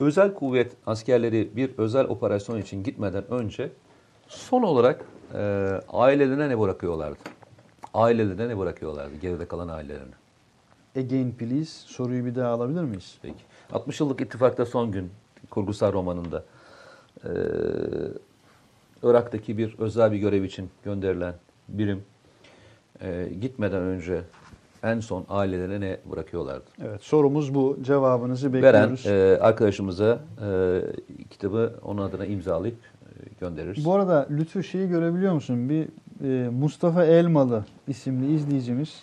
[0.00, 3.70] Özel kuvvet askerleri bir özel operasyon için gitmeden önce
[4.28, 5.38] son olarak e,
[5.88, 7.18] ailelerine ne bırakıyorlardı?
[7.94, 9.14] Ailelerine ne bırakıyorlardı?
[9.20, 10.14] Geride kalan ailelerine.
[10.96, 11.70] Again please.
[11.86, 13.18] Soruyu bir daha alabilir miyiz?
[13.22, 13.42] Peki.
[13.72, 15.10] 60 yıllık ittifakta son gün
[15.50, 16.44] kurgusal romanında
[17.24, 17.30] e,
[19.02, 21.34] Irak'taki bir özel bir görev için gönderilen
[21.68, 22.04] birim
[23.00, 24.22] e, gitmeden önce
[24.82, 26.64] en son ailelerine ne bırakıyorlardı?
[26.84, 27.78] Evet sorumuz bu.
[27.82, 29.06] Cevabınızı Veren bekliyoruz.
[29.06, 30.80] e, arkadaşımıza e,
[31.30, 33.10] kitabı onun adına imzalayıp e,
[33.40, 33.84] göndeririz.
[33.84, 35.68] Bu arada Lütfü şeyi görebiliyor musun?
[35.68, 35.88] Bir
[36.24, 39.02] e, Mustafa Elmalı isimli izleyicimiz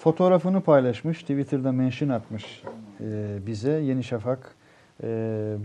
[0.00, 1.20] fotoğrafını paylaşmış.
[1.20, 2.62] Twitter'da mention atmış
[3.00, 3.72] e, bize.
[3.72, 4.54] Yeni Şafak
[5.02, 5.08] e,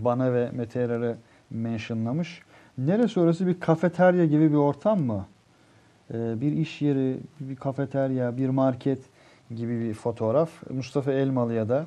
[0.00, 1.16] bana ve Mete Erar'ı
[1.50, 2.42] mentionlamış.
[2.78, 3.46] Neresi orası?
[3.46, 5.26] Bir kafeterya gibi bir ortam mı?
[6.14, 8.98] E, bir iş yeri, bir kafeterya, bir market
[9.56, 10.50] gibi bir fotoğraf.
[10.70, 11.86] Mustafa Elmalı'ya da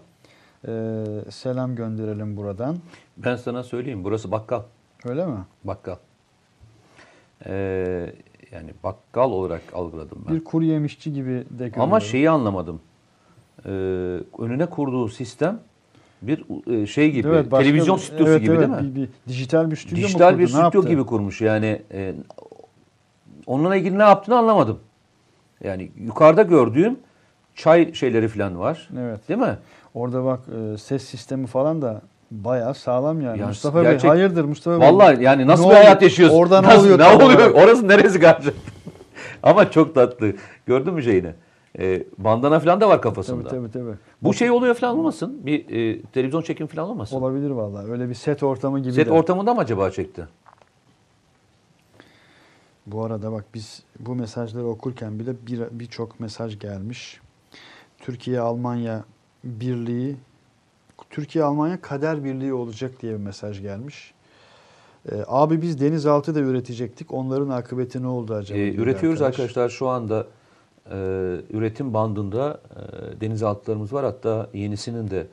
[0.67, 2.77] e, selam gönderelim buradan.
[3.17, 4.61] Ben sana söyleyeyim burası bakkal.
[5.05, 5.37] Öyle mi?
[5.63, 5.95] Bakkal.
[7.45, 7.53] E,
[8.51, 10.35] yani bakkal olarak algıladım ben.
[10.35, 11.81] Bir kuru yemişçi gibi de görüyorum.
[11.81, 12.81] Ama şeyi anlamadım.
[13.65, 13.69] Ee,
[14.39, 15.59] önüne kurduğu sistem
[16.21, 18.95] bir e, şey gibi, Evet, başka televizyon stüdyosu evet, gibi evet, değil mi?
[18.95, 20.87] Bir, bir dijital bir stüdyo mu Dijital kurdu, bir stüdyo yaptı?
[20.87, 21.41] gibi kurmuş.
[21.41, 22.15] Yani e,
[23.47, 24.79] onunla ilgili ne yaptığını anlamadım.
[25.63, 26.97] Yani yukarıda gördüğüm
[27.55, 28.89] çay şeyleri falan var.
[28.99, 29.29] Evet.
[29.29, 29.57] Değil mi?
[29.93, 30.39] Orada bak
[30.73, 32.01] e, ses sistemi falan da
[32.31, 33.39] bayağı sağlam yani.
[33.41, 34.87] Ya Mustafa gerçek- Bey hayırdır Mustafa Bey?
[34.87, 35.83] Vallahi yani nasıl Ne bir oluyor?
[35.85, 36.37] hayat yaşıyorsun?
[36.37, 37.29] Orada ne oluyor Ne oluyor?
[37.39, 37.55] olarak?
[37.55, 38.53] Orası neresi karşı?
[39.43, 40.33] Ama çok tatlı.
[40.65, 41.33] Gördün mü şeyini?
[41.79, 43.49] E, bandana falan da var kafasında.
[43.49, 43.95] Tabii tabii tabii.
[44.21, 45.45] Bu şey oluyor falan olmasın?
[45.45, 47.15] Bir e, televizyon çekim falan olmasın?
[47.15, 47.91] Olabilir vallahi.
[47.91, 49.11] Öyle bir set ortamı gibi Set de.
[49.11, 50.27] ortamında mı acaba çekti?
[52.87, 57.21] Bu arada bak biz bu mesajları okurken bile bir birçok mesaj gelmiş.
[58.05, 59.03] Türkiye Almanya
[59.43, 60.15] birliği
[61.09, 64.13] Türkiye Almanya kader birliği olacak diye bir mesaj gelmiş.
[65.11, 67.13] Ee, abi biz denizaltı da üretecektik.
[67.13, 68.59] Onların akıbeti ne oldu acaba?
[68.59, 69.39] Diyor üretiyoruz arkadaş.
[69.39, 70.27] arkadaşlar şu anda
[70.91, 70.95] e,
[71.49, 74.05] üretim bandında e, denizaltılarımız var.
[74.05, 75.27] Hatta yenisinin de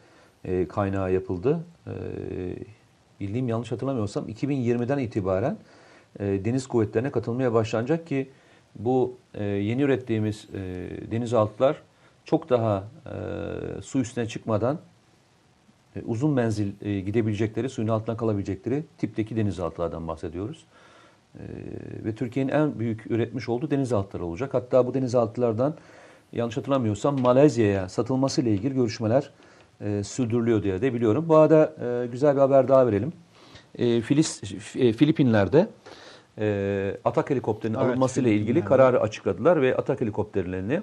[0.45, 1.65] e, kaynağı yapıldı.
[1.87, 1.93] E,
[3.21, 5.57] bildiğim yanlış hatırlamıyorsam 2020'den itibaren
[6.21, 8.31] e, deniz kuvvetlerine katılmaya başlanacak ki
[8.77, 10.61] bu e, yeni ürettiğimiz e,
[11.11, 11.83] denizaltılar
[12.25, 14.79] çok daha e, su üstüne çıkmadan
[15.97, 20.65] e, uzun menzil e, gidebilecekleri, suyun altından kalabilecekleri tipteki denizaltılardan bahsediyoruz.
[21.35, 21.43] E,
[22.05, 24.55] ve Türkiye'nin en büyük üretmiş olduğu denizaltıları olacak.
[24.55, 25.75] Hatta bu denizaltılardan
[26.33, 29.31] yanlış hatırlamıyorsam Malezya'ya satılması ile ilgili görüşmeler
[29.81, 31.25] e, sürdürülüyor diye de biliyorum.
[31.29, 33.13] Bu arada e, güzel bir haber daha verelim.
[33.75, 34.43] E, Filis,
[34.77, 35.69] e, Filipinler'de
[36.39, 40.81] e, atak helikopterinin Evet, alınması ile ilgili kararı açıkladılar ve atak helikopterlerini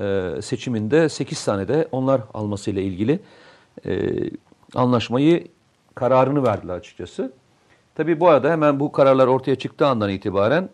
[0.00, 3.20] e, seçiminde 8 tane de onlar alması ile ilgili
[3.86, 4.10] e,
[4.74, 5.46] anlaşmayı
[5.94, 7.32] kararını verdiler açıkçası.
[7.94, 10.68] Tabii bu arada hemen bu kararlar ortaya çıktığı andan itibaren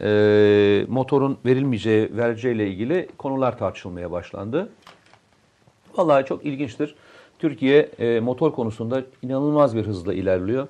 [0.00, 4.68] e, motorun verilmeyeceği, vereceğiyle ilgili konular tartışılmaya başlandı.
[5.96, 6.94] Vallahi çok ilginçtir.
[7.38, 10.68] Türkiye motor konusunda inanılmaz bir hızla ilerliyor.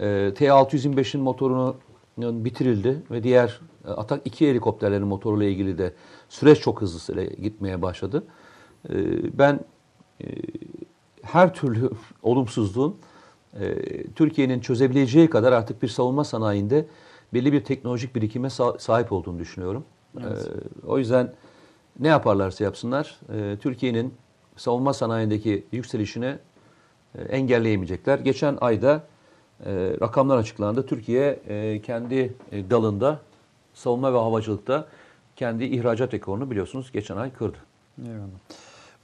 [0.00, 1.76] E, T625'in motorunu
[2.18, 5.92] bitirildi ve diğer Atak 2 helikopterlerin motoruyla ilgili de
[6.28, 8.24] süreç çok hızlı gitmeye başladı.
[8.88, 8.94] E,
[9.38, 9.60] ben
[10.24, 10.26] e,
[11.22, 11.90] her türlü
[12.22, 12.96] olumsuzluğun
[14.16, 16.86] Türkiye'nin çözebileceği kadar artık bir savunma sanayinde
[17.34, 19.84] belli bir teknolojik birikime sahip olduğunu düşünüyorum.
[20.20, 20.48] Evet.
[20.86, 21.34] O yüzden
[22.00, 23.20] ne yaparlarsa yapsınlar
[23.60, 24.14] Türkiye'nin
[24.56, 26.34] savunma sanayindeki yükselişini
[27.28, 28.18] engelleyemeyecekler.
[28.18, 29.02] Geçen ayda
[29.66, 30.86] e, rakamlar açıklandı.
[30.86, 33.20] Türkiye e, kendi e, dalında
[33.74, 34.86] savunma ve havacılıkta
[35.36, 37.58] kendi ihracat rekorunu biliyorsunuz geçen ay kırdı.
[38.02, 38.38] Eyvallah.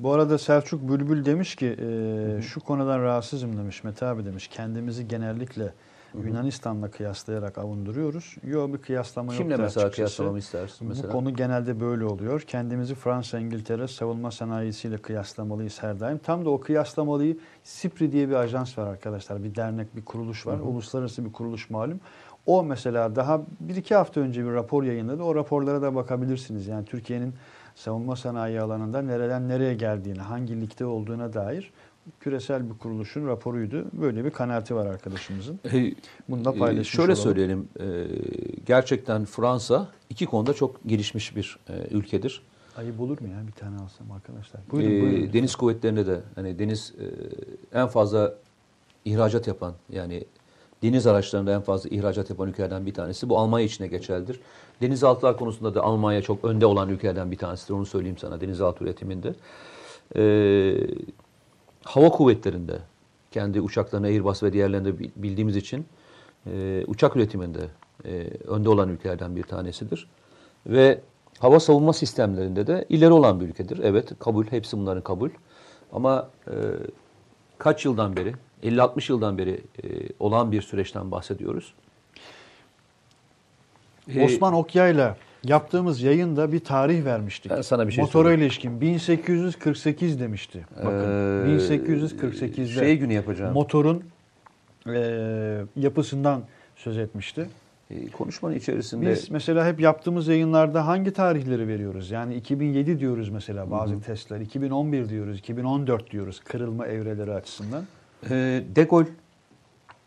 [0.00, 4.48] Bu arada Selçuk Bülbül demiş ki e, şu konudan rahatsızım demiş Mete abi demiş.
[4.48, 5.72] Kendimizi genellikle
[6.14, 8.36] Yunanistan'la kıyaslayarak avunduruyoruz.
[8.44, 9.42] Yok bir kıyaslama yok.
[9.42, 11.08] Kimle mesela kıyaslamamı istersin mesela?
[11.08, 12.40] Bu konu genelde böyle oluyor.
[12.40, 16.18] Kendimizi Fransa, İngiltere savunma sanayisiyle kıyaslamalıyız her daim.
[16.18, 19.44] Tam da o kıyaslamalıyı SIPRI diye bir ajans var arkadaşlar.
[19.44, 20.58] Bir dernek, bir kuruluş var.
[20.58, 20.66] Hı hı.
[20.66, 22.00] Uluslararası bir kuruluş malum.
[22.46, 25.22] O mesela daha bir iki hafta önce bir rapor yayınladı.
[25.22, 26.66] O raporlara da bakabilirsiniz.
[26.66, 27.34] Yani Türkiye'nin
[27.74, 31.70] savunma sanayi alanında nereden nereye geldiğini, hangi ligde olduğuna dair
[32.20, 33.84] küresel bir kuruluşun raporuydu.
[33.92, 35.60] Böyle bir kanaati var arkadaşımızın.
[36.28, 37.24] Bunu da paylaşmış Şöyle olalım.
[37.24, 37.68] söyleyelim.
[38.66, 41.58] Gerçekten Fransa iki konuda çok gelişmiş bir
[41.90, 42.42] ülkedir.
[42.76, 44.62] Ayıp olur mu ya bir tane alsam arkadaşlar?
[44.72, 45.32] Buyurun, ee, buyurun.
[45.32, 46.94] Deniz kuvvetlerinde de hani deniz
[47.72, 48.34] en fazla
[49.04, 50.24] ihracat yapan yani
[50.82, 53.28] deniz araçlarında en fazla ihracat yapan ülkelerden bir tanesi.
[53.28, 54.40] Bu Almanya içine geçerlidir.
[54.82, 57.74] Denizaltılar konusunda da Almanya çok önde olan ülkelerden bir tanesidir.
[57.74, 59.34] Onu söyleyeyim sana denizaltı üretiminde.
[60.16, 60.76] Ee,
[61.84, 62.78] hava kuvvetlerinde
[63.30, 65.86] kendi uçaklarını Airbus ve diğerlerinde bildiğimiz için
[66.46, 67.68] e, uçak üretiminde
[68.04, 70.08] e, önde olan ülkelerden bir tanesidir.
[70.66, 71.00] Ve
[71.38, 73.80] hava savunma sistemlerinde de ileri olan bir ülkedir.
[73.82, 75.30] Evet kabul, hepsi bunların kabul.
[75.92, 76.54] Ama e,
[77.58, 79.88] kaç yıldan beri, 50-60 yıldan beri e,
[80.18, 81.74] olan bir süreçten bahsediyoruz.
[84.24, 87.52] Osman Okya'yla Yaptığımız yayında bir tarih vermiştik.
[87.52, 88.46] Ben sana bir şey Motora söyleyeyim.
[88.46, 90.66] ilişkin 1848 demişti.
[90.76, 93.54] Bakın ee, 1848'de şey günü yapacağım.
[93.54, 94.04] Motorun
[94.86, 96.42] e, yapısından
[96.76, 97.46] söz etmişti.
[97.90, 102.10] E, konuşmanın içerisinde biz mesela hep yaptığımız yayınlarda hangi tarihleri veriyoruz?
[102.10, 104.02] Yani 2007 diyoruz mesela bazı Hı-hı.
[104.02, 107.84] testler, 2011 diyoruz, 2014 diyoruz kırılma evreleri açısından.
[108.24, 109.08] E, de Gaulle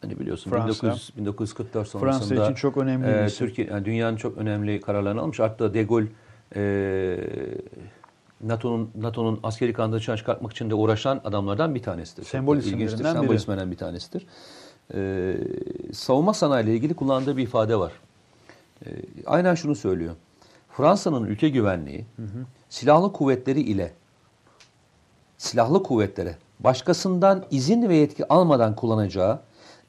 [0.04, 0.88] Hani biliyorsun Fransa.
[0.88, 5.40] 1900, 1944 sonrasında Fransa için çok önemli e, Türkiye yani dünyanın çok önemli kararlarını almış.
[5.40, 6.08] Hatta De Gaulle
[6.56, 7.18] e,
[8.42, 12.26] NATO'nun NATO'nun askeri kanadını çıkartmak için de uğraşan adamlardan bir tanesidir.
[12.26, 14.28] Sembol isimlerinden Sembol isimlerinden bir tanesidir.
[14.94, 15.36] E,
[15.94, 17.92] savunma sanayi ile ilgili kullandığı bir ifade var.
[18.86, 18.90] E,
[19.26, 20.16] aynen şunu söylüyor.
[20.70, 22.46] Fransa'nın ülke güvenliği hı hı.
[22.70, 23.94] silahlı kuvvetleri ile
[25.38, 29.40] silahlı kuvvetlere başkasından izin ve yetki almadan kullanacağı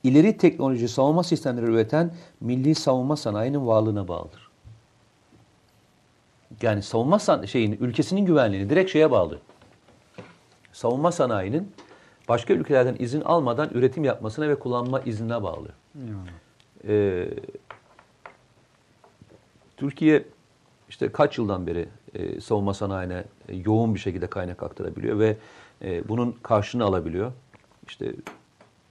[0.02, 4.50] ileri teknoloji savunma sistemleri üreten milli savunma sanayinin varlığına bağlıdır.
[6.62, 9.38] Yani savunma san şeyin ülkesinin güvenliğini direkt şeye bağlı.
[10.72, 11.72] Savunma sanayinin
[12.28, 15.68] başka ülkelerden izin almadan üretim yapmasına ve kullanma iznine bağlı.
[16.88, 17.28] Ee,
[19.76, 20.24] Türkiye
[20.88, 25.36] işte kaç yıldan beri e, savunma sanayine e, yoğun bir şekilde kaynak aktarabiliyor ve
[25.84, 27.32] e, bunun karşını alabiliyor.
[27.88, 28.14] İşte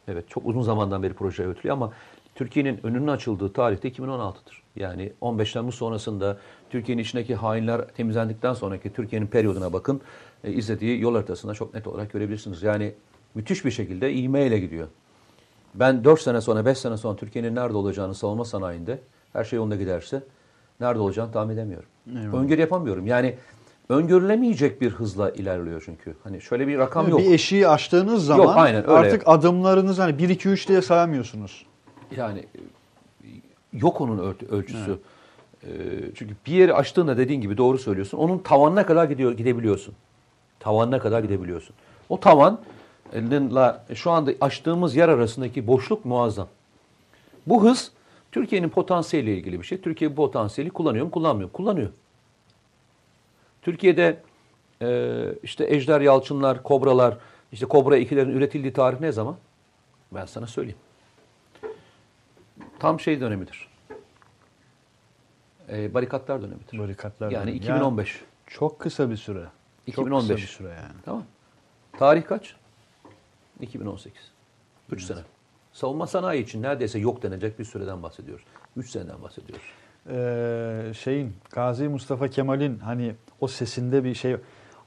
[0.08, 1.92] Evet çok uzun zamandan beri proje yürütülüyor ama
[2.36, 4.64] Türkiye'nin önünün açıldığı tarihte 2016'dır.
[4.76, 6.38] Yani 15 Temmuz sonrasında
[6.70, 10.02] Türkiye'nin içindeki hainler temizlendikten sonraki Türkiye'nin periyoduna bakın.
[10.44, 12.64] E, izlediği yol haritasında çok net olarak görebilirsiniz.
[12.64, 12.94] Yani
[13.36, 14.88] müthiş bir şekilde ivmeyle gidiyor.
[15.76, 19.00] Ben 4 sene sonra 5 sene sonra Türkiye'nin nerede olacağını savunma sanayinde
[19.34, 20.24] her şey yolunda giderse
[20.80, 21.90] nerede olacağını tahmin edemiyorum.
[22.10, 22.34] Eyvallah.
[22.34, 23.08] Öngörü yapamıyorum.
[23.08, 23.36] Yani
[23.90, 26.16] öngörülemeyecek bir hızla ilerliyor çünkü.
[26.24, 27.20] Hani şöyle bir rakam yok.
[27.20, 28.92] Bir eşiği aştığınız zaman yok, aynen, öyle.
[28.92, 31.66] artık adımlarınız hani 1 2 3 diye sayamıyorsunuz.
[32.18, 32.46] Yani
[33.74, 34.90] yok onun ölçüsü.
[34.90, 35.00] Evet.
[35.64, 38.18] Ee, çünkü bir yeri aştığında dediğin gibi doğru söylüyorsun.
[38.18, 39.94] Onun tavanına kadar gidiyor gidebiliyorsun.
[40.60, 41.76] Tavanına kadar gidebiliyorsun.
[42.10, 42.60] O tavan
[43.94, 46.48] şu anda açtığımız yer arasındaki boşluk muazzam.
[47.48, 47.92] Bu hız
[48.32, 49.82] Türkiye'nin potansiyeliyle ilgili bir şey.
[49.82, 51.50] Türkiye bu potansiyeli kullanıyor mu, kullanmıyor?
[51.50, 51.90] Kullanıyor.
[53.64, 54.22] Türkiye'de
[54.82, 57.18] e, işte Ejder Yalçınlar, Kobralar,
[57.52, 59.38] işte Kobra 2'lerin üretildiği tarih ne zaman?
[60.12, 60.78] Ben sana söyleyeyim.
[62.80, 63.68] Tam şey dönemidir.
[65.70, 66.80] E, barikatlar dönemidir.
[66.80, 67.58] Barikatlar yani dönemi.
[67.58, 68.16] 2015.
[68.16, 69.46] Yani çok kısa bir süre.
[69.88, 70.28] 2015.
[70.28, 71.02] Çok kısa bir süre yani.
[71.06, 71.24] Tamam.
[71.98, 72.56] Tarih kaç?
[73.62, 74.22] 2018.
[74.92, 75.08] 3 evet.
[75.08, 75.26] sene.
[75.74, 78.46] Savunma sanayi için neredeyse yok denecek bir süreden bahsediyoruz.
[78.78, 79.66] 3 seneden bahsediyoruz
[80.10, 83.12] e, şeyin Gazi Mustafa Kemal'in hani
[83.42, 84.36] o sesinde bir şey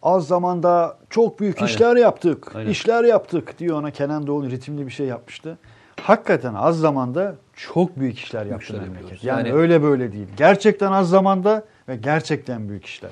[0.02, 1.66] az zamanda çok büyük Aynen.
[1.72, 2.56] işler yaptık.
[2.56, 2.70] Aynen.
[2.70, 5.58] işler yaptık diyor ona Kenan Doğulu ritimli bir şey yapmıştı.
[6.00, 9.24] hakikaten az zamanda çok büyük işler yaptı işler memleket.
[9.24, 10.26] Yani, Yani- öyle böyle değil.
[10.36, 13.10] Gerçekten az zamanda ve gerçekten büyük işler.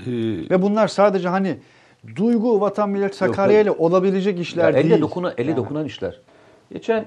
[0.00, 0.04] Ee,
[0.50, 1.58] Ve bunlar sadece hani
[2.16, 5.00] duygu vatan millet Sakarya ile olabilecek işler Ya elle değil.
[5.02, 5.56] dokuna, ele Yani.
[5.56, 6.20] dokunan işler.
[6.72, 7.04] Geçen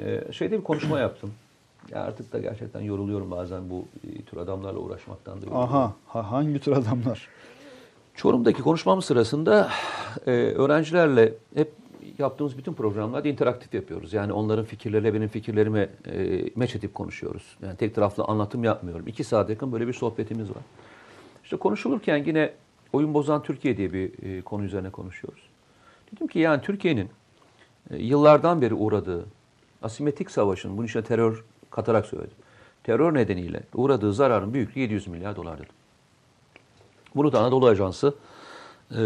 [0.00, 1.30] e, şeyde bir konuşma yaptım.
[1.90, 5.74] Ya artık da gerçekten yoruluyorum bazen bu e, tür adamlarla uğraşmaktan da yoruluyorum.
[5.74, 7.28] Aha, ha, hangi tür adamlar?
[8.14, 9.70] Çorum'daki konuşmam sırasında
[10.26, 11.72] e, öğrencilerle hep
[12.18, 14.12] yaptığımız bütün programlarda interaktif yapıyoruz.
[14.12, 17.56] Yani onların fikirleriyle benim fikirlerimi e, meç edip konuşuyoruz.
[17.62, 19.06] Yani tek taraflı anlatım yapmıyorum.
[19.06, 20.62] İki saat yakın böyle bir sohbetimiz var.
[21.44, 22.52] İşte konuşulurken yine
[22.92, 25.42] oyun bozan Türkiye diye bir e, konu üzerine konuşuyoruz.
[26.12, 27.10] Dedim ki yani Türkiye'nin
[27.90, 29.26] e, yıllardan beri uğradığı
[29.82, 32.36] asimetrik savaşın, bunun içine terör katarak söyledim.
[32.84, 35.72] Terör nedeniyle uğradığı zararın büyüklüğü 700 milyar dolar dedim.
[37.14, 38.14] Bunu da Anadolu Ajansı
[38.90, 38.98] e,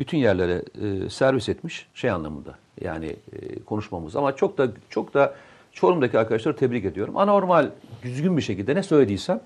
[0.00, 2.54] bütün yerlere e, servis etmiş şey anlamında.
[2.80, 5.34] Yani e, konuşmamız ama çok da çok da
[5.72, 7.16] Çorum'daki arkadaşları tebrik ediyorum.
[7.16, 7.70] Anormal,
[8.02, 9.40] düzgün bir şekilde ne söylediysem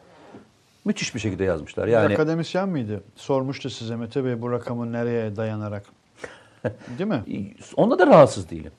[0.85, 1.87] müthiş bir şekilde yazmışlar.
[1.87, 3.01] Bir Yani akademisyen miydi?
[3.17, 5.85] Sormuştu size Mete Bey bu rakamın nereye dayanarak.
[6.99, 7.23] Değil mi?
[7.77, 8.73] onda da rahatsız değilim.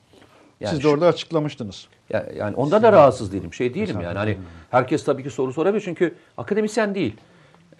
[0.60, 1.88] Yani Siz de orada açıklamıştınız.
[2.10, 3.54] Ya- Yani ondan da rahatsız değilim.
[3.54, 4.18] Şey değilim yani.
[4.18, 4.38] Hani
[4.70, 7.16] herkes tabii ki soru sorabilir çünkü akademisyen değil.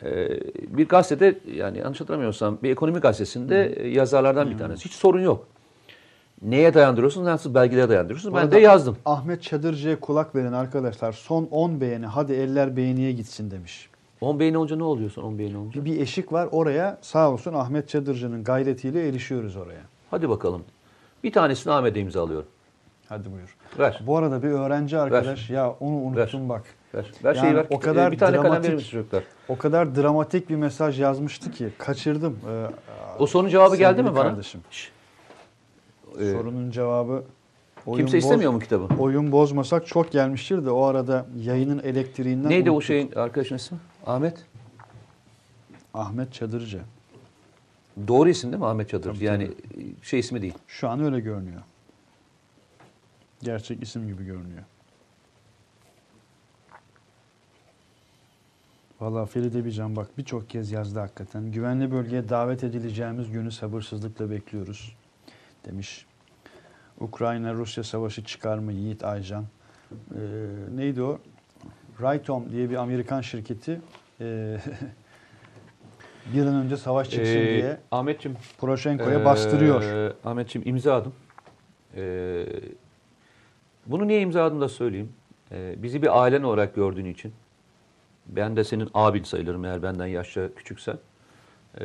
[0.03, 0.29] Ee,
[0.69, 4.85] bir gazetede yani yanlış hatırlamıyorsam bir ekonomi gazetesinde e, yazarlardan bir tanesi.
[4.85, 5.47] Hiç sorun yok.
[6.43, 7.27] Neye dayandırıyorsunuz?
[7.27, 8.35] Nasıl belgelere dayandırıyorsunuz?
[8.35, 8.97] Ben de yazdım.
[9.05, 11.13] Ahmet Çadırcı'ya kulak verin arkadaşlar.
[11.13, 13.89] Son 10 beğeni hadi eller beğeniye gitsin demiş.
[14.21, 15.85] 10 beğeni olunca ne oluyorsun 10 beğeni olunca?
[15.85, 19.81] Bir, bir eşik var oraya sağ olsun Ahmet Çadırcı'nın gayretiyle erişiyoruz oraya.
[20.11, 20.63] Hadi bakalım.
[21.25, 22.49] Bir tanesini Ahmet'e imzalıyorum.
[23.09, 23.57] Hadi buyur.
[23.79, 24.01] Ver.
[24.07, 26.63] Bu arada bir öğrenci arkadaş ya onu unuttum bak.
[26.95, 27.13] Ver.
[27.25, 27.67] Ver Yani şeyi ver.
[27.71, 29.25] o kadar Ee, bir tane kalem dramatik- verir misin çocuklar?
[29.49, 32.39] O kadar dramatik bir mesaj yazmıştı ki kaçırdım.
[32.51, 32.67] Ee,
[33.19, 34.23] O sorunun cevabı geldi mi bana?
[34.29, 34.61] Kardeşim.
[34.71, 34.91] Şş.
[36.21, 37.25] Ee, Sorunun cevabı
[37.87, 38.95] oyun kimse boz- istemiyor mu kitabı?
[38.99, 42.87] Oyun bozmasak çok gelmiştir de o arada yayının elektriğinden Neydi o unuttuk.
[42.87, 43.79] şeyin arkadaşın ismi?
[44.07, 44.45] Ahmet.
[45.95, 46.81] Ahmet Çadırcı.
[48.09, 49.15] Doğru isim değil mi Ahmet Çadır?
[49.15, 49.51] Tabii, yani
[50.03, 50.55] şey ismi değil.
[50.69, 51.61] Şu an öyle görünüyor.
[53.45, 54.63] Gerçek isim gibi görünüyor.
[59.01, 61.53] Valla Feride Bican bak birçok kez yazdı hakikaten.
[61.53, 64.97] Güvenli bölgeye davet edileceğimiz günü sabırsızlıkla bekliyoruz
[65.67, 66.07] demiş.
[67.01, 69.45] Ukrayna-Rusya savaşı çıkar mı Yiğit Aycan?
[69.93, 70.19] Ee,
[70.77, 71.19] neydi o?
[72.03, 73.81] Raytom diye bir Amerikan şirketi
[74.21, 74.59] ee,
[76.35, 78.39] bir an önce savaş çıksın Ee, diye Ahmetciğim.
[78.59, 80.15] Poroshenko'ya ee, bastırıyor.
[80.25, 81.13] Ahmetciğim imzaladım.
[81.97, 82.47] Ee,
[83.87, 85.13] bunu niye imzaladım da söyleyeyim.
[85.53, 87.33] Ee, bizi bir ailen olarak gördüğün için.
[88.27, 90.99] Ben de senin abin sayılırım eğer benden yaşça küçüksen.
[91.81, 91.85] Ee,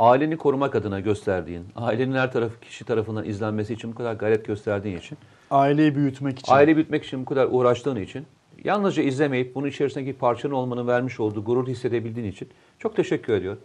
[0.00, 4.98] aileni korumak adına gösterdiğin, ailenin her tarafı kişi tarafından izlenmesi için bu kadar gayret gösterdiğin
[4.98, 5.18] için
[5.50, 6.52] Aileyi büyütmek için.
[6.52, 8.26] Aile büyütmek için bu kadar uğraştığın için,
[8.64, 13.60] yalnızca izlemeyip bunun içerisindeki parçanın olmanın vermiş olduğu gurur hissedebildiğin için çok teşekkür ediyorum.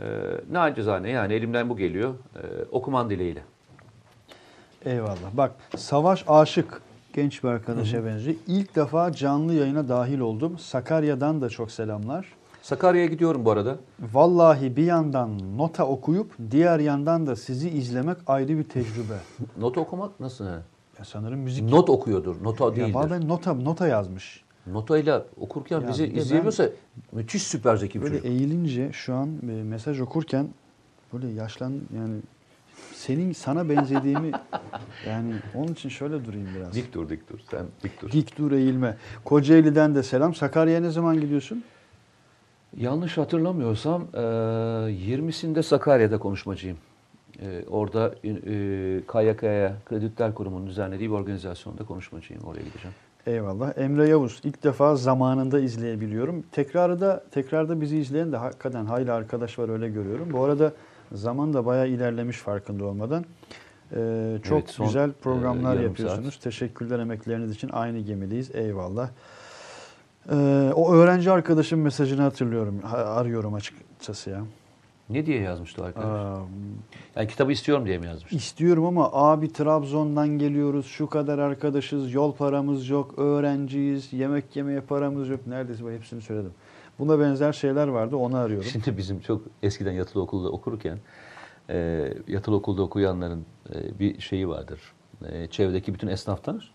[0.00, 0.04] Ee,
[0.50, 2.14] nacizane yani elimden bu geliyor.
[2.36, 2.40] Ee,
[2.70, 3.42] okuman dileğiyle.
[4.86, 5.16] Eyvallah.
[5.32, 6.82] Bak Savaş Aşık
[7.14, 8.36] genç bir arkadaşa benziyor.
[8.46, 10.58] İlk defa canlı yayına dahil oldum.
[10.58, 12.26] Sakarya'dan da çok selamlar.
[12.62, 13.76] Sakarya'ya gidiyorum bu arada.
[14.12, 19.16] Vallahi bir yandan nota okuyup diğer yandan da sizi izlemek ayrı bir tecrübe.
[19.58, 20.44] Not okumak nasıl?
[20.44, 20.50] he?
[20.98, 22.94] Ya sanırım müzik Not okuyordur, nota ya değildir.
[22.94, 24.44] bazen nota nota yazmış.
[24.66, 26.68] Notayla okurken Ya bizi bir de ben- izleyemiyorsa
[27.12, 28.26] müthiş süper zeki bir Böyle çocuk.
[28.30, 30.48] eğilince şu an e, mesaj okurken
[31.12, 32.14] böyle yaşlan yani
[32.94, 34.30] senin sana benzediğimi
[35.06, 36.74] yani onun için şöyle durayım biraz.
[36.74, 37.38] Dik dur, dik dur.
[37.50, 38.10] Sen dik dur.
[38.10, 38.96] Dik dur eğilme.
[39.24, 40.34] Kocaeli'den de selam.
[40.34, 41.64] Sakarya'ya ne zaman gidiyorsun?
[42.76, 46.76] Yanlış hatırlamıyorsam e, 20'sinde Sakarya'da konuşmacıyım.
[47.42, 48.32] E, orada e,
[49.12, 52.42] KYK'ya, Kreditler Kurumu'nun düzenlediği bir organizasyonda konuşmacıyım.
[52.42, 52.94] Oraya gideceğim.
[53.26, 53.78] Eyvallah.
[53.78, 56.44] Emre Yavuz ilk defa zamanında izleyebiliyorum.
[56.52, 60.28] Tekrarı da tekrarda bizi izleyen de hakikaten hayli arkadaş var öyle görüyorum.
[60.32, 60.72] Bu arada
[61.12, 63.24] zaman da bayağı ilerlemiş farkında olmadan.
[63.92, 66.34] Ee, çok Evet, son, güzel e, programlar yarım yapıyorsunuz.
[66.34, 66.42] saat.
[66.42, 67.70] Teşekkürler emekleriniz için.
[67.72, 68.54] Aynı gemideyiz.
[68.54, 69.08] Eyvallah.
[70.32, 70.34] Ee,
[70.74, 72.78] o öğrenci arkadaşın mesajını hatırlıyorum.
[72.82, 74.40] Ha- arıyorum açıkçası ya.
[75.10, 76.06] Ne diye yazmıştı arkadaş?
[76.06, 76.38] Aa,
[77.16, 78.32] Yani kitabı istiyorum diye mi yazmış?
[78.32, 85.28] İstiyorum ama abi Trabzon'dan geliyoruz, şu kadar arkadaşız, yol paramız yok, öğrenciyiz, yemek yemeye paramız
[85.28, 85.40] yok.
[85.46, 86.52] Neredeyse hepsini söyledim.
[86.98, 88.68] Buna benzer şeyler vardı, onu arıyorum.
[88.72, 90.98] Şimdi bizim çok eskiden yatılı okulda okurken
[91.70, 93.44] e, yatılı okulda okuyanların
[93.74, 94.80] e, bir şeyi vardır.
[95.28, 96.74] E, çevredeki bütün esnaf tanır.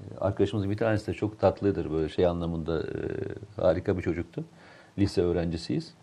[0.00, 2.92] E, arkadaşımızın bir tanesi de çok tatlıdır böyle şey anlamında e,
[3.62, 4.44] harika bir çocuktu.
[4.98, 5.94] Lise öğrencisiyiz.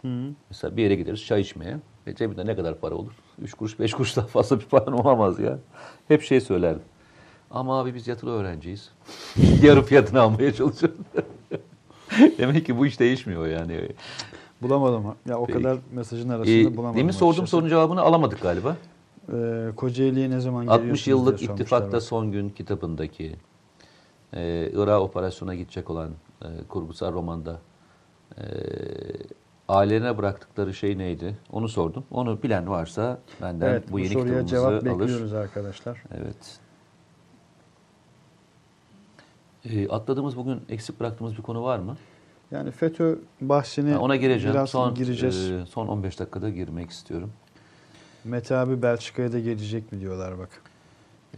[0.50, 1.78] Mesela bir yere gideriz çay içmeye.
[2.08, 3.12] Ve cebinde ne kadar para olur?
[3.42, 5.60] Üç kuruş, beş kuruş daha fazla bir paran olamaz ya.
[6.08, 6.82] Hep şey söylerdim.
[7.52, 8.90] Ama abi biz yatılı öğrenciyiz.
[9.62, 11.00] Yarı fiyatını almaya çalışıyoruz.
[12.38, 13.90] Demek ki bu iş değişmiyor yani.
[14.62, 15.04] Bulamadım.
[15.30, 15.60] Ya o Peki.
[15.60, 17.00] kadar mesajın arasında Ee, bulamadım.
[17.00, 18.76] demin sorduğum sorunun cevabını alamadık galiba.
[19.34, 23.36] Ee, Kocaeli'ye ne zaman geliyorsunuz 60 yıllık ittifakta son gün kitabındaki
[24.34, 26.10] e, Irak operasyona gidecek olan
[26.42, 27.60] e, kurgusal romanda
[28.38, 28.44] e,
[29.70, 31.38] ailelerine bıraktıkları şey neydi?
[31.52, 32.04] Onu sordum.
[32.12, 34.86] Onu bilen varsa benden Evet, bu bu, yeni soruya kitabımızı cevap alır.
[35.00, 36.04] bekliyoruz arkadaşlar.
[36.18, 36.60] Evet.
[39.74, 41.98] E, atladığımız bugün eksik bıraktığımız bir konu var mı?
[42.52, 44.54] Yani FETÖ bahsini Ha, ona gireceğim.
[44.56, 45.52] biraz Son gireceğiz.
[45.52, 47.32] e, son 15 dakikada girmek istiyorum.
[48.24, 50.50] Mete abi Belçika'ya da gelecek mi diyorlar bak.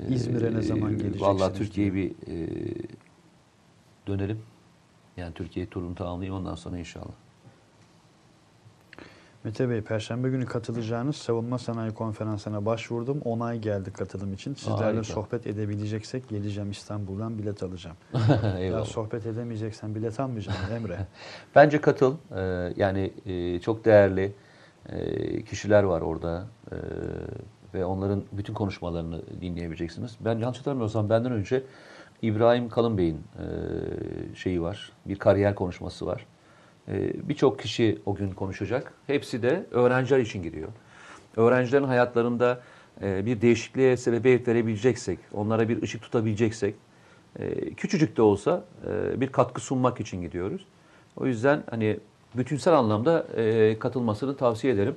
[0.10, 1.22] İzmir'e ne zaman Ee, geleceksiniz?
[1.22, 2.48] Vallahi Türkiye'yi bir e,
[4.08, 4.40] dönelim.
[5.18, 7.12] Yani Türkiye turunu tamamlayayım ondan sonra inşallah.
[9.44, 13.22] Mete Bey, Perşembe günü katılacağınız savunma sanayi konferansına başvurdum.
[13.26, 14.54] Onay geldi katılım için.
[14.54, 15.04] Sizlerle Harika.
[15.04, 17.98] sohbet edebileceksek geleceğim İstanbul'dan bilet alacağım.
[18.72, 20.98] ya sohbet edemeyeceksen bilet almayacağım Emre.
[21.56, 22.16] Bence katıl.
[22.36, 24.34] Ee, yani e, çok değerli
[24.90, 26.76] e, kişiler var orada E,
[27.74, 30.18] ve onların bütün konuşmalarını dinleyebileceksiniz.
[30.20, 31.64] Ben yanlış hatırlamıyorsam benden önce
[32.22, 33.46] İbrahim Kalın Bey'in e,
[34.36, 34.92] şeyi var.
[35.06, 36.26] Bir kariyer konuşması var.
[36.90, 38.94] E, Birçok kişi o gün konuşacak.
[39.08, 40.70] Hepsi de öğrenciler için giriyor.
[41.38, 42.62] Öğrencilerin hayatlarında
[43.02, 46.76] e, bir değişikliğe sebebiyet verebileceksek, onlara bir ışık tutabileceksek,
[47.40, 50.66] e, küçücük de olsa e, bir katkı sunmak için gidiyoruz.
[51.18, 52.00] O yüzden hani
[52.38, 53.28] bütünsel anlamda
[53.80, 54.96] katılmasını tavsiye ederim.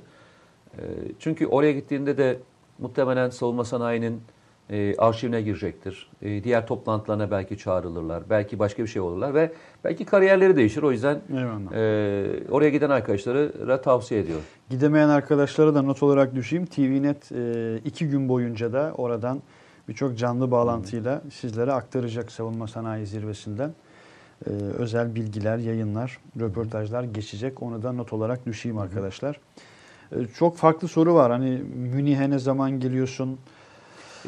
[1.19, 2.39] Çünkü oraya gittiğinde de
[2.79, 4.21] muhtemelen savunma sanayinin
[4.69, 6.09] e, arşivine girecektir.
[6.21, 8.23] E, diğer toplantılarına belki çağrılırlar.
[8.29, 9.51] Belki başka bir şey olurlar ve
[9.83, 10.83] belki kariyerleri değişir.
[10.83, 11.71] O yüzden Eyvallah.
[11.73, 14.43] e, oraya giden arkadaşlara tavsiye ediyorum.
[14.69, 16.65] Gidemeyen arkadaşlara da not olarak düşeyim.
[16.65, 19.41] TVNet e, iki gün boyunca da oradan
[19.87, 23.73] birçok canlı bağlantıyla sizlere aktaracak savunma sanayi zirvesinden.
[24.47, 27.63] E, özel bilgiler, yayınlar, röportajlar geçecek.
[27.63, 29.39] Onu da not olarak düşeyim arkadaşlar.
[30.11, 31.31] E, çok farklı soru var.
[31.31, 33.39] Hani Münih'e ne zaman geliyorsun?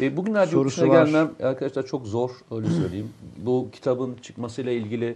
[0.01, 1.05] E, bugünlerde yurt Sorusu dışına var.
[1.05, 3.09] gelmem arkadaşlar çok zor öyle söyleyeyim.
[3.37, 5.15] Bu kitabın çıkmasıyla ilgili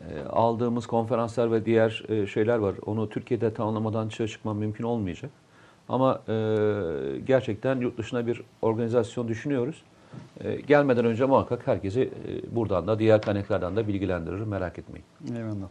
[0.00, 2.74] e, aldığımız konferanslar ve diğer e, şeyler var.
[2.86, 5.30] Onu Türkiye'de tamamlamadan dışarı çıkmam mümkün olmayacak.
[5.88, 6.34] Ama e,
[7.26, 9.82] gerçekten yurt dışına bir organizasyon düşünüyoruz.
[10.44, 15.04] E, gelmeden önce muhakkak herkesi e, buradan da diğer kaynaklardan da bilgilendiririm merak etmeyin.
[15.36, 15.68] Eyvallah.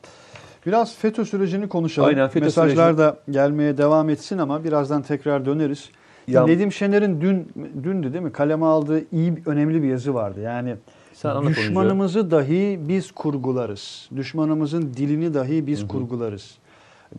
[0.65, 2.09] Biraz FETÖ sürecini konuşalım.
[2.09, 2.97] Aynen, FETÖ Mesajlar süreci.
[2.97, 5.89] da gelmeye devam etsin ama birazdan tekrar döneriz.
[6.29, 7.47] Ya- Nedim Şener'in dün
[7.83, 8.31] dündü değil mi?
[8.31, 10.41] Kaleme aldığı iyi önemli bir yazı vardı.
[10.41, 10.75] Yani
[11.13, 14.09] Sen düşmanımızı dahi biz kurgularız.
[14.15, 16.57] Düşmanımızın dilini dahi biz kurgularız.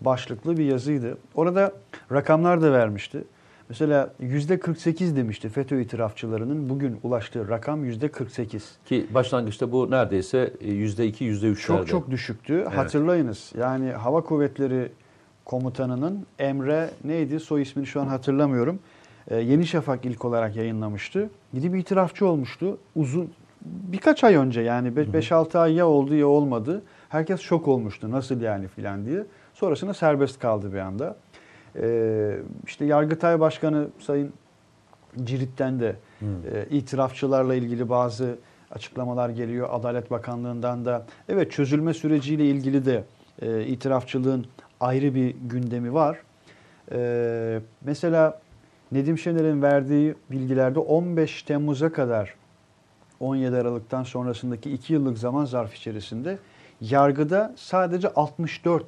[0.00, 1.18] Başlıklı bir yazıydı.
[1.34, 1.72] Orada
[2.12, 3.24] rakamlar da vermişti.
[3.68, 8.78] Mesela yüzde 48 demişti FETÖ itirafçılarının bugün ulaştığı rakam yüzde 48.
[8.86, 11.78] Ki başlangıçta bu neredeyse e, yüzde iki, yüzde üçlerde.
[11.80, 12.64] Çok çok düşüktü.
[12.64, 13.52] Hatırlayınız.
[13.58, 14.92] Yani Hava Kuvvetleri
[15.44, 17.40] Komutanı'nın Emre neydi?
[17.40, 18.78] Soy ismini şu an hatırlamıyorum.
[19.28, 21.30] Ee, Yeni Şafak ilk olarak yayınlamıştı.
[21.54, 22.78] Gidip itirafçı olmuştu.
[22.96, 23.30] Uzun
[23.64, 26.82] birkaç ay önce yani 5-6 ay ya oldu ya olmadı.
[27.08, 28.10] Herkes şok olmuştu.
[28.10, 29.24] Nasıl yani filan diye.
[29.54, 31.16] Sonrasında serbest kaldı bir anda.
[31.76, 32.36] Ee,
[32.66, 34.32] işte Yargıtay Başkanı Sayın
[35.24, 38.38] Cirit'ten de e, itirafçılarla ilgili bazı
[38.70, 39.68] açıklamalar geliyor.
[39.72, 43.04] Adalet Bakanlığı'ndan da evet çözülme süreciyle ilgili de
[43.42, 44.46] e, itirafçılığın
[44.80, 46.18] ayrı bir gündemi var.
[46.92, 48.40] E, mesela
[48.92, 52.34] Nedim Şener'in verdiği bilgilerde 15 Temmuz'a kadar
[53.20, 56.38] 17 Aralık'tan sonrasındaki 2 yıllık zaman zarf içerisinde
[56.80, 58.84] yargıda sadece 64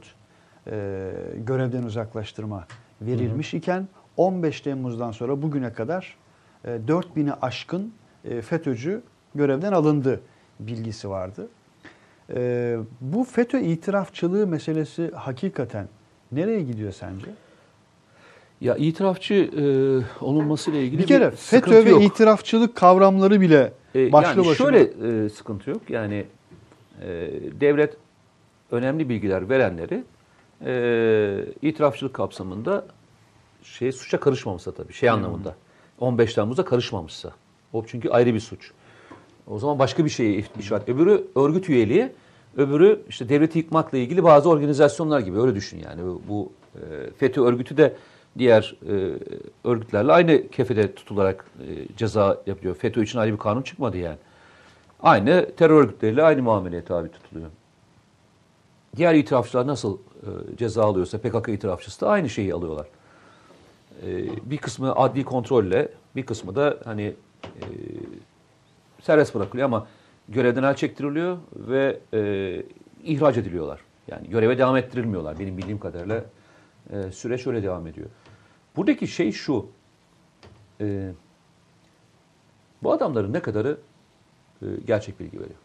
[0.67, 2.67] e, görevden uzaklaştırma
[3.01, 6.17] verilmiş iken 15 Temmuz'dan sonra bugüne kadar
[6.65, 7.93] e, 4000'i aşkın
[8.25, 9.03] e, FETÖ'cü
[9.35, 10.21] görevden alındı
[10.61, 11.49] bilgisi vardı.
[12.35, 15.89] E, bu FETÖ itirafçılığı meselesi hakikaten
[16.33, 17.27] nereye gidiyor sence?
[18.63, 19.65] Ya itirafçı e,
[20.25, 22.03] olunmasıyla ilgili Bir kere sıkıntı FETÖ ve yok.
[22.03, 24.55] itirafçılık kavramları bile E, başlı yani başına.
[24.55, 24.81] şöyle
[25.25, 25.81] e, sıkıntı yok.
[25.89, 26.25] Yani
[27.03, 27.31] e,
[27.61, 27.97] devlet
[28.71, 30.05] önemli bilgiler verenleri
[30.65, 32.87] e, itirafçılık kapsamında
[33.63, 35.55] şey suça karışmamışsa tabii şey anlamında.
[36.01, 37.31] 15 Temmuz'da karışmamışsa.
[37.73, 38.71] O çünkü ayrı bir suç.
[39.47, 40.89] O zaman başka bir şeye işaret.
[40.89, 42.09] Öbürü örgüt üyeliği,
[42.57, 46.03] öbürü işte devleti yıkmakla ilgili bazı organizasyonlar gibi öyle düşün yani.
[46.05, 46.81] Bu, bu e,
[47.19, 47.97] FETÖ örgütü de
[48.39, 49.19] diğer e,
[49.65, 52.75] örgütlerle aynı kefede tutularak e, ceza yapıyor.
[52.75, 54.19] FETÖ için ayrı bir kanun çıkmadı yani.
[55.03, 57.51] Aynı terör örgütleriyle aynı muameleye tabi tutuluyor.
[58.97, 62.87] Diğer itirafçılar nasıl e, ceza alıyorsa PKK itirafçısı da aynı şeyi alıyorlar.
[64.07, 67.15] e, bir kısmı adli kontrolle, bir kısmı da hani
[67.45, 67.65] e,
[69.03, 69.87] serbest bırakılıyor ama
[70.29, 72.63] görevden el çektiriliyor ve e,
[73.05, 73.81] ihraç ediliyorlar.
[74.09, 75.39] Yani göreve devam ettirilmiyorlar.
[75.39, 76.25] Benim bildiğim kadarıyla
[76.91, 78.09] e, süreç öyle devam ediyor.
[78.77, 79.67] Buradaki şey şu.
[80.81, 81.11] E,
[82.83, 83.79] bu adamların ne kadarı
[84.63, 85.59] e, gerçek bilgi veriyor?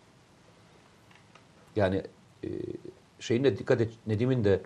[1.75, 2.01] Yani
[2.43, 2.49] e,
[3.19, 4.61] şeyin de dikkat et, Nedim'in de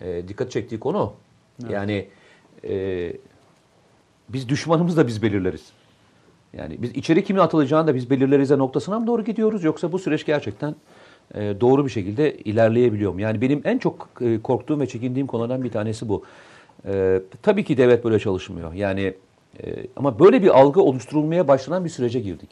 [0.00, 1.14] e, dikkat çektiği konu o.
[1.68, 2.08] Yani
[2.64, 3.12] e,
[4.28, 5.72] biz düşmanımızı da biz belirleriz.
[6.52, 10.26] Yani biz içeri kimin atılacağını da biz belirleriz noktasına mı doğru gidiyoruz yoksa bu süreç
[10.26, 10.74] gerçekten
[11.34, 13.20] e, doğru bir şekilde ilerleyebiliyor mu?
[13.20, 16.24] Yani benim en çok e, korktuğum ve çekindiğim konulardan bir tanesi bu.
[16.86, 18.72] E, tabii ki devlet böyle çalışmıyor.
[18.72, 19.14] Yani
[19.64, 22.50] e, ama böyle bir algı oluşturulmaya başlanan bir sürece girdik.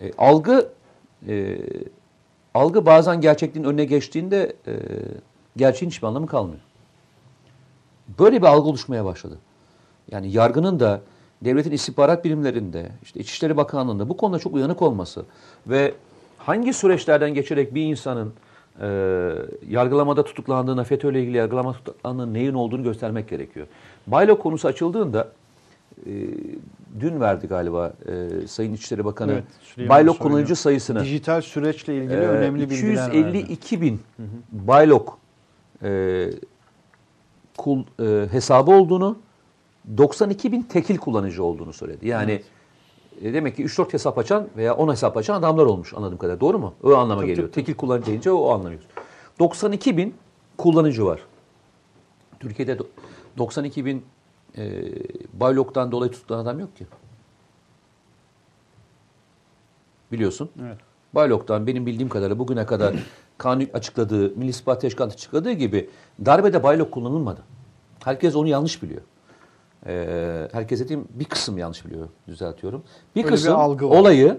[0.00, 0.68] E, algı
[1.28, 1.58] e,
[2.54, 4.74] algı bazen gerçekliğin önüne geçtiğinde e,
[5.56, 6.60] gerçeğin hiçbir anlamı kalmıyor.
[8.18, 9.38] Böyle bir algı oluşmaya başladı.
[10.10, 11.00] Yani yargının da
[11.44, 15.24] devletin istihbarat birimlerinde, işte İçişleri Bakanlığı'nda bu konuda çok uyanık olması
[15.66, 15.94] ve
[16.38, 18.32] hangi süreçlerden geçerek bir insanın
[18.80, 18.86] e,
[19.68, 23.66] yargılamada tutuklandığına, FETÖ ile ilgili yargılama tutuklandığının neyin olduğunu göstermek gerekiyor.
[24.06, 25.28] Baylo konusu açıldığında
[26.06, 26.10] e,
[27.00, 29.32] dün verdi galiba e, Sayın İçişleri Bakanı
[29.78, 33.38] Evet, Baylok kullanıcı sayısını Dijital süreçle ilgili ee, önemli bilgiler verdi.
[33.38, 34.00] 252 bin
[34.52, 35.18] Baylok
[35.82, 36.24] e,
[37.56, 39.18] kul, e, hesabı olduğunu
[39.96, 42.08] 92 bin tekil kullanıcı olduğunu söyledi.
[42.08, 42.42] Yani
[43.22, 46.40] e, demek ki 3-4 hesap açan veya 10 hesap açan adamlar olmuş anladığım kadarıyla.
[46.40, 46.74] Doğru mu?
[46.82, 47.48] O anlama Tabii, geliyor.
[47.48, 48.86] tabii, Tekil kullanıcı deyince o anlamıyoruz.
[49.38, 50.14] 92 bin
[50.58, 51.20] kullanıcı var.
[52.40, 52.86] Türkiye'de do-
[53.38, 54.04] 92 bin
[54.58, 54.82] e,
[55.32, 56.86] Baylok'tan dolayı tutulan adam yok ki.
[60.12, 60.50] Biliyorsun.
[60.62, 60.78] Evet.
[61.14, 62.94] Baylok'tan benim bildiğim kadarıyla bugüne kadar
[63.38, 65.90] kanun açıkladığı, Milli İstihbarat Teşkilatı açıkladığı gibi
[66.26, 67.40] darbede Baylok kullanılmadı.
[68.04, 69.00] Herkes onu yanlış biliyor.
[69.86, 72.82] Ee, herkes dediğim bir kısım yanlış biliyor, düzeltiyorum.
[73.16, 73.96] Bir Öyle bir kısım algı var.
[73.96, 74.38] olayı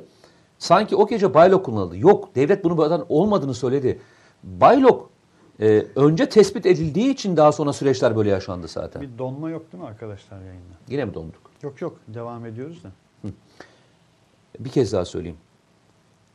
[0.57, 1.97] sanki o gece Baylok kullanıldı.
[1.97, 3.99] Yok, devlet bunu buradan olmadığını söyledi.
[4.43, 5.09] Baylok
[5.59, 9.01] e, önce tespit edildiği için daha sonra süreçler böyle yaşandı zaten.
[9.01, 10.73] Bir donma yok değil mi arkadaşlar yayında?
[10.89, 11.41] Yine mi donduk?
[11.63, 12.89] Yok yok devam ediyoruz da.
[14.59, 15.37] Bir kez daha söyleyeyim.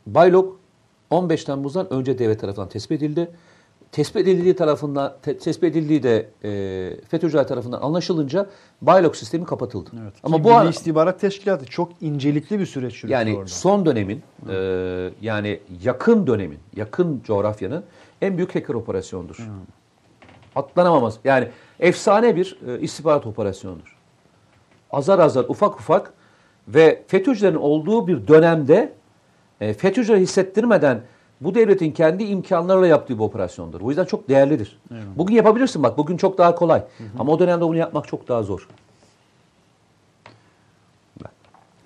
[0.06, 0.60] Baylok
[1.10, 3.30] 15 Temmuz'dan önce devlet tarafından tespit edildi.
[3.93, 6.51] Tespit edildiği tarafından te- tespit edildiği de e,
[7.09, 8.47] FETÖ'cüler tarafından anlaşılınca
[8.82, 9.90] Baylok sistemi kapatıldı.
[10.02, 10.12] Evet.
[10.23, 13.48] Ama bu an- İstihbarat Teşkilatı çok incelikli bir süreç yürüttü yani orada.
[13.48, 14.55] son dönemin e,
[15.23, 17.85] yani yakın dönemin, yakın coğrafyanın
[18.23, 19.48] en büyük hacker operasyonudur.
[20.56, 21.19] Atlanamamaz.
[21.24, 21.48] Yani
[21.81, 23.97] efsane bir e, istihbarat operasyonudur.
[24.90, 26.12] Azar azar, ufak ufak
[26.69, 28.93] ve FETÖ'cülerin olduğu bir dönemde
[29.60, 31.01] e, FETÖ'cüleri hissettirmeden
[31.40, 33.81] bu devletin kendi imkanlarıyla yaptığı bir operasyondur.
[33.81, 34.78] O yüzden çok değerlidir.
[35.16, 35.98] Bugün yapabilirsin bak.
[35.98, 36.85] Bugün çok daha kolay.
[37.19, 38.69] Ama o dönemde bunu yapmak çok daha zor.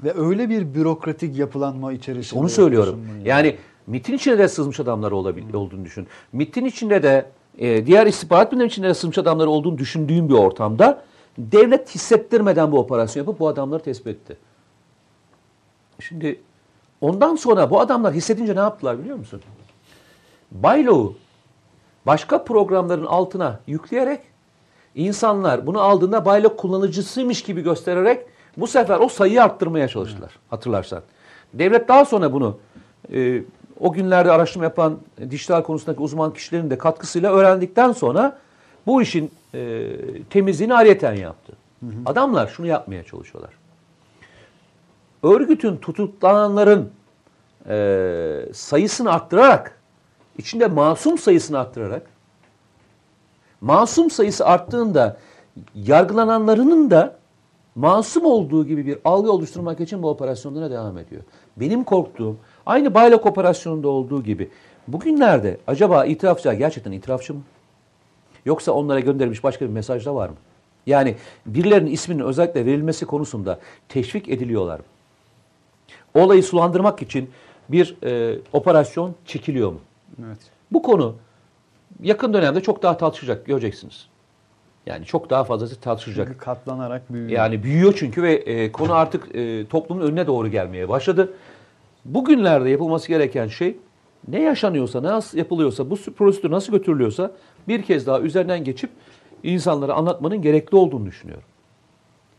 [0.04, 2.40] Ve öyle bir bürokratik yapılanma içerisinde.
[2.40, 3.08] Onu söylüyorum.
[3.18, 3.56] bunu Yani
[3.86, 6.06] MIT'in içinde de sızmış adamlar olabil, olduğunu düşün.
[6.32, 7.26] MIT'in içinde de
[7.58, 11.02] e, diğer istihbarat birimlerinin içinde de sızmış adamlar olduğunu düşündüğüm bir ortamda
[11.38, 14.36] devlet hissettirmeden bu operasyon yapıp bu adamları tespit etti.
[16.00, 16.40] Şimdi
[17.02, 19.40] ondan sonra bu adamlar hissedince ne yaptılar biliyor musun?
[20.50, 21.14] Bayloğu
[22.06, 24.20] başka programların altına yükleyerek
[24.94, 28.26] insanlar bunu aldığında Baylok kullanıcısıymış gibi göstererek
[28.56, 30.38] bu sefer o sayıyı arttırmaya çalıştılar.
[30.50, 31.02] Hatırlarsan.
[31.54, 32.58] Devlet daha sonra bunu
[33.14, 33.42] e,
[33.80, 34.98] o günlerde araştırma yapan
[35.30, 38.38] dijital konusundaki uzman kişilerin de katkısıyla öğrendikten sonra
[38.86, 39.88] bu işin e,
[40.30, 41.52] temizliğini ariyeten yaptı.
[42.06, 43.61] Adamlar şunu yapmaya çalışıyorlar.
[45.22, 46.90] Örgütün tutuklananların
[47.68, 49.78] e, sayısını arttırarak,
[50.38, 52.06] içinde masum sayısını arttırarak,
[53.60, 55.16] masum sayısı arttığında
[55.74, 57.16] yargılananlarının da
[57.74, 61.22] masum olduğu gibi bir algı oluşturmak için bu operasyonlara devam ediyor.
[61.56, 62.36] Benim korktuğum
[62.66, 64.50] aynı Baylok operasyonunda olduğu gibi
[64.88, 67.42] bugünlerde acaba itirafçılar gerçekten itirafçı mı?
[68.44, 70.36] Yoksa onlara gönderilmiş başka bir mesaj da var mı?
[70.86, 71.16] Yani
[71.46, 73.58] birilerinin isminin özellikle verilmesi konusunda
[73.88, 74.84] teşvik ediliyorlar mı?
[76.14, 77.30] Olayı sulandırmak için
[77.68, 79.80] bir e, operasyon çekiliyor mu?
[80.26, 80.38] Evet.
[80.72, 81.14] Bu konu
[82.02, 84.06] yakın dönemde çok daha tartışacak göreceksiniz.
[84.86, 86.26] Yani çok daha fazlası tartışılacak.
[86.28, 87.30] Çünkü katlanarak büyüyor.
[87.30, 91.32] Yani büyüyor çünkü ve e, konu artık e, toplumun önüne doğru gelmeye başladı.
[92.04, 93.76] Bugünlerde yapılması gereken şey
[94.28, 97.32] ne yaşanıyorsa, nasıl yapılıyorsa, bu prosedür nasıl götürülüyorsa
[97.68, 98.90] bir kez daha üzerinden geçip
[99.42, 101.44] insanlara anlatmanın gerekli olduğunu düşünüyorum.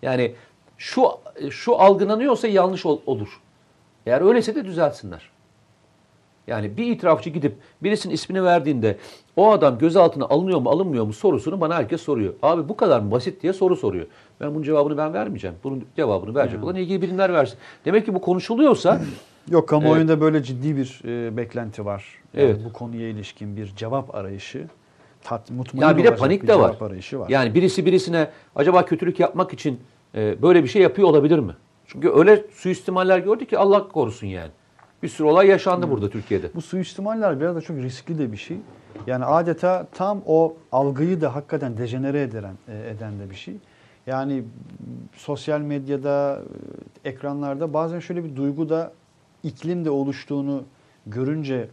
[0.01, 0.35] Yani
[0.77, 1.03] şu
[1.49, 3.39] şu algılanıyorsa yanlış ol- olur.
[4.05, 5.29] Eğer öyleyse de düzeltsinler.
[6.47, 8.97] Yani bir itirafçı gidip birisinin ismini verdiğinde
[9.35, 12.33] o adam gözaltına alınıyor mu alınmıyor mu sorusunu bana herkes soruyor.
[12.41, 14.05] Abi bu kadar mı basit diye soru soruyor.
[14.41, 15.55] Ben bunun cevabını ben vermeyeceğim.
[15.63, 17.57] Bunun cevabını verecek olan ilgili bilimler versin.
[17.85, 19.01] Demek ki bu konuşuluyorsa
[19.49, 22.05] Yok kamuoyunda böyle ciddi bir e, beklenti var.
[22.33, 22.61] Yani Evet.
[22.65, 24.67] Bu konuya ilişkin bir cevap arayışı.
[25.23, 26.75] Tat, mutmain ya bir de panik bir de var.
[26.81, 27.29] var.
[27.29, 29.79] Yani birisi birisine acaba kötülük yapmak için
[30.15, 31.53] e, böyle bir şey yapıyor olabilir mi?
[31.87, 34.51] Çünkü öyle suistimaller gördük ki Allah korusun yani.
[35.03, 36.51] Bir sürü olay yaşandı burada Türkiye'de.
[36.55, 38.57] Bu suistimaller biraz da çok riskli de bir şey.
[39.07, 43.55] Yani adeta tam o algıyı da hakikaten dejenere eden, e, eden de bir şey.
[44.07, 44.43] Yani
[45.15, 46.41] sosyal medyada,
[47.05, 48.91] e, ekranlarda bazen şöyle bir duygu da
[49.43, 50.63] iklim de oluştuğunu
[51.07, 51.67] görünce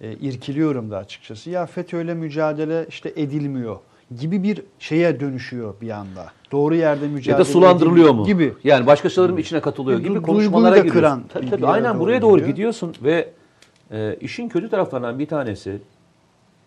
[0.00, 1.50] e, irkiliyorum da açıkçası.
[1.50, 3.78] Ya FETÖ'yle mücadele işte edilmiyor
[4.20, 6.32] gibi bir şeye dönüşüyor bir anda.
[6.52, 8.24] Doğru yerde mücadele Ya da sulandırılıyor mu?
[8.24, 8.54] Gibi.
[8.64, 11.00] Yani başkalarının içine katılıyor gibi konuşmalara giriyorsun.
[11.00, 12.50] kıran Tabii, tabii, aynen doğru buraya doğru gidiyor.
[12.50, 13.28] gidiyorsun ve
[13.90, 15.80] e, işin kötü taraflarından bir tanesi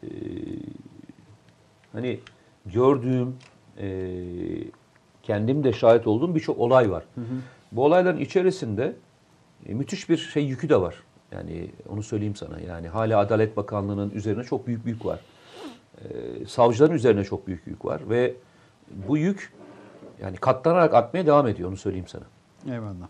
[0.04, 0.08] e,
[1.94, 2.20] hani
[2.66, 3.36] gördüğüm
[3.82, 3.88] e,
[5.24, 7.04] kendim de şahit olduğum birçok olay var.
[7.72, 8.96] Bu olayların içerisinde
[9.66, 10.96] e, müthiş bir şey yükü de var.
[11.32, 12.60] Yani onu söyleyeyim sana.
[12.60, 15.20] Yani hala Adalet Bakanlığı'nın üzerine çok büyük bir yük var.
[16.04, 18.34] E, savcıların üzerine çok büyük yük var ve
[19.08, 19.54] bu yük
[20.22, 22.24] yani katlanarak artmaya devam ediyor onu söyleyeyim sana.
[22.74, 23.08] Eyvallah.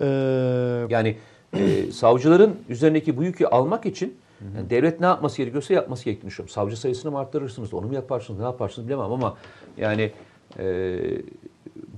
[0.00, 1.16] Ee, Yani
[1.56, 4.18] e, savcıların üzerindeki bu yükü almak için
[4.56, 6.52] yani devlet ne yapması gerekiyorsa yapması gerektiğini düşünüyorum.
[6.52, 9.36] Savcı sayısını mı arttırırsınız, onu mu yaparsınız, ne yaparsınız bilemem ama
[9.76, 10.12] yani
[10.58, 10.98] e,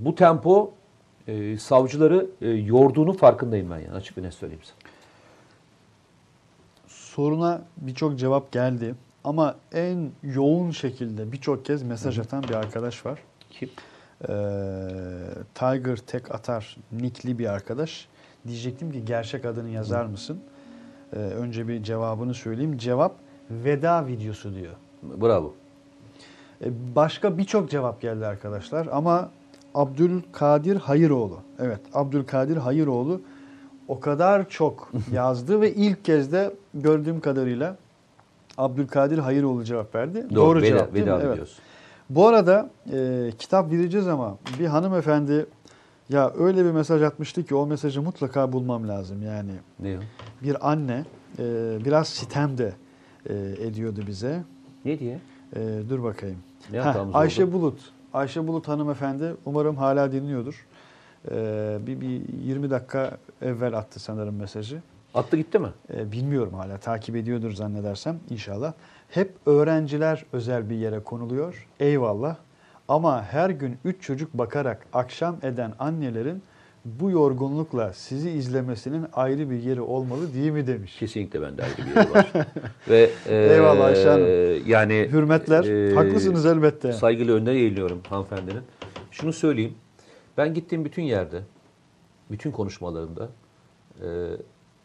[0.00, 0.72] bu tempo
[1.28, 4.92] e, savcıları e, yorduğunu farkındayım ben yani açık bir net söyleyeyim sana.
[6.88, 8.94] soruna birçok cevap geldi.
[9.24, 13.18] Ama en yoğun şekilde birçok kez mesaj atan bir arkadaş var.
[13.50, 13.70] Kim?
[14.28, 14.28] Ee,
[15.54, 18.08] Tiger Tek Atar nickli bir arkadaş.
[18.46, 20.40] Diyecektim ki gerçek adını yazar mısın?
[21.12, 22.78] Ee, önce bir cevabını söyleyeyim.
[22.78, 23.14] Cevap
[23.50, 24.72] veda videosu diyor.
[25.02, 25.54] Bravo.
[26.64, 29.30] Ee, başka birçok cevap geldi arkadaşlar ama
[29.74, 31.40] Abdülkadir Hayıroğlu.
[31.58, 33.20] Evet Abdülkadir Hayıroğlu
[33.88, 37.76] o kadar çok yazdı ve ilk kez de gördüğüm kadarıyla
[38.58, 40.26] Abdülkadir Hayıroğlu cevap verdi.
[40.34, 41.18] Doğru, veda, cevap değil mi?
[41.22, 41.48] Evet.
[42.10, 45.46] Bu arada e, kitap vereceğiz ama bir hanımefendi
[46.08, 49.22] ya öyle bir mesaj atmıştı ki o mesajı mutlaka bulmam lazım.
[49.22, 49.96] Yani Ne
[50.42, 51.04] bir anne
[51.38, 51.44] e,
[51.84, 52.72] biraz sitem de
[53.26, 54.42] e, ediyordu bize.
[54.84, 55.18] Ne diye?
[55.56, 56.38] E, dur bakayım.
[56.72, 57.52] Ne Heh, Ayşe oldu?
[57.52, 57.92] Bulut.
[58.14, 60.66] Ayşe Bulut hanımefendi umarım hala dinliyordur.
[61.30, 64.82] E, bir, bir 20 dakika evvel attı sanırım mesajı.
[65.14, 65.68] Attı gitti mi?
[65.94, 68.72] E, bilmiyorum hala takip ediyordur zannedersem inşallah.
[69.08, 71.68] Hep öğrenciler özel bir yere konuluyor.
[71.80, 72.36] Eyvallah.
[72.88, 76.42] Ama her gün 3 çocuk bakarak akşam eden annelerin
[76.84, 80.96] bu yorgunlukla sizi izlemesinin ayrı bir yeri olmalı değil mi demiş.
[80.98, 82.32] Kesinlikle bende ayrı bir yeri var.
[82.88, 84.26] Ve e, Eyvallah Ayşe Hanım.
[84.70, 85.64] Yani Hürmetler.
[85.90, 86.92] e, Haklısınız elbette.
[86.92, 88.62] Saygılı önüne eğiliyorum hanımefendinin.
[89.10, 89.74] Şunu söyleyeyim.
[90.38, 91.40] Ben gittiğim bütün yerde,
[92.30, 93.28] bütün konuşmalarımda
[94.00, 94.06] e,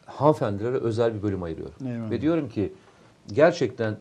[0.08, 1.86] hanımefendilere özel bir bölüm ayırıyorum.
[1.86, 2.10] Eyvallah.
[2.10, 2.72] Ve diyorum ki
[3.32, 3.96] gerçekten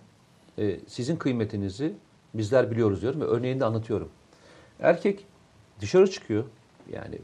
[0.58, 1.94] e, sizin kıymetinizi
[2.34, 4.10] bizler biliyoruz diyorum ve örneğini de anlatıyorum.
[4.80, 5.26] Erkek
[5.82, 6.44] dışarı çıkıyor.
[6.94, 7.20] Yani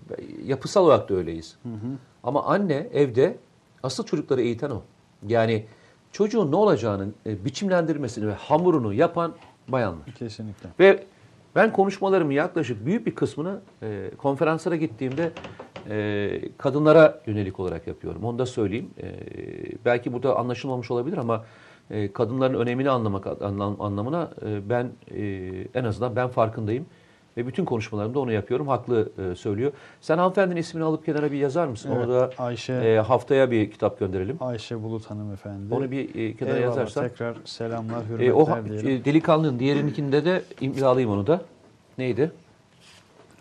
[0.45, 1.57] yapısal olarak da öyleyiz.
[2.23, 3.37] Ama anne evde
[3.83, 4.81] asıl çocukları eğiten o.
[5.27, 5.65] Yani
[6.11, 9.33] çocuğun ne olacağını e, biçimlendirmesini ve hamurunu yapan
[9.67, 10.13] bayanlar.
[10.15, 10.69] Kesinlikle.
[10.79, 11.03] Ve
[11.55, 15.31] ben konuşmalarımın yaklaşık büyük bir kısmını e, konferanslara gittiğimde
[15.89, 18.23] e, kadınlara yönelik olarak yapıyorum.
[18.23, 18.89] Onu da söyleyeyim.
[19.01, 19.05] E,
[19.85, 21.43] belki burada anlaşılmamış olabilir ama
[21.91, 25.23] e, kadınların önemini anlamak anlam, anlamına e, ben e,
[25.73, 26.85] en azından ben farkındayım.
[27.37, 28.67] Ve bütün konuşmalarımda onu yapıyorum.
[28.67, 29.71] Haklı e, söylüyor.
[30.01, 31.91] Sen hanımefendinin ismini alıp kenara bir yazar mısın?
[31.95, 34.37] Evet, Onu da Ayşe- e, haftaya bir kitap gönderelim.
[34.39, 35.73] Ayşe Bulut hanımefendi.
[35.73, 37.07] Onu bir e, kenara Eyvallah, yazarsan.
[37.07, 38.89] Tekrar selamlar, hürmetler E, o diyelim.
[38.89, 41.41] e, delikanlının diğerininkinde de imzalayayım onu da.
[41.97, 42.31] Neydi?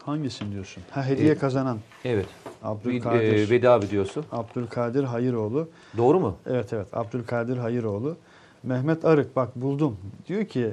[0.06, 0.82] Hangisini diyorsun?
[0.90, 2.26] Ha hediye E, kazanan Evet.
[2.62, 3.32] Abdülkadir.
[3.32, 4.24] Bir, e, veda videosu.
[4.32, 5.68] Abdülkadir Hayıroğlu.
[5.96, 6.36] Doğru mu?
[6.46, 8.16] Evet evet Abdülkadir Hayıroğlu.
[8.62, 9.96] Mehmet Arık bak buldum.
[10.28, 10.70] Diyor ki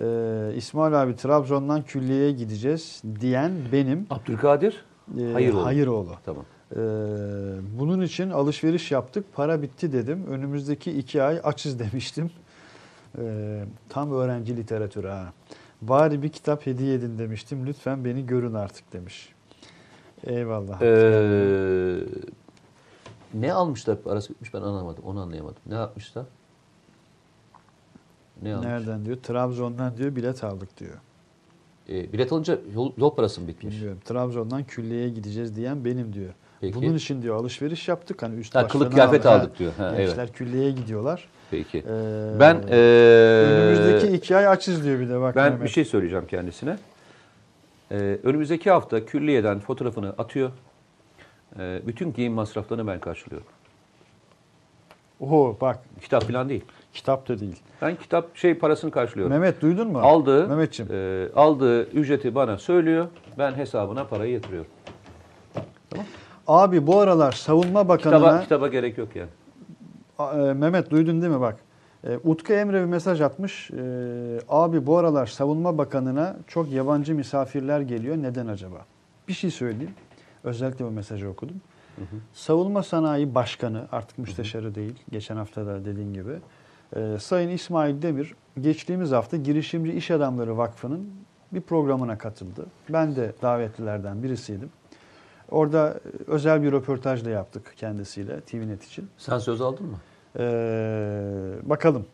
[0.00, 0.06] e,
[0.56, 4.84] İsmail abi Trabzon'dan külliyeye gideceğiz diyen benim Abdülkadir
[5.20, 5.64] e, Hayıroğlu.
[5.64, 6.10] Hayıroğlu.
[6.24, 6.44] Tamam.
[6.72, 6.78] E,
[7.78, 9.24] bunun için alışveriş yaptık.
[9.34, 10.26] Para bitti dedim.
[10.30, 12.30] Önümüzdeki iki ay açız demiştim.
[13.18, 13.22] E,
[13.88, 15.32] tam öğrenci literatürü ha.
[15.82, 17.66] Bari bir kitap hediye edin demiştim.
[17.66, 19.32] Lütfen beni görün artık demiş.
[20.26, 20.82] Eyvallah.
[20.82, 21.98] Ee,
[23.34, 25.04] ne almışlar parası bitmiş ben anlamadım.
[25.04, 25.62] Onu anlayamadım.
[25.66, 26.24] Ne yapmışlar?
[28.42, 28.66] Ne almış?
[28.66, 29.16] Nereden diyor?
[29.22, 30.94] Trabzon'dan diyor bilet aldık diyor.
[31.88, 33.74] E, bilet alınca yol, yol parası mı bitmiş?
[33.76, 34.00] Bilmiyorum.
[34.04, 36.32] Trabzon'dan külliyeye gideceğiz diyen benim diyor.
[36.60, 36.74] Peki.
[36.76, 38.22] Bunun için diyor alışveriş yaptık.
[38.22, 39.58] Hani üst Ha, kılık kıyafet aldık.
[39.58, 39.72] diyor.
[39.76, 41.28] Ha, Gençler külliyeye gidiyorlar.
[41.52, 41.78] Peki.
[41.78, 45.36] Ee, ben e, önümüzdeki iki ay açız diyor bir de bak.
[45.36, 45.62] ben Mehmet.
[45.64, 46.76] bir şey söyleyeceğim kendisine.
[47.90, 50.50] Ee, önümüzdeki hafta külliyeden fotoğrafını atıyor.
[51.58, 53.46] Ee, bütün giyim masraflarını ben karşılıyorum.
[55.20, 56.64] Oho bak Kitap falan değil.
[56.94, 57.56] kitap da değil.
[57.82, 59.32] Ben kitap şey parasını karşılıyorum.
[59.32, 59.98] Mehmet duydun mu?
[59.98, 60.88] aldığı Mehmetçim.
[60.92, 63.06] e, aldığı ücreti bana söylüyor.
[63.38, 64.70] Ben hesabına parayı yatırıyorum.
[66.46, 69.28] Abi bu aralar savunma bakanına Kitaba, kitaba gerek yok yani.
[70.18, 71.56] E, Mehmet duydun değil mi bak.
[72.04, 73.70] E, Utku Emre bir mesaj atmış.
[73.70, 73.76] E,
[74.48, 78.16] abi bu aralar savunma bakanına çok yabancı misafirler geliyor.
[78.16, 78.76] Neden acaba?
[79.28, 79.94] Bir şey söyleyeyim.
[80.44, 81.56] Özellikle bu mesajı okudum.
[82.32, 84.94] Savunma Sanayi Başkanı artık müsteşarı değil.
[85.10, 86.32] Geçen hafta da dediğin gibi.
[86.96, 91.10] e, Sayın İsmail Demir geçtiğimiz hafta Girişimci İş Adamları Vakfı'nın
[91.52, 92.66] bir programına katıldı.
[92.88, 94.70] Ben de davetlilerden birisiydim.
[95.52, 99.08] Orada e, özel bir röportaj da yaptık kendisiyle TVNet için.
[99.18, 99.96] Sen söz aldın mı?
[100.38, 102.06] Ee, bakalım.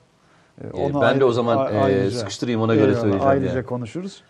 [0.63, 3.67] Ee, Ee, ben de o zaman, e, sıkıştırayım, ona göre söyleyeceğim Ayrıca yani.
[3.67, 4.23] konuşuruz.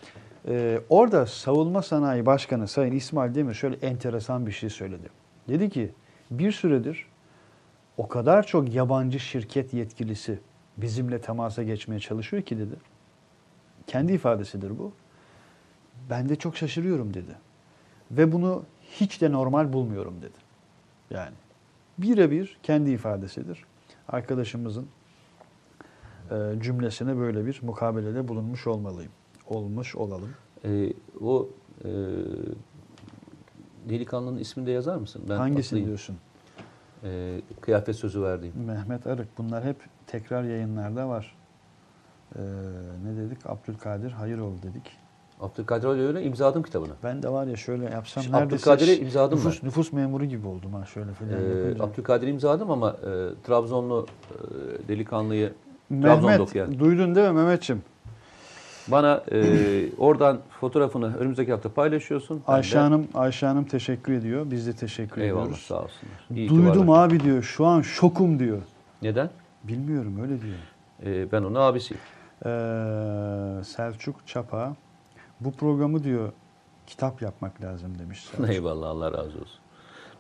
[0.48, 5.08] Ee, orada Savunma Sanayi Başkanı Sayın İsmail Demir şöyle enteresan bir şey söyledi.
[5.48, 5.90] Dedi ki
[6.30, 7.06] bir süredir
[7.96, 10.38] o kadar çok yabancı şirket yetkilisi
[10.76, 12.74] bizimle temasa geçmeye çalışıyor ki dedi.
[13.86, 14.92] Kendi ifadesidir bu.
[16.10, 17.36] Ben de çok şaşırıyorum dedi.
[18.10, 20.38] Ve bunu hiç de normal bulmuyorum dedi.
[21.10, 21.34] Yani
[21.98, 23.64] birebir kendi ifadesidir.
[24.08, 24.86] Arkadaşımızın
[26.30, 29.12] e, cümlesine böyle bir mukabelede bulunmuş olmalıyım.
[29.46, 30.30] Olmuş olalım.
[30.64, 31.48] E, o
[31.84, 31.88] e,
[33.88, 35.22] delikanlının ismini de yazar mısın?
[35.28, 35.86] Ben Hangisini atlayayım.
[35.86, 36.16] diyorsun?
[37.04, 38.54] E, kıyafet sözü verdiğim.
[38.66, 39.38] Mehmet Arık.
[39.38, 41.38] Bunlar hep tekrar yayınlarda var.
[42.36, 42.40] Ee,
[43.04, 43.46] ne dedik?
[43.46, 44.96] Abdülkadir Hayıroğlu dedik.
[45.40, 46.92] Abdülkadir öyle imzaladım kitabını.
[47.04, 50.74] Ben de var ya şöyle yapsam Şu neredeyse Abdülkadir'e imzaladım nüfus, nüfus memuru gibi oldum
[50.74, 51.84] ha şöyle falan Ee, yapınca.
[51.84, 53.10] Abdülkadir'i imzaladım ama e,
[53.46, 54.38] Trabzonlu e,
[54.88, 55.52] delikanlıyı
[55.90, 56.78] Trabzon'da Mehmet okuyan.
[56.78, 57.82] duydun değil mi Mehmetçim?
[58.88, 59.42] Bana e,
[59.98, 62.36] oradan fotoğrafını önümüzdeki hafta paylaşıyorsun.
[62.48, 64.50] Ben de- Ayşe Hanım, Ayşe Hanım teşekkür ediyor.
[64.50, 65.64] Biz de teşekkür Eyvallah ediyoruz.
[65.66, 66.26] sağ olsunlar.
[66.34, 67.42] İyi Duydum abi diyor.
[67.42, 68.58] Şu an şokum diyor.
[69.02, 69.30] Neden?
[69.64, 70.56] Bilmiyorum öyle diyor.
[71.06, 72.00] E, ben onun abisiyim.
[72.44, 74.76] Ee, Selçuk Çapa
[75.40, 76.32] bu programı diyor
[76.86, 78.24] kitap yapmak lazım demiş.
[78.36, 78.50] Selçuk.
[78.54, 79.58] Eyvallah Allah razı olsun.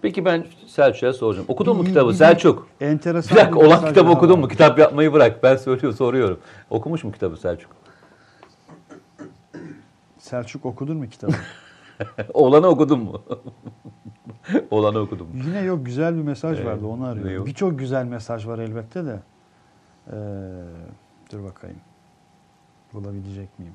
[0.02, 1.46] Peki ben Selçuk'a soracağım.
[1.48, 2.68] Okudun mu kitabı Selçuk?
[2.80, 4.38] Enteresan Bir dakika bir olan kitabı okudun var.
[4.38, 4.48] mu?
[4.48, 5.42] Kitap yapmayı bırak.
[5.42, 6.40] Ben söylüyor soruyorum.
[6.70, 7.70] Okumuş mu kitabı Selçuk?
[10.18, 11.32] Selçuk okudun mu kitabı?
[12.34, 13.22] Olanı okudun mu?
[14.70, 15.28] Olanı okudum.
[15.46, 17.46] Yine yok güzel bir mesaj Ee, vardı onu arıyorum.
[17.46, 19.20] Birçok güzel mesaj var elbette de.
[20.12, 20.12] Ee,
[21.32, 21.76] dur bakayım.
[22.92, 23.74] Bulabilecek miyim?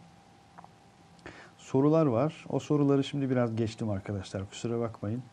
[1.73, 2.45] Sorular var.
[2.49, 4.49] O soruları şimdi biraz geçtim arkadaşlar.
[4.49, 5.23] Kusura bakmayın.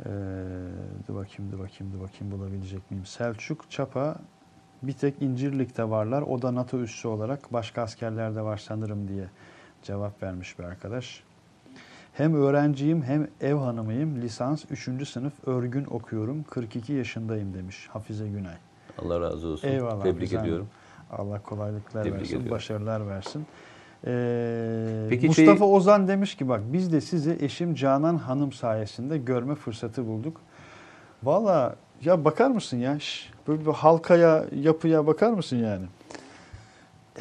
[0.00, 0.04] Ee,
[1.08, 3.06] dur bakayım, dur bakayım, dur bakayım bulabilecek miyim?
[3.06, 4.16] Selçuk Çapa
[4.82, 6.22] bir tek İncirlik'te varlar.
[6.22, 9.24] O da NATO üssü olarak başka askerlerde var sanırım diye
[9.82, 11.22] cevap vermiş bir arkadaş.
[12.12, 14.20] Hem öğrenciyim hem ev hanımıyım.
[14.22, 15.08] Lisans 3.
[15.08, 16.42] sınıf örgün okuyorum.
[16.42, 18.56] 42 yaşındayım demiş Hafize Günay.
[18.98, 19.68] Allah razı olsun.
[19.68, 20.02] Eyvallah.
[20.02, 20.68] Tebrik ediyorum.
[21.10, 22.50] Allah kolaylıklar Tebrik versin, ediyorum.
[22.50, 23.46] başarılar versin.
[24.06, 29.18] Ee, Peki Mustafa şeyi- Ozan demiş ki bak biz de sizi eşim Canan Hanım sayesinde
[29.18, 30.40] görme fırsatı bulduk.
[31.22, 32.98] Valla ya bakar mısın ya?
[32.98, 35.86] Şş, böyle bir halkaya, yapıya bakar mısın yani?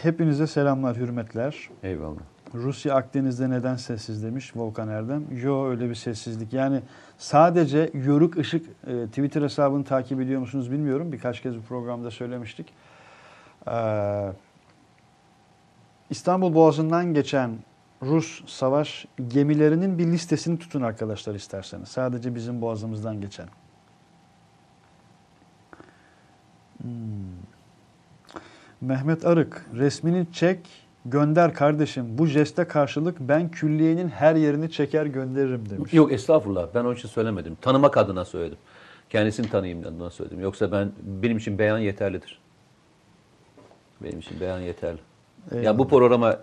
[0.02, 1.70] Hepinize selamlar, hürmetler.
[1.84, 2.20] Eyvallah.
[2.54, 5.24] Rusya Akdeniz'de neden sessiz demiş Volkan Erdem.
[5.44, 6.54] Yo öyle bir sessizlik.
[6.54, 6.82] Yani
[7.18, 11.12] sadece Yörük Işık e, Twitter hesabını takip ediyor musunuz bilmiyorum.
[11.12, 12.74] Birkaç kez bu programda söylemiştik.
[13.68, 13.72] Ee,
[16.10, 17.60] İstanbul Boğazı'ndan geçen
[18.02, 21.90] Rus savaş gemilerinin bir listesini tutun arkadaşlar isterseniz.
[21.90, 23.48] Sadece bizim boğazımızdan geçen.
[26.82, 26.92] Hmm.
[28.82, 30.60] Mehmet Arık, resmini çek,
[31.06, 32.18] gönder kardeşim.
[32.18, 35.94] Bu jeste karşılık ben külliyenin her yerini çeker gönderirim demiş.
[35.94, 36.68] Yok estağfurullah.
[36.76, 37.58] Ben onun için söylemedim.
[37.62, 38.58] Tanımak adına söyledim.
[39.10, 40.40] Kendisini tanıyayım adına söyledim.
[40.40, 42.40] Yoksa ben benim için beyan yeterlidir.
[44.02, 45.00] Benim için beyan yeterli.
[45.52, 45.78] Ya Eyvallah.
[45.78, 46.38] bu programa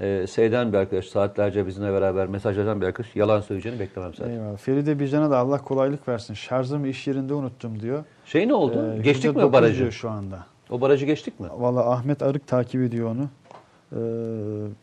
[0.00, 4.32] e, seyreden bir arkadaş, saatlerce bizimle beraber mesaj eden bir arkadaş yalan söyleyeceğini beklemem zaten.
[4.32, 4.56] Eyvallah.
[4.56, 6.34] Feride Bican'a da Allah kolaylık versin.
[6.34, 8.04] Şarjımı iş yerinde unuttum diyor.
[8.26, 8.94] Şey ne oldu?
[8.98, 9.92] Ee, geçtik mi %9 o barajı?
[9.92, 10.38] şu anda.
[10.70, 11.46] O barajı geçtik mi?
[11.58, 13.22] Valla Ahmet Arık takip ediyor onu.
[13.92, 13.96] Ee,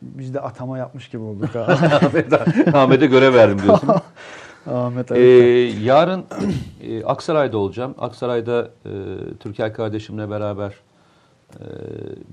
[0.02, 1.50] biz de atama yapmış gibi olduk.
[2.74, 3.90] Ahmet'e görev verdim diyorsun.
[4.72, 5.82] Ahmet Ee, Arık.
[5.86, 6.24] yarın
[6.84, 7.96] e, Aksaray'da olacağım.
[7.98, 8.92] Aksaray'da e,
[9.40, 10.74] Türker kardeşimle beraber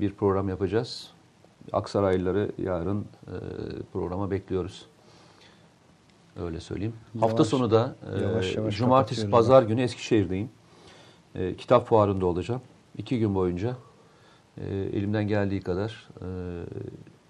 [0.00, 1.10] bir program yapacağız.
[1.72, 3.34] Aksaraylıları yarın e,
[3.92, 4.86] programa bekliyoruz.
[6.40, 6.94] Öyle söyleyeyim.
[7.14, 10.50] Yavaş- Hafta sonu da e, yavaş yavaş cumartesi, pazar günü Eskişehir'deyim.
[11.34, 12.62] E, kitap fuarında olacağım.
[12.98, 13.76] İki gün boyunca
[14.92, 16.08] elimden geldiği kadar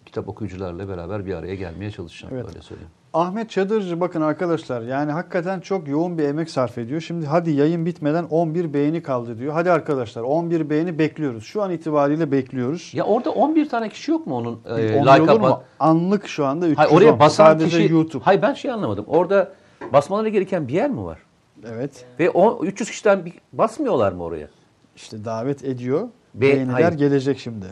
[0.07, 2.35] kitap okuyucularla beraber bir araya gelmeye çalışacağım.
[2.35, 2.47] Evet.
[2.49, 2.91] Öyle söyleyeyim.
[3.15, 7.01] Ahmet Çadırcı bakın arkadaşlar yani hakikaten çok yoğun bir emek sarf ediyor.
[7.01, 9.53] Şimdi hadi yayın bitmeden 11 beğeni kaldı diyor.
[9.53, 11.45] Hadi arkadaşlar 11 beğeni bekliyoruz.
[11.45, 12.91] Şu an itibariyle bekliyoruz.
[12.95, 15.63] Ya orada 11 tane kişi yok mu onun e, Onun like olur mu?
[15.81, 16.85] Anlık şu anda 310.
[16.85, 17.93] Hayır, oraya basan Sadece kişi...
[17.93, 18.25] YouTube.
[18.25, 19.05] Hayır ben şey anlamadım.
[19.09, 19.53] Orada
[19.93, 21.19] basmaları gereken bir yer mi var?
[21.67, 22.05] Evet.
[22.19, 24.49] Ve o 300 kişiden bir basmıyorlar mı oraya?
[24.97, 26.09] İşte davet ediyor.
[26.35, 26.93] Be- Beğeniler hayır.
[26.93, 27.67] gelecek şimdi.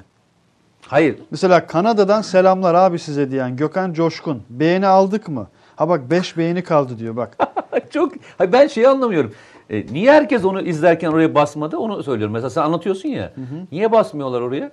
[0.91, 1.19] Hayır.
[1.31, 4.43] Mesela Kanada'dan selamlar abi size diyen Gökhan Coşkun.
[4.51, 5.49] Beğeni aldık mı?
[5.77, 7.37] Ha bak 5 beğeni kaldı diyor bak.
[7.91, 9.33] Çok hayır, ben şeyi anlamıyorum.
[9.71, 11.79] E, niye herkes onu izlerken oraya basmadı?
[11.79, 12.33] Onu söylüyorum.
[12.33, 13.33] Mesela sen anlatıyorsun ya.
[13.73, 14.71] Niye basmıyorlar oraya?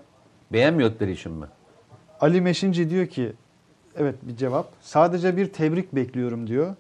[0.54, 1.46] Beğenmiyordukları için mi?
[2.22, 3.34] Ali Meşinci diyor ki
[3.98, 4.68] evet bir cevap.
[4.82, 6.76] Sadece bir tebrik bekliyorum diyor.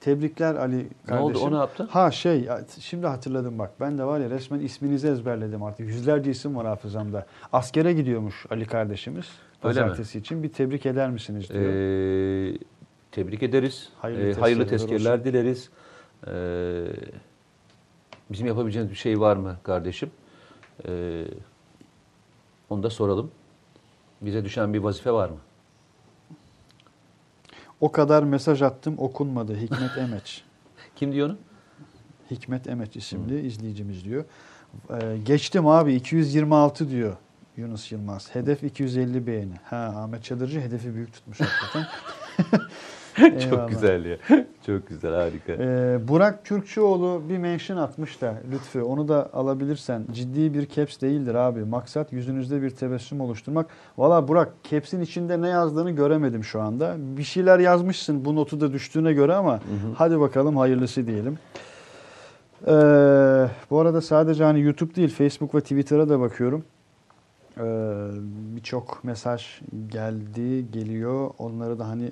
[0.00, 1.24] Tebrikler Ali Ne kardeşim.
[1.24, 1.84] oldu, o ne yaptı?
[1.90, 2.48] Ha şey
[2.80, 3.70] şimdi hatırladım bak.
[3.80, 5.86] Ben de var ya resmen isminizi ezberledim artık.
[5.86, 7.26] Yüzlerce isim var hafızamda.
[7.52, 9.26] Askere gidiyormuş Ali kardeşimiz.
[9.60, 11.72] Pazartesi için bir tebrik eder misiniz diyor.
[11.72, 12.58] Ee,
[13.12, 13.88] tebrik ederiz.
[13.98, 15.24] Hayırlı Hayırlı, hayırlı tezkereler tezkereler olsun.
[15.24, 15.70] dileriz.
[16.26, 16.86] Ee,
[18.30, 20.10] bizim yapabileceğimiz bir şey var mı kardeşim?
[20.88, 21.24] Ee,
[22.70, 23.30] onu da soralım.
[24.20, 25.36] Bize düşen bir vazife var mı?
[27.80, 30.44] O kadar mesaj attım okunmadı Hikmet Emeç.
[30.96, 31.36] Kim diyor onu?
[32.30, 34.24] Hikmet Emet isimli izleyicimiz diyor.
[34.90, 37.16] Ee, geçtim abi 226 diyor
[37.56, 38.34] Yunus Yılmaz.
[38.34, 39.54] Hedef 250 beğeni.
[39.64, 41.86] Ha Ahmet Çadırcı hedefi büyük tutmuş hakikaten.
[43.50, 44.16] Çok güzel ya.
[44.66, 45.52] Çok güzel, harika.
[45.52, 50.02] Ee, Burak Kürkçüoğlu bir mention atmış da Lütfü onu da alabilirsen.
[50.12, 51.64] Ciddi bir caps değildir abi.
[51.64, 53.66] Maksat yüzünüzde bir tebessüm oluşturmak.
[53.98, 56.94] Valla Burak caps'in içinde ne yazdığını göremedim şu anda.
[56.98, 59.60] Bir şeyler yazmışsın bu notu da düştüğüne göre ama
[59.94, 61.38] hadi bakalım hayırlısı diyelim.
[62.66, 62.70] Ee,
[63.70, 66.64] bu arada sadece hani YouTube değil Facebook ve Twitter'a da bakıyorum.
[67.58, 67.62] Ee,
[68.56, 71.30] Birçok mesaj geldi, geliyor.
[71.38, 72.10] Onları da hani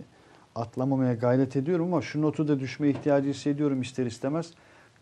[0.54, 4.50] atlamamaya gayret ediyorum ama şu notu da düşme ihtiyacı hissediyorum ister istemez.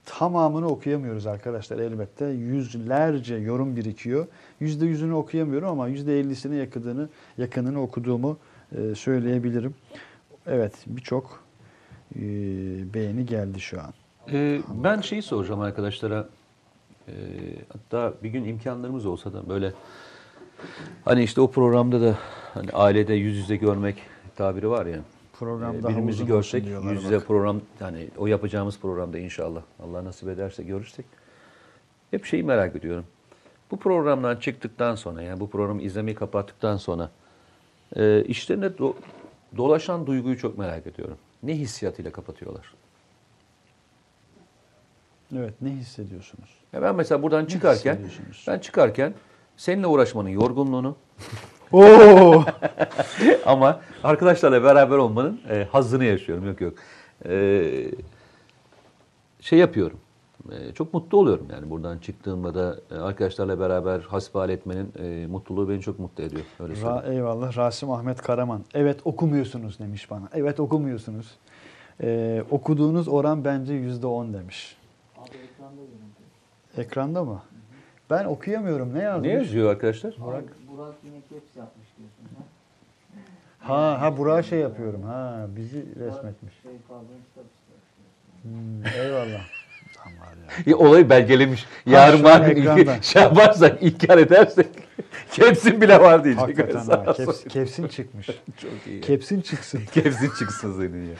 [0.04, 2.24] Tamamını okuyamıyoruz arkadaşlar elbette.
[2.26, 4.26] Yüzlerce yorum birikiyor.
[4.60, 7.08] Yüzde yüzünü okuyamıyorum ama yüzde ellisine yakınını,
[7.38, 8.38] yakınını okuduğumu
[8.78, 9.74] e, söyleyebilirim.
[10.46, 11.44] Evet birçok
[12.16, 12.20] e,
[12.94, 13.92] beğeni geldi şu an.
[14.32, 16.28] Ee, ben şeyi soracağım arkadaşlara.
[17.08, 17.12] Ee,
[17.72, 19.72] hatta bir gün imkanlarımız olsa da böyle
[21.04, 22.18] hani işte o programda da
[22.54, 23.96] hani ailede yüz yüze görmek
[24.36, 25.00] tabiri var ya.
[25.42, 27.26] Program Ee, daha birbirimizi olsun görsek yüz yüze bak.
[27.26, 31.06] program yani o yapacağımız programda inşallah Allah nasip ederse görürsek
[32.10, 33.04] hep şeyi merak ediyorum.
[33.70, 37.10] Bu programdan çıktıktan sonra yani bu programı izlemeyi kapattıktan sonra
[37.96, 38.94] e, işlerine do-
[39.56, 41.16] dolaşan duyguyu çok merak ediyorum.
[41.42, 42.74] Ne hissiyatıyla kapatıyorlar?
[45.36, 46.50] Evet ne hissediyorsunuz?
[46.72, 47.98] Ya ben mesela buradan çıkarken
[48.48, 49.14] ben çıkarken
[49.56, 50.96] seninle uğraşmanın yorgunluğunu
[51.72, 52.44] Oo!
[53.46, 56.46] ama arkadaşlarla beraber olmanın e, hazzını yaşıyorum.
[56.46, 56.74] Yok yok.
[57.28, 57.64] E,
[59.40, 59.98] şey yapıyorum.
[60.50, 65.68] E, çok mutlu oluyorum yani buradan çıktığımda da e, arkadaşlarla beraber hasbihal etmenin e, mutluluğu
[65.68, 66.42] beni çok mutlu ediyor.
[66.60, 66.98] Öyle söyleyeyim.
[66.98, 67.56] Ra- eyvallah.
[67.56, 68.60] Rasim Ahmet Karaman.
[68.74, 70.28] Evet okumuyorsunuz demiş bana.
[70.34, 71.34] Evet okumuyorsunuz.
[72.02, 74.76] Ee, okuduğunuz oran bence yüzde on demiş.
[76.76, 77.42] Ekranda mı?
[78.10, 78.94] Ben okuyamıyorum.
[78.94, 79.28] Ne yazmış?
[79.28, 80.14] Ne yazıyor arkadaşlar?
[80.26, 82.44] Burak, Burak yine caps yapmış diyorsun ha.
[83.58, 85.02] Ha ha Burak'a şey yapıyorum.
[85.02, 86.54] Ha bizi resmetmiş.
[86.62, 87.52] Şey pardon istemiş.
[88.42, 89.46] Hmm, eyvallah.
[90.04, 90.62] Tamam var ya.
[90.66, 91.66] Ya, olayı belgelemiş.
[91.86, 92.54] Yarın var
[93.02, 94.66] şey yaparsak, inkar edersek
[95.32, 96.42] Kepsin bile var diyecek.
[96.42, 97.12] Hakikaten ha.
[97.12, 98.26] Keps, kepsin çıkmış.
[98.26, 99.00] Çok iyi.
[99.00, 99.80] Kepsin çıksın.
[99.94, 101.14] Kepsin çıksın senin ya.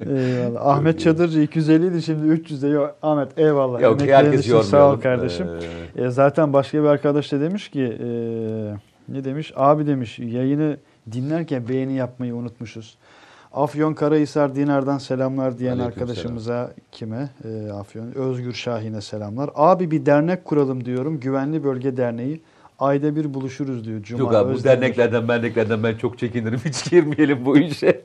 [0.00, 0.66] Eyvallah.
[0.66, 2.68] Ahmet Çadırcı 250 idi şimdi 300 de.
[2.68, 3.80] Yok, Ahmet eyvallah.
[3.80, 4.70] Yok Emeklerin herkes yormayalım.
[4.70, 5.46] Sağ ol kardeşim.
[5.96, 8.06] Ee, E, zaten başka bir arkadaş da demiş ki e,
[9.08, 9.52] ne demiş?
[9.56, 10.76] Abi demiş yayını
[11.12, 12.98] dinlerken beğeni yapmayı unutmuşuz.
[13.54, 17.28] Afyon Karahisar Dinar'dan selamlar diyen Aleyküm arkadaşımıza kime?
[17.44, 19.50] E, Afyon Özgür Şahin'e selamlar.
[19.54, 21.20] Abi bir dernek kuralım diyorum.
[21.20, 22.40] Güvenli Bölge Derneği.
[22.78, 24.02] Ayda bir buluşuruz diyor.
[24.02, 24.76] Cuma Yok abi bu Özdemir.
[24.76, 26.58] derneklerden derneklerden ben çok çekinirim.
[26.64, 28.00] Hiç girmeyelim bu işe.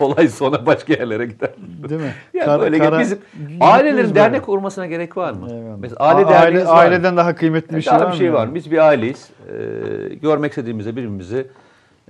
[0.00, 1.50] Olay sonra başka yerlere gider.
[1.88, 2.12] Değil mi?
[2.34, 3.18] Ya Kara- böyle kara- bizim
[3.60, 4.14] ailelerin böyle.
[4.14, 5.48] dernek kurmasına gerek var mı?
[5.52, 5.76] Eyvallah.
[5.80, 6.78] Mesela aile A- derneğimiz var mı?
[6.78, 8.16] Aileden daha kıymetli bir şey var bir mı?
[8.16, 8.34] şey yani?
[8.34, 8.54] var.
[8.54, 9.30] Biz bir aileyiz.
[9.48, 11.46] Ee, görmek istediğimizde birbirimizi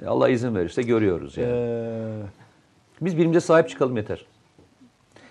[0.06, 1.50] Allah izin verirse görüyoruz yani.
[1.52, 2.12] Ee,
[3.00, 4.26] Biz birbirimize sahip çıkalım yeter.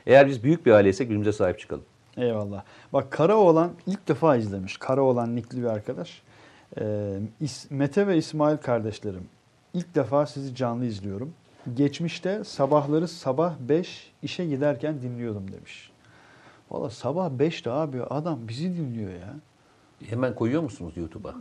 [0.06, 1.84] Eğer biz büyük bir aileysek birbirimize sahip çıkalım.
[2.18, 2.64] Eyvallah.
[2.94, 4.78] Bak Karaoğlan ilk defa izlemiş.
[4.78, 6.22] Karaoğlan nikli bir arkadaş.
[6.78, 9.28] Ee, İs- Mete ve İsmail kardeşlerim.
[9.74, 11.34] İlk defa sizi canlı izliyorum.
[11.74, 15.92] Geçmişte sabahları sabah 5 işe giderken dinliyordum demiş.
[16.72, 19.34] Valla sabah 5'te abi adam bizi dinliyor ya.
[20.10, 21.36] Hemen koyuyor musunuz YouTube'a?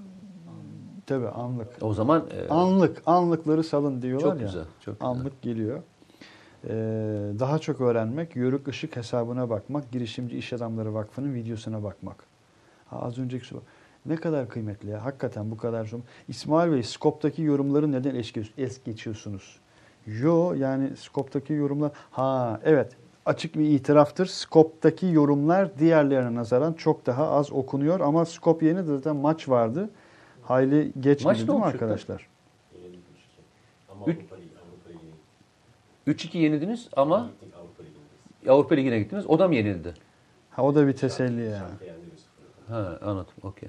[1.06, 1.68] Tabii anlık.
[1.80, 4.46] O zaman e, Anlık, anlıkları salın diyorlar Çok ya.
[4.46, 5.08] güzel, çok güzel.
[5.10, 5.82] Anlık geliyor.
[6.64, 6.70] Ee,
[7.38, 12.16] daha çok öğrenmek, Yörük Işık hesabına bakmak, Girişimci İş Adamları Vakfı'nın videosuna bakmak.
[12.86, 13.62] Ha, az önceki soru.
[14.06, 15.04] Ne kadar kıymetli ya.
[15.04, 15.86] Hakikaten bu kadar.
[15.86, 19.56] çok- İsmail Bey, Skop'taki yorumları neden es, geç- es geçiyorsunuz?
[20.06, 21.90] Yo yani Skop'taki yorumlar...
[22.10, 22.92] Ha evet
[23.26, 24.26] açık bir itiraftır.
[24.26, 28.00] Skop'taki yorumlar diğerlerine nazaran çok daha az okunuyor.
[28.00, 29.90] Ama Skopje'nin de zaten maç vardı.
[30.42, 32.28] Hayli geç Maç değil ne mi arkadaşlar?
[34.06, 34.18] Üç-
[36.06, 37.30] 3-2 yenildiniz ama
[38.48, 39.26] Avrupa Ligi'ne gittiniz.
[39.26, 39.94] O da mı yenildi?
[40.50, 41.72] Ha o da bir teselli yani.
[42.68, 43.32] Ha anladım.
[43.42, 43.68] Okey.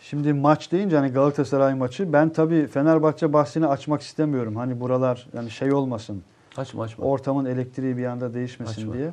[0.00, 4.56] Şimdi maç deyince hani Galatasaray maçı ben tabii Fenerbahçe bahsini açmak istemiyorum.
[4.56, 6.22] Hani buralar yani şey olmasın.
[6.56, 7.04] Açma açma.
[7.04, 8.94] Ortamın elektriği bir anda değişmesin Açma.
[8.94, 9.12] diye.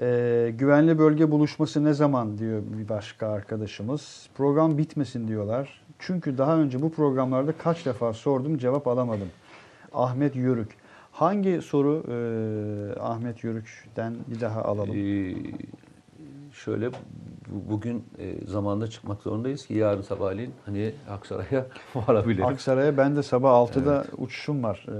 [0.00, 4.28] Ee, güvenli bölge buluşması ne zaman diyor bir başka arkadaşımız.
[4.36, 5.82] Program bitmesin diyorlar.
[5.98, 9.28] Çünkü daha önce bu programlarda kaç defa sordum cevap alamadım.
[9.94, 10.76] Ahmet Yörük.
[11.12, 14.96] Hangi soru e, Ahmet Yörük'ten bir daha alalım?
[14.96, 15.34] Ee,
[16.52, 22.44] şöyle bu- bugün e, zamanda çıkmak zorundayız ki yarın sabahleyin hani Aksaray'a varabilirim.
[22.44, 24.86] Aksaray'a ben de sabah 6'da uçuşum var.
[24.88, 24.92] Ee,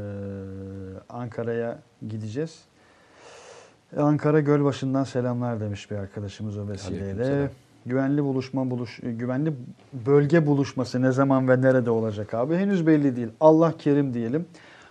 [1.09, 2.61] Ankara'ya gideceğiz.
[3.97, 7.51] Ankara Gölbaşı'ndan selamlar demiş bir arkadaşımız o vesileyle.
[7.87, 9.53] Güvenli buluşma buluş güvenli
[10.07, 12.57] bölge buluşması ne zaman ve nerede olacak abi?
[12.57, 13.29] Henüz belli değil.
[13.41, 14.47] Allah kerim diyelim.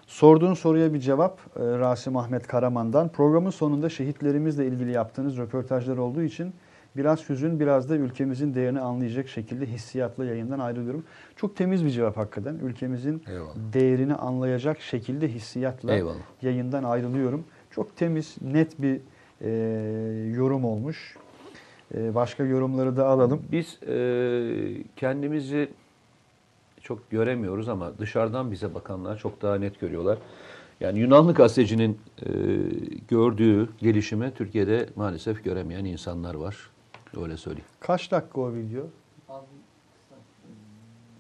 [0.08, 3.10] Sorduğun soruya bir cevap e, Rasim Ahmet Karaman'dan.
[3.10, 6.54] Programın sonunda şehitlerimizle ilgili yaptığınız röportajlar olduğu için
[6.98, 11.04] biraz hüzün biraz da ülkemizin değerini anlayacak şekilde hissiyatla yayından ayrılıyorum.
[11.36, 12.56] Çok temiz bir cevap hakikaten.
[12.56, 13.56] Ülkemizin Eyvallah.
[13.74, 16.16] değerini anlayacak şekilde hissiyatla Eyvallah.
[16.42, 17.44] yayından ayrılıyorum.
[17.72, 19.00] Çok temiz, net bir
[19.42, 19.50] e,
[20.36, 21.18] yorum olmuş.
[21.96, 23.42] E, başka yorumları da alalım.
[23.52, 23.94] Biz e,
[24.96, 25.70] kendimizi
[26.84, 30.18] çok göremiyoruz ama dışarıdan bize bakanlar çok daha net görüyorlar.
[30.80, 32.30] Yani Yunanlı gazetecinin e,
[33.08, 36.58] gördüğü gelişimi Türkiye'de maalesef göremeyen insanlar var.
[37.22, 37.68] Öyle söyleyeyim.
[37.80, 38.84] Kaç dakika o video?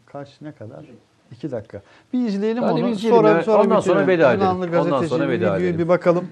[0.06, 0.85] Kaç ne kadar?
[1.31, 1.81] İki dakika.
[2.14, 2.85] Bir izleyelim Hadi onu.
[2.85, 4.41] bir izleyelim sonra, sonra Ondan sonra veda edelim.
[4.41, 5.80] Yunanlı Ondan gazeteci sonra veda videoyu edelim.
[5.80, 6.27] bir bakalım.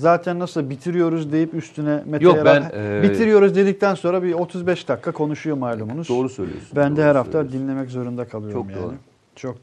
[0.00, 3.02] zaten nasıl bitiriyoruz deyip üstüne Mete Yok, ben, e...
[3.02, 6.10] bitiriyoruz dedikten sonra bir 35 dakika konuşuyor malumunuz.
[6.10, 6.76] E, doğru söylüyorsun.
[6.76, 8.82] Ben doğru de her hafta dinlemek zorunda kalıyorum Çok yani.
[8.82, 8.94] Doğru.
[9.36, 9.62] Çok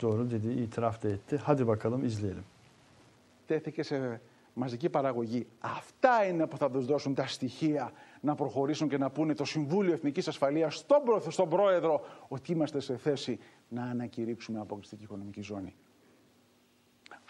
[3.84, 4.20] σε
[4.56, 5.48] μαζική παραγωγή.
[5.60, 7.92] Αυτά είναι που θα δώσουν τα στοιχεία
[8.22, 13.40] να προχωρήσουν και να πούνε το Συμβούλιο Εθνικής Ασφαλείας στον, πρόεδρο ότι είμαστε σε θέση
[13.68, 14.60] να ανακηρύξουμε
[15.04, 15.76] οικονομική ζώνη.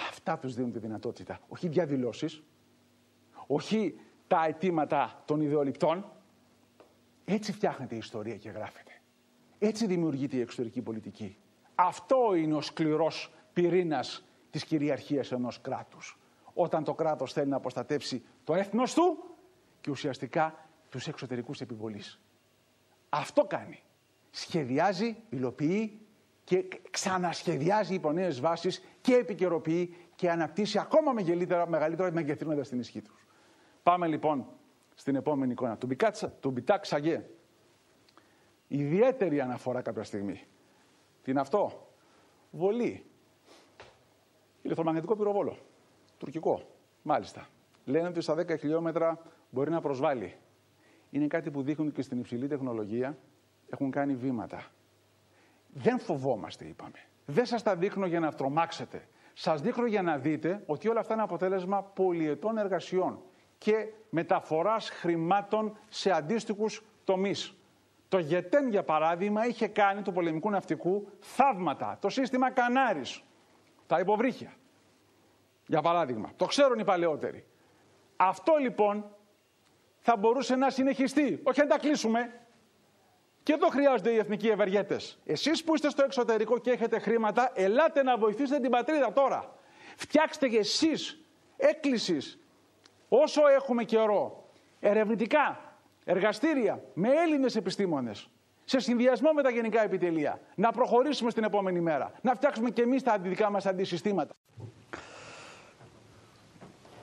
[0.09, 1.39] Αυτά τους δίνουν τη δυνατότητα.
[1.47, 1.67] Όχι
[3.47, 6.11] όχι τα αιτήματα των ιδεολειπτών.
[7.25, 8.91] Έτσι φτιάχνεται η ιστορία και γράφεται.
[9.59, 11.37] Έτσι δημιουργείται η εξωτερική πολιτική.
[11.75, 16.19] Αυτό είναι ο σκληρός πυρήνας της κυριαρχίας ενός κράτους.
[16.53, 19.17] Όταν το κράτος θέλει να προστατεύσει το έθνος του
[19.81, 22.19] και ουσιαστικά τους εξωτερικούς επιβολείς.
[23.09, 23.83] Αυτό κάνει.
[24.31, 25.99] Σχεδιάζει, υλοποιεί
[26.43, 33.01] και ξανασχεδιάζει υπό νέες βάσεις και επικαιροποιεί και αναπτύσσει ακόμα μεγαλύτερα, μεγαλύτερα μεγεθύνοντας την ισχύ
[33.01, 33.24] τους.
[33.85, 34.45] Πάμε λοιπόν
[34.95, 35.77] στην επόμενη εικόνα.
[35.77, 37.29] Του Μπικάτσα- Του Μπιτάκ Σαγέ.
[38.67, 40.43] Ιδιαίτερη αναφορά κάποια στιγμή.
[41.23, 41.87] Τι είναι αυτό;
[42.51, 43.05] Βολή.
[44.61, 45.57] Ηλεκτρομαγνητικό πυροβόλο.
[46.17, 46.61] Τουρκικό.
[47.01, 47.47] Μάλιστα.
[47.85, 50.35] Λένε ότι στα 10 χιλιόμετρα μπορεί να προσβάλλει.
[51.09, 53.17] Είναι κάτι που δείχνουν και στην υψηλή τεχνολογία.
[53.69, 54.65] Έχουν κάνει βήματα.
[55.73, 56.99] Δεν φοβόμαστε, είπαμε.
[57.25, 59.07] Δεν σας τα δείχνω για να τρομάξετε.
[59.33, 63.19] Σας δείχνω για να δείτε ότι όλα αυτά είναι αποτέλεσμα πολυετών εργασιών
[63.57, 67.53] και μεταφοράς χρημάτων σε αντίστοιχους τομείς.
[68.07, 71.97] Το ΓΕΤΕΝ, για παράδειγμα, είχε κάνει του πολεμικού ναυτικού θαύματα.
[72.01, 73.23] Το σύστημα Κανάρης,
[73.87, 74.53] τα υποβρύχια.
[75.67, 76.31] Για παράδειγμα.
[76.35, 77.45] Το ξέρουν οι παλαιότεροι.
[78.15, 79.05] Αυτό λοιπόν
[79.99, 81.39] θα μπορούσε να συνεχιστεί.
[81.43, 82.39] Όχι να τα κλείσουμε.
[83.43, 85.19] Και εδώ χρειάζονται οι εθνικοί ευεργέτες.
[85.25, 89.55] Εσείς που είστε στο εξωτερικό και έχετε χρήματα, ελάτε να βοηθήσετε την πατρίδα τώρα.
[89.95, 91.21] Φτιάξτε και εσείς
[91.57, 92.39] έκκλησης
[93.09, 94.43] όσο έχουμε καιρό
[94.79, 95.59] ερευνητικά
[96.05, 98.11] εργαστήρια με Έλληνε επιστήμονε
[98.65, 100.39] σε συνδυασμό με τα γενικά επιτελεία.
[100.55, 102.11] Να προχωρήσουμε στην επόμενη μέρα.
[102.21, 104.33] Να φτιάξουμε και εμεί τα δικά μα αντισυστήματα.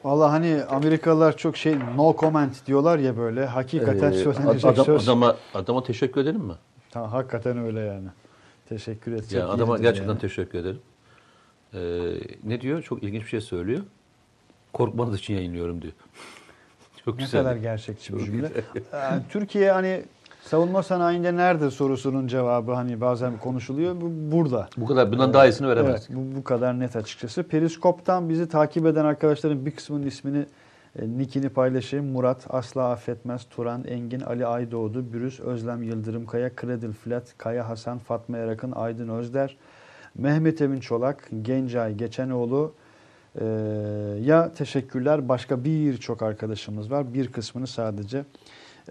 [0.04, 3.46] Valla hani Amerikalılar çok şey no comment diyorlar ya böyle.
[3.46, 5.08] Hakikaten Ee, söylenecek adam- söz.
[5.08, 6.52] adama, adama teşekkür edelim mi?
[6.94, 8.08] Ha, hakikaten öyle yani.
[8.68, 9.40] Teşekkür edecek.
[9.40, 10.20] Yani adama yeridir gerçekten yani.
[10.20, 10.80] teşekkür ederim.
[11.74, 11.78] Ee,
[12.44, 12.82] ne diyor?
[12.82, 13.82] Çok ilginç bir şey söylüyor.
[14.72, 15.92] Korkmanız için yayınlıyorum diyor.
[17.04, 17.42] Çok Ne güzel.
[17.42, 18.36] kadar gerçekçi bir cümle.
[18.48, 18.62] güzel.
[18.92, 20.02] Ee, Türkiye hani
[20.42, 24.00] savunma sanayinde nerede sorusunun cevabı hani bazen konuşuluyor.
[24.00, 24.68] Bu burada.
[24.76, 25.90] Bu kadar bundan daha iyisini veremez.
[25.90, 27.42] Evet, bu, bu kadar net açıkçası.
[27.42, 30.46] Periskop'tan bizi takip eden arkadaşların bir kısmının ismini,
[30.98, 32.06] e, nickini paylaşayım.
[32.06, 37.98] Murat, Asla Affetmez, Turan, Engin, Ali Aydoğdu, Bürüz, Özlem Yıldırım Kaya, Kredil Flat, Kaya Hasan,
[37.98, 39.56] Fatma Erakın, Aydın Özder,
[40.14, 42.74] Mehmet Emin Çolak, Gencay Geçenoğlu,
[43.40, 43.44] e,
[44.20, 47.14] ya teşekkürler başka birçok arkadaşımız var.
[47.14, 48.24] Bir kısmını sadece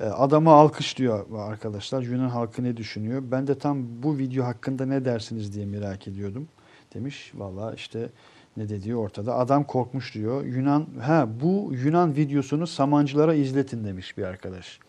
[0.01, 2.01] e, adama alkış diyor arkadaşlar.
[2.01, 3.23] Yunan halkı ne düşünüyor?
[3.25, 6.47] Ben de tam bu video hakkında ne dersiniz diye merak ediyordum.
[6.93, 8.09] Demiş valla işte
[8.57, 9.35] ne dediği ortada.
[9.35, 10.45] Adam korkmuş diyor.
[10.45, 14.79] Yunan ha bu Yunan videosunu Samancılara izletin demiş bir arkadaş.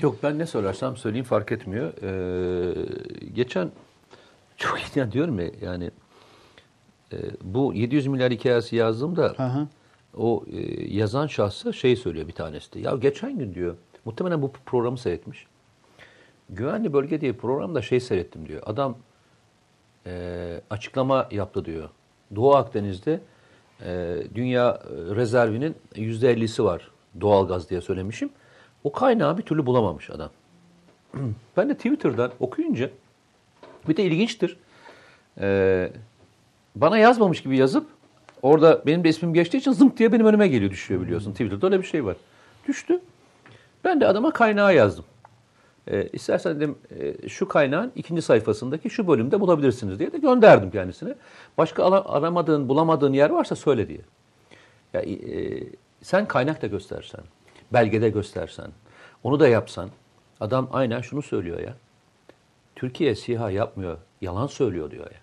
[0.00, 1.92] Yok ben ne söylersem söyleyeyim fark etmiyor.
[2.02, 2.74] Ee,
[3.34, 3.70] geçen
[4.56, 5.90] çok yani diyorum ya yani
[7.12, 9.68] e, bu 700 milyar hikayesi yazdığımda Hı hı.
[10.16, 12.80] o e, yazan şahsı şey söylüyor bir tanesi de.
[12.80, 15.46] Ya geçen gün diyor muhtemelen bu programı seyretmiş.
[16.50, 18.62] Güvenli bölge diye programda şey seyrettim diyor.
[18.66, 18.96] Adam
[20.06, 21.88] e, açıklama yaptı diyor.
[22.36, 23.20] Doğu Akdeniz'de
[23.84, 26.90] e, dünya e, rezervinin %50'si var
[27.20, 28.30] doğalgaz diye söylemişim.
[28.84, 30.30] O kaynağı bir türlü bulamamış adam.
[31.56, 32.90] Ben de Twitter'dan okuyunca
[33.88, 34.56] bir de ilginçtir.
[35.40, 35.92] E,
[36.76, 37.86] bana yazmamış gibi yazıp
[38.42, 41.32] orada benim de ismim geçtiği için zımp diye benim önüme geliyor düşüyor biliyorsun.
[41.32, 42.16] Twitter'da öyle bir şey var.
[42.68, 43.00] Düştü.
[43.84, 45.04] Ben de adama kaynağı yazdım.
[45.88, 51.14] E, istersen dedim e, şu kaynağın ikinci sayfasındaki şu bölümde bulabilirsiniz diye de gönderdim kendisine.
[51.58, 54.00] Başka aramadığın, bulamadığın yer varsa söyle diye.
[54.92, 55.16] Ya, e,
[56.02, 57.20] sen kaynak da göstersen,
[57.72, 58.70] belgede göstersen,
[59.22, 59.90] onu da yapsan,
[60.40, 61.74] adam aynen şunu söylüyor ya.
[62.76, 65.21] Türkiye SİHA yapmıyor, yalan söylüyor diyor ya.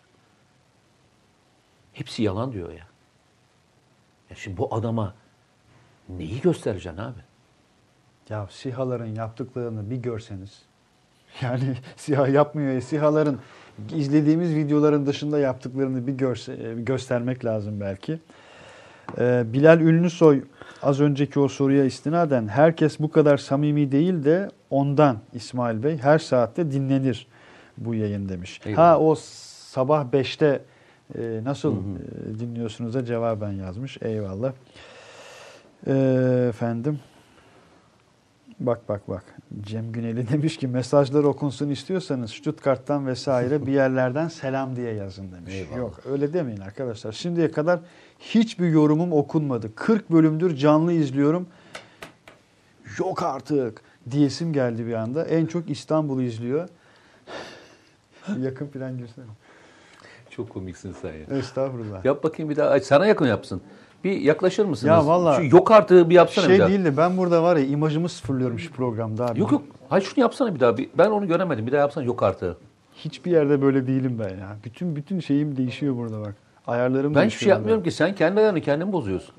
[2.00, 2.88] Hepsi yalan diyor ya.
[4.30, 5.14] ya şimdi bu adama
[6.10, 7.20] neyi göstereceksin abi?
[8.30, 10.62] Ya SİHA'ların yaptıklarını bir görseniz.
[11.42, 12.82] Yani SİHA yapmıyor ya.
[12.82, 13.40] SİHA'ların
[13.96, 18.20] izlediğimiz videoların dışında yaptıklarını bir görse, göstermek lazım belki.
[19.18, 20.44] Ee, Bilal Ünlüsoy
[20.82, 26.20] az önceki o soruya istinaden herkes bu kadar samimi değil de ondan İsmail Bey her
[26.20, 27.28] saatte dinlenir
[27.78, 28.62] bu yayın demiş.
[28.66, 28.88] Eyvallah.
[28.88, 30.62] Ha o sabah 5'te
[31.18, 33.98] e, nasıl e, dinliyorsunuz da cevaben yazmış.
[34.02, 34.54] Eyvallah.
[35.88, 37.00] Ee, efendim.
[38.60, 39.24] Bak bak bak.
[39.62, 45.54] Cem Güneli demiş ki mesajlar okunsun istiyorsanız Stuttgart'tan vesaire bir yerlerden selam diye yazın demiş.
[45.54, 45.78] Eyvallah.
[45.78, 47.12] Yok öyle demeyin arkadaşlar.
[47.12, 47.80] Şimdiye kadar
[48.20, 49.76] hiçbir yorumum okunmadı.
[49.76, 51.48] 40 bölümdür canlı izliyorum.
[52.98, 53.82] Yok artık
[54.12, 55.26] diyesim geldi bir anda.
[55.26, 56.70] En çok İstanbul'u izliyor.
[58.40, 59.26] Yakın plan girsene.
[60.40, 61.38] Çok komiksin sen ya.
[61.38, 62.06] Estağfurullah.
[62.06, 62.70] Yap bakayım bir daha.
[62.70, 63.62] Ay, sana yakın yapsın.
[64.04, 65.08] Bir yaklaşır mısınız?
[65.08, 66.68] Ya Şu yok artığı bir yapsana bir Şey daha.
[66.68, 69.40] değil de ben burada var ya imajımı sıfırlıyorum şu programda abi.
[69.40, 69.62] Yok yok.
[69.90, 70.78] Hayır şunu yapsana bir daha.
[70.78, 71.68] Bir, ben onu göremedim.
[71.68, 72.58] Bir daha yapsana yok artığı.
[72.96, 74.58] Hiçbir yerde böyle değilim ben ya.
[74.64, 76.36] Bütün bütün şeyim değişiyor burada bak.
[76.68, 77.92] Ayarlarım Ben hiçbir şey yapmıyorum ki.
[77.92, 79.36] Sen kendi ayarını kendin bozuyorsun.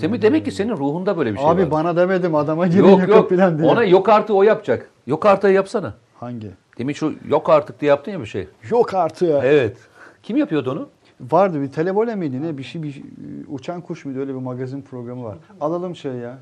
[0.00, 1.70] Demek, demek ki senin ruhunda böyle bir şey Abi var.
[1.70, 3.30] bana demedim adama girin yok yok, yok.
[3.30, 3.68] diye.
[3.70, 4.90] Ona yok artığı o yapacak.
[5.06, 5.94] Yok artığı yapsana.
[6.20, 6.50] Hangi?
[6.78, 8.48] Demin şu yok artık diye yaptın ya bir şey.
[8.70, 9.28] Yok artık.
[9.44, 9.76] Evet.
[10.22, 10.88] Kim yapıyordu onu?
[11.32, 13.02] Vardı bir televole miydi ne bir şey bir
[13.48, 15.36] uçan kuş muydu öyle bir magazin programı var.
[15.60, 16.38] Alalım çay ya.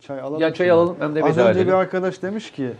[0.00, 0.40] Çay alalım.
[0.40, 1.76] Ya çay alalım, hem de Az önce bir edelim.
[1.76, 2.70] arkadaş demiş ki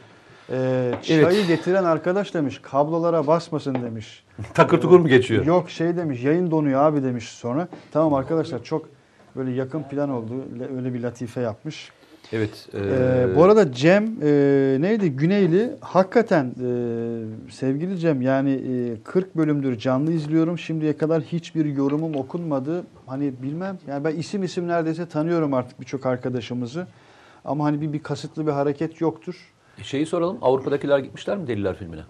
[0.50, 1.48] e, çayı Evet.
[1.48, 4.24] getiren arkadaş demiş kablolara basmasın demiş.
[4.54, 5.44] Takır tukur mu geçiyor?
[5.46, 7.68] Yok şey demiş yayın donuyor abi demiş sonra.
[7.92, 8.88] Tamam arkadaşlar çok
[9.36, 10.32] böyle yakın plan oldu.
[10.60, 11.90] Le- Öyle bir latife yapmış.
[12.32, 12.68] Evet.
[12.74, 19.36] Ee, eee, bu arada Cem e, neydi Güneyli hakikaten e, sevgili Cem yani e, 40
[19.36, 25.06] bölümdür canlı izliyorum şimdiye kadar hiçbir yorumum okunmadı hani bilmem yani ben isim isim neredeyse
[25.06, 26.86] tanıyorum artık birçok arkadaşımızı
[27.44, 29.52] ama hani bir, bir kasıtlı bir hareket yoktur.
[29.82, 30.38] şeyi soralım.
[30.42, 32.02] Avrupa'dakiler gitmişler mi Deliler filmine?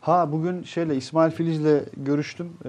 [0.00, 2.48] Ha bugün şeyle İsmail Filiz'le görüştüm.
[2.64, 2.68] Ee,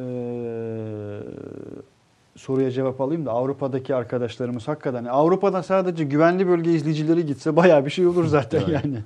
[2.40, 7.90] soruya cevap alayım da Avrupa'daki arkadaşlarımız hakikaten Avrupa'dan sadece güvenli bölge izleyicileri gitse bayağı bir
[7.90, 8.70] şey olur zaten Evet.
[8.86, 9.03] yani.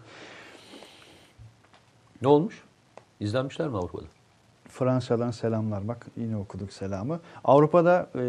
[2.21, 2.63] Ne olmuş?
[3.19, 4.05] İzlenmişler mi Avrupa'da?
[4.69, 5.87] Fransa'dan selamlar.
[5.87, 7.19] Bak yine okuduk selamı.
[7.43, 8.25] Avrupa'da e,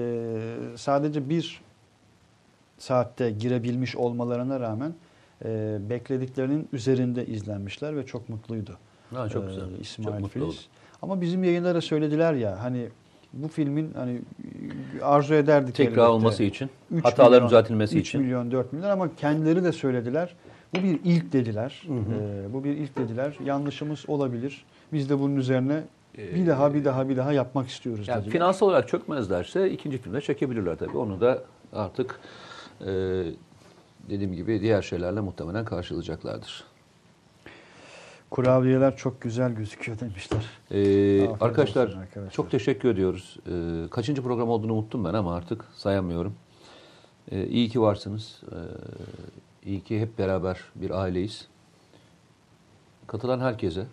[0.77, 1.61] sadece bir
[2.79, 4.95] saatte girebilmiş olmalarına rağmen
[5.45, 8.79] e, beklediklerinin üzerinde izlenmişler ve çok mutluydu.
[9.15, 9.79] Ha, çok e, güzel.
[9.81, 10.67] İsmail Çok mutlu Filiz.
[11.03, 12.89] Ama bizim yayınlara söylediler ya hani
[13.37, 14.21] bu filmin hani
[15.03, 16.07] arzu ederdik Tekrar elbette.
[16.07, 18.21] olması için, 3 hataların milyon, düzeltilmesi 3 için.
[18.21, 20.35] milyon 4 milyon ama kendileri de söylediler.
[20.75, 21.83] Bu bir ilk dediler.
[21.89, 23.37] Ee, bu bir ilk dediler.
[23.45, 24.65] Yanlışımız olabilir.
[24.93, 25.83] Biz de bunun üzerine
[26.19, 28.33] bir daha bir daha bir daha yapmak istiyoruz Yani dediler.
[28.33, 30.97] finansal olarak çökmezlerse ikinci filmde çekebilirler tabii.
[30.99, 31.43] Onu da
[31.73, 32.21] artık
[32.81, 32.87] e,
[34.11, 36.65] dediğim gibi diğer şeylerle muhtemelen karşılayacaklardır.
[38.35, 40.45] Kurabiyeler çok güzel gözüküyor demişler.
[40.71, 42.31] Ee, arkadaşlar, arkadaşlar.
[42.31, 43.37] çok teşekkür ediyoruz.
[43.47, 46.35] Ee, kaçıncı program olduğunu unuttum ben ama artık sayamıyorum.
[47.31, 48.43] Ee, iyi ki varsınız.
[48.53, 48.57] Ee,
[49.71, 51.49] iyi ki hep beraber bir aileyiz.
[53.07, 53.87] Katılan herkese,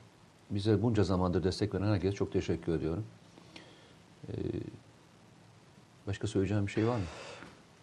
[0.50, 3.06] bize bunca zamandır destek veren herkese çok teşekkür ediyorum.
[4.28, 4.34] Ee,
[6.08, 7.04] başka söyleyeceğim bir şey var mı?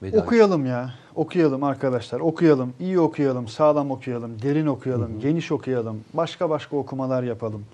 [0.02, 0.90] Veda Okuyalım ya.
[1.14, 2.20] Okuyalım arkadaşlar.
[2.20, 2.72] Okuyalım.
[2.80, 3.48] İyi okuyalım.
[3.48, 4.42] Sağlam okuyalım.
[4.42, 5.20] Derin okuyalım.
[5.20, 6.00] Geniş okuyalım.
[6.14, 7.64] Başka başka okumalar yapalım.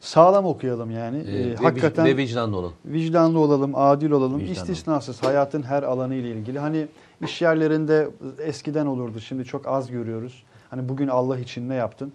[0.00, 1.18] Sağlam okuyalım yani.
[1.28, 2.72] Ee, Ee, hakikaten ve vicdanlı olun.
[2.86, 4.38] vicdanlı olalım, adil olalım.
[4.40, 6.58] Vicdanlı İstisnasız hayatın her alanı ile ilgili.
[6.58, 6.86] Hani
[7.24, 8.08] iş yerlerinde
[8.38, 9.20] eskiden olurdu.
[9.20, 10.42] Şimdi çok az görüyoruz.
[10.70, 12.12] Hani bugün Allah için ne yaptın?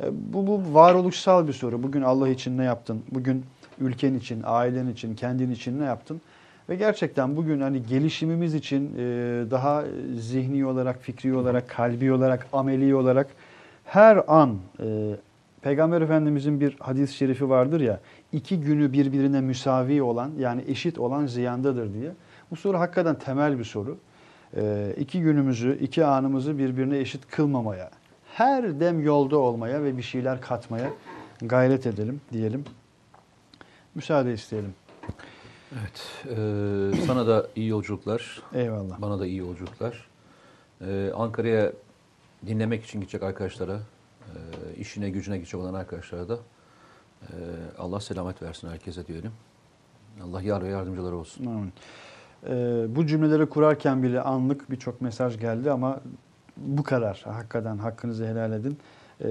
[0.00, 1.82] E, Bu, bu varoluşsal bir soru.
[1.82, 3.02] Bugün Allah için ne yaptın?
[3.10, 3.44] Bugün
[3.80, 6.20] ülken için, ailen için, kendin için ne yaptın?
[6.68, 9.00] Ve gerçekten bugün hani gelişimimiz için e,
[9.50, 9.84] daha
[10.18, 13.26] zihni olarak, fikri olarak, kalbi olarak, ameli olarak
[13.84, 15.16] her an e,
[15.62, 18.00] Peygamber Efendimizin bir hadis-i şerifi vardır ya,
[18.32, 22.10] iki günü birbirine müsavi olan yani eşit olan ziyandadır diye.
[22.50, 23.98] Bu soru hakikaten temel bir soru.
[24.56, 27.90] E, iki günümüzü, iki anımızı birbirine eşit kılmamaya,
[28.34, 30.90] her dem yolda olmaya ve bir şeyler katmaya
[31.42, 32.64] gayret edelim diyelim.
[33.94, 34.74] Müsaade isteyelim.
[35.72, 36.26] Evet.
[36.26, 38.42] ee, sana da iyi yolculuklar.
[38.54, 39.02] Eyvallah.
[39.02, 40.06] Bana da iyi yolculuklar.
[40.80, 41.72] Ee, Ankara'ya
[42.46, 44.30] dinlemek için gidecek arkadaşlara, e,
[44.80, 46.38] işine gücüne gidecek olan arkadaşlara da
[47.22, 47.34] e,
[47.78, 49.32] Allah selamet versin herkese diyelim.
[50.22, 51.46] Allah yar ve yardımcıları olsun.
[51.46, 51.72] Amin.
[52.48, 56.00] Ee, bu cümleleri kurarken bile anlık birçok mesaj geldi ama
[56.56, 57.22] bu kadar.
[57.24, 58.78] Hakikaten hakkınızı helal edin.
[59.20, 59.26] Ee,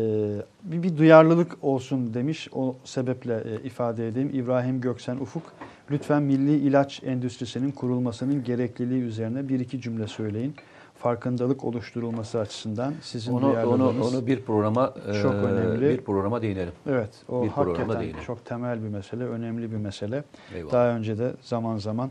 [0.63, 2.49] bir, bir duyarlılık olsun demiş.
[2.53, 4.29] O sebeple e, ifade edeyim.
[4.33, 5.43] İbrahim Göksen Ufuk,
[5.91, 10.55] lütfen milli ilaç endüstrisinin kurulmasının gerekliliği üzerine bir iki cümle söyleyin.
[10.95, 15.81] Farkındalık oluşturulması açısından sizin Onu, onu, duyarlılığınız onu bir programa e, çok önemli.
[15.81, 16.73] bir programa değinelim.
[16.89, 18.15] Evet, o bir hakikaten değil.
[18.25, 20.23] çok temel bir mesele, önemli bir mesele.
[20.53, 20.71] Eyvallah.
[20.73, 22.09] Daha önce de zaman zaman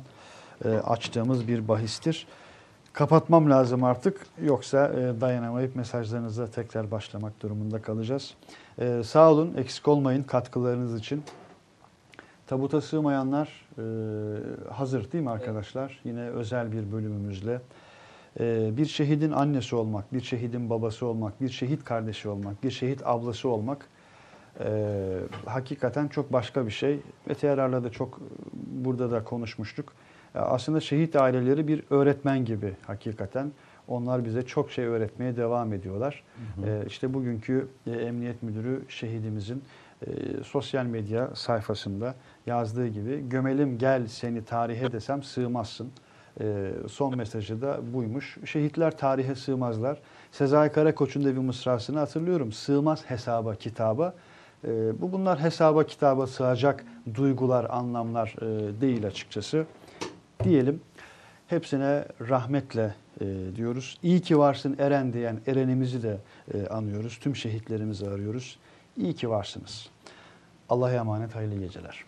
[0.64, 2.26] e, açtığımız bir bahistir.
[2.92, 8.34] Kapatmam lazım artık yoksa e, dayanamayıp mesajlarınıza tekrar başlamak durumunda kalacağız.
[8.78, 11.22] E, sağ olun, eksik olmayın katkılarınız için.
[12.46, 13.82] Tabuta sığmayanlar e,
[14.70, 16.00] hazır değil mi arkadaşlar?
[16.04, 17.60] Yine özel bir bölümümüzle.
[18.40, 23.06] E, bir şehidin annesi olmak, bir şehidin babası olmak, bir şehit kardeşi olmak, bir şehit
[23.06, 23.88] ablası olmak
[24.60, 27.00] e, hakikaten çok başka bir şey.
[27.26, 28.20] Mete Yarar'la da çok
[28.52, 29.92] burada da konuşmuştuk.
[30.34, 33.52] E, aslında şehit aileleri bir öğretmen gibi hakikaten.
[33.88, 36.24] Onlar bize çok şey öğretmeye devam ediyorlar.
[36.66, 39.62] E, işte bugünkü e, Emniyet Müdürü şehidimizin
[40.44, 42.14] sosyal medya sayfasında
[42.46, 45.92] yazdığı gibi gömelim gel seni tarihe desem sığmazsın.
[46.40, 48.38] E, son mesajı da buymuş.
[48.44, 49.98] Şehitler tarihe sığmazlar.
[50.32, 52.52] Sezai Karakoç'un da bir mısrasını hatırlıyorum.
[52.52, 54.14] Sığmaz hesaba kitaba.
[54.64, 59.66] E, bu bunlar hesaba kitaba sığacak duygular, anlamlar e, değil açıkçası.
[60.44, 60.80] Diyelim.
[61.46, 63.26] Hepsine rahmetle e,
[63.56, 63.98] diyoruz.
[64.02, 66.18] İyi ki varsın Eren diyen Eren'imizi de
[66.54, 67.18] e, anıyoruz.
[67.18, 68.58] Tüm şehitlerimizi arıyoruz.
[68.96, 69.93] İyi ki varsınız.
[70.74, 72.04] Allah'a emanet hayırlı geceler.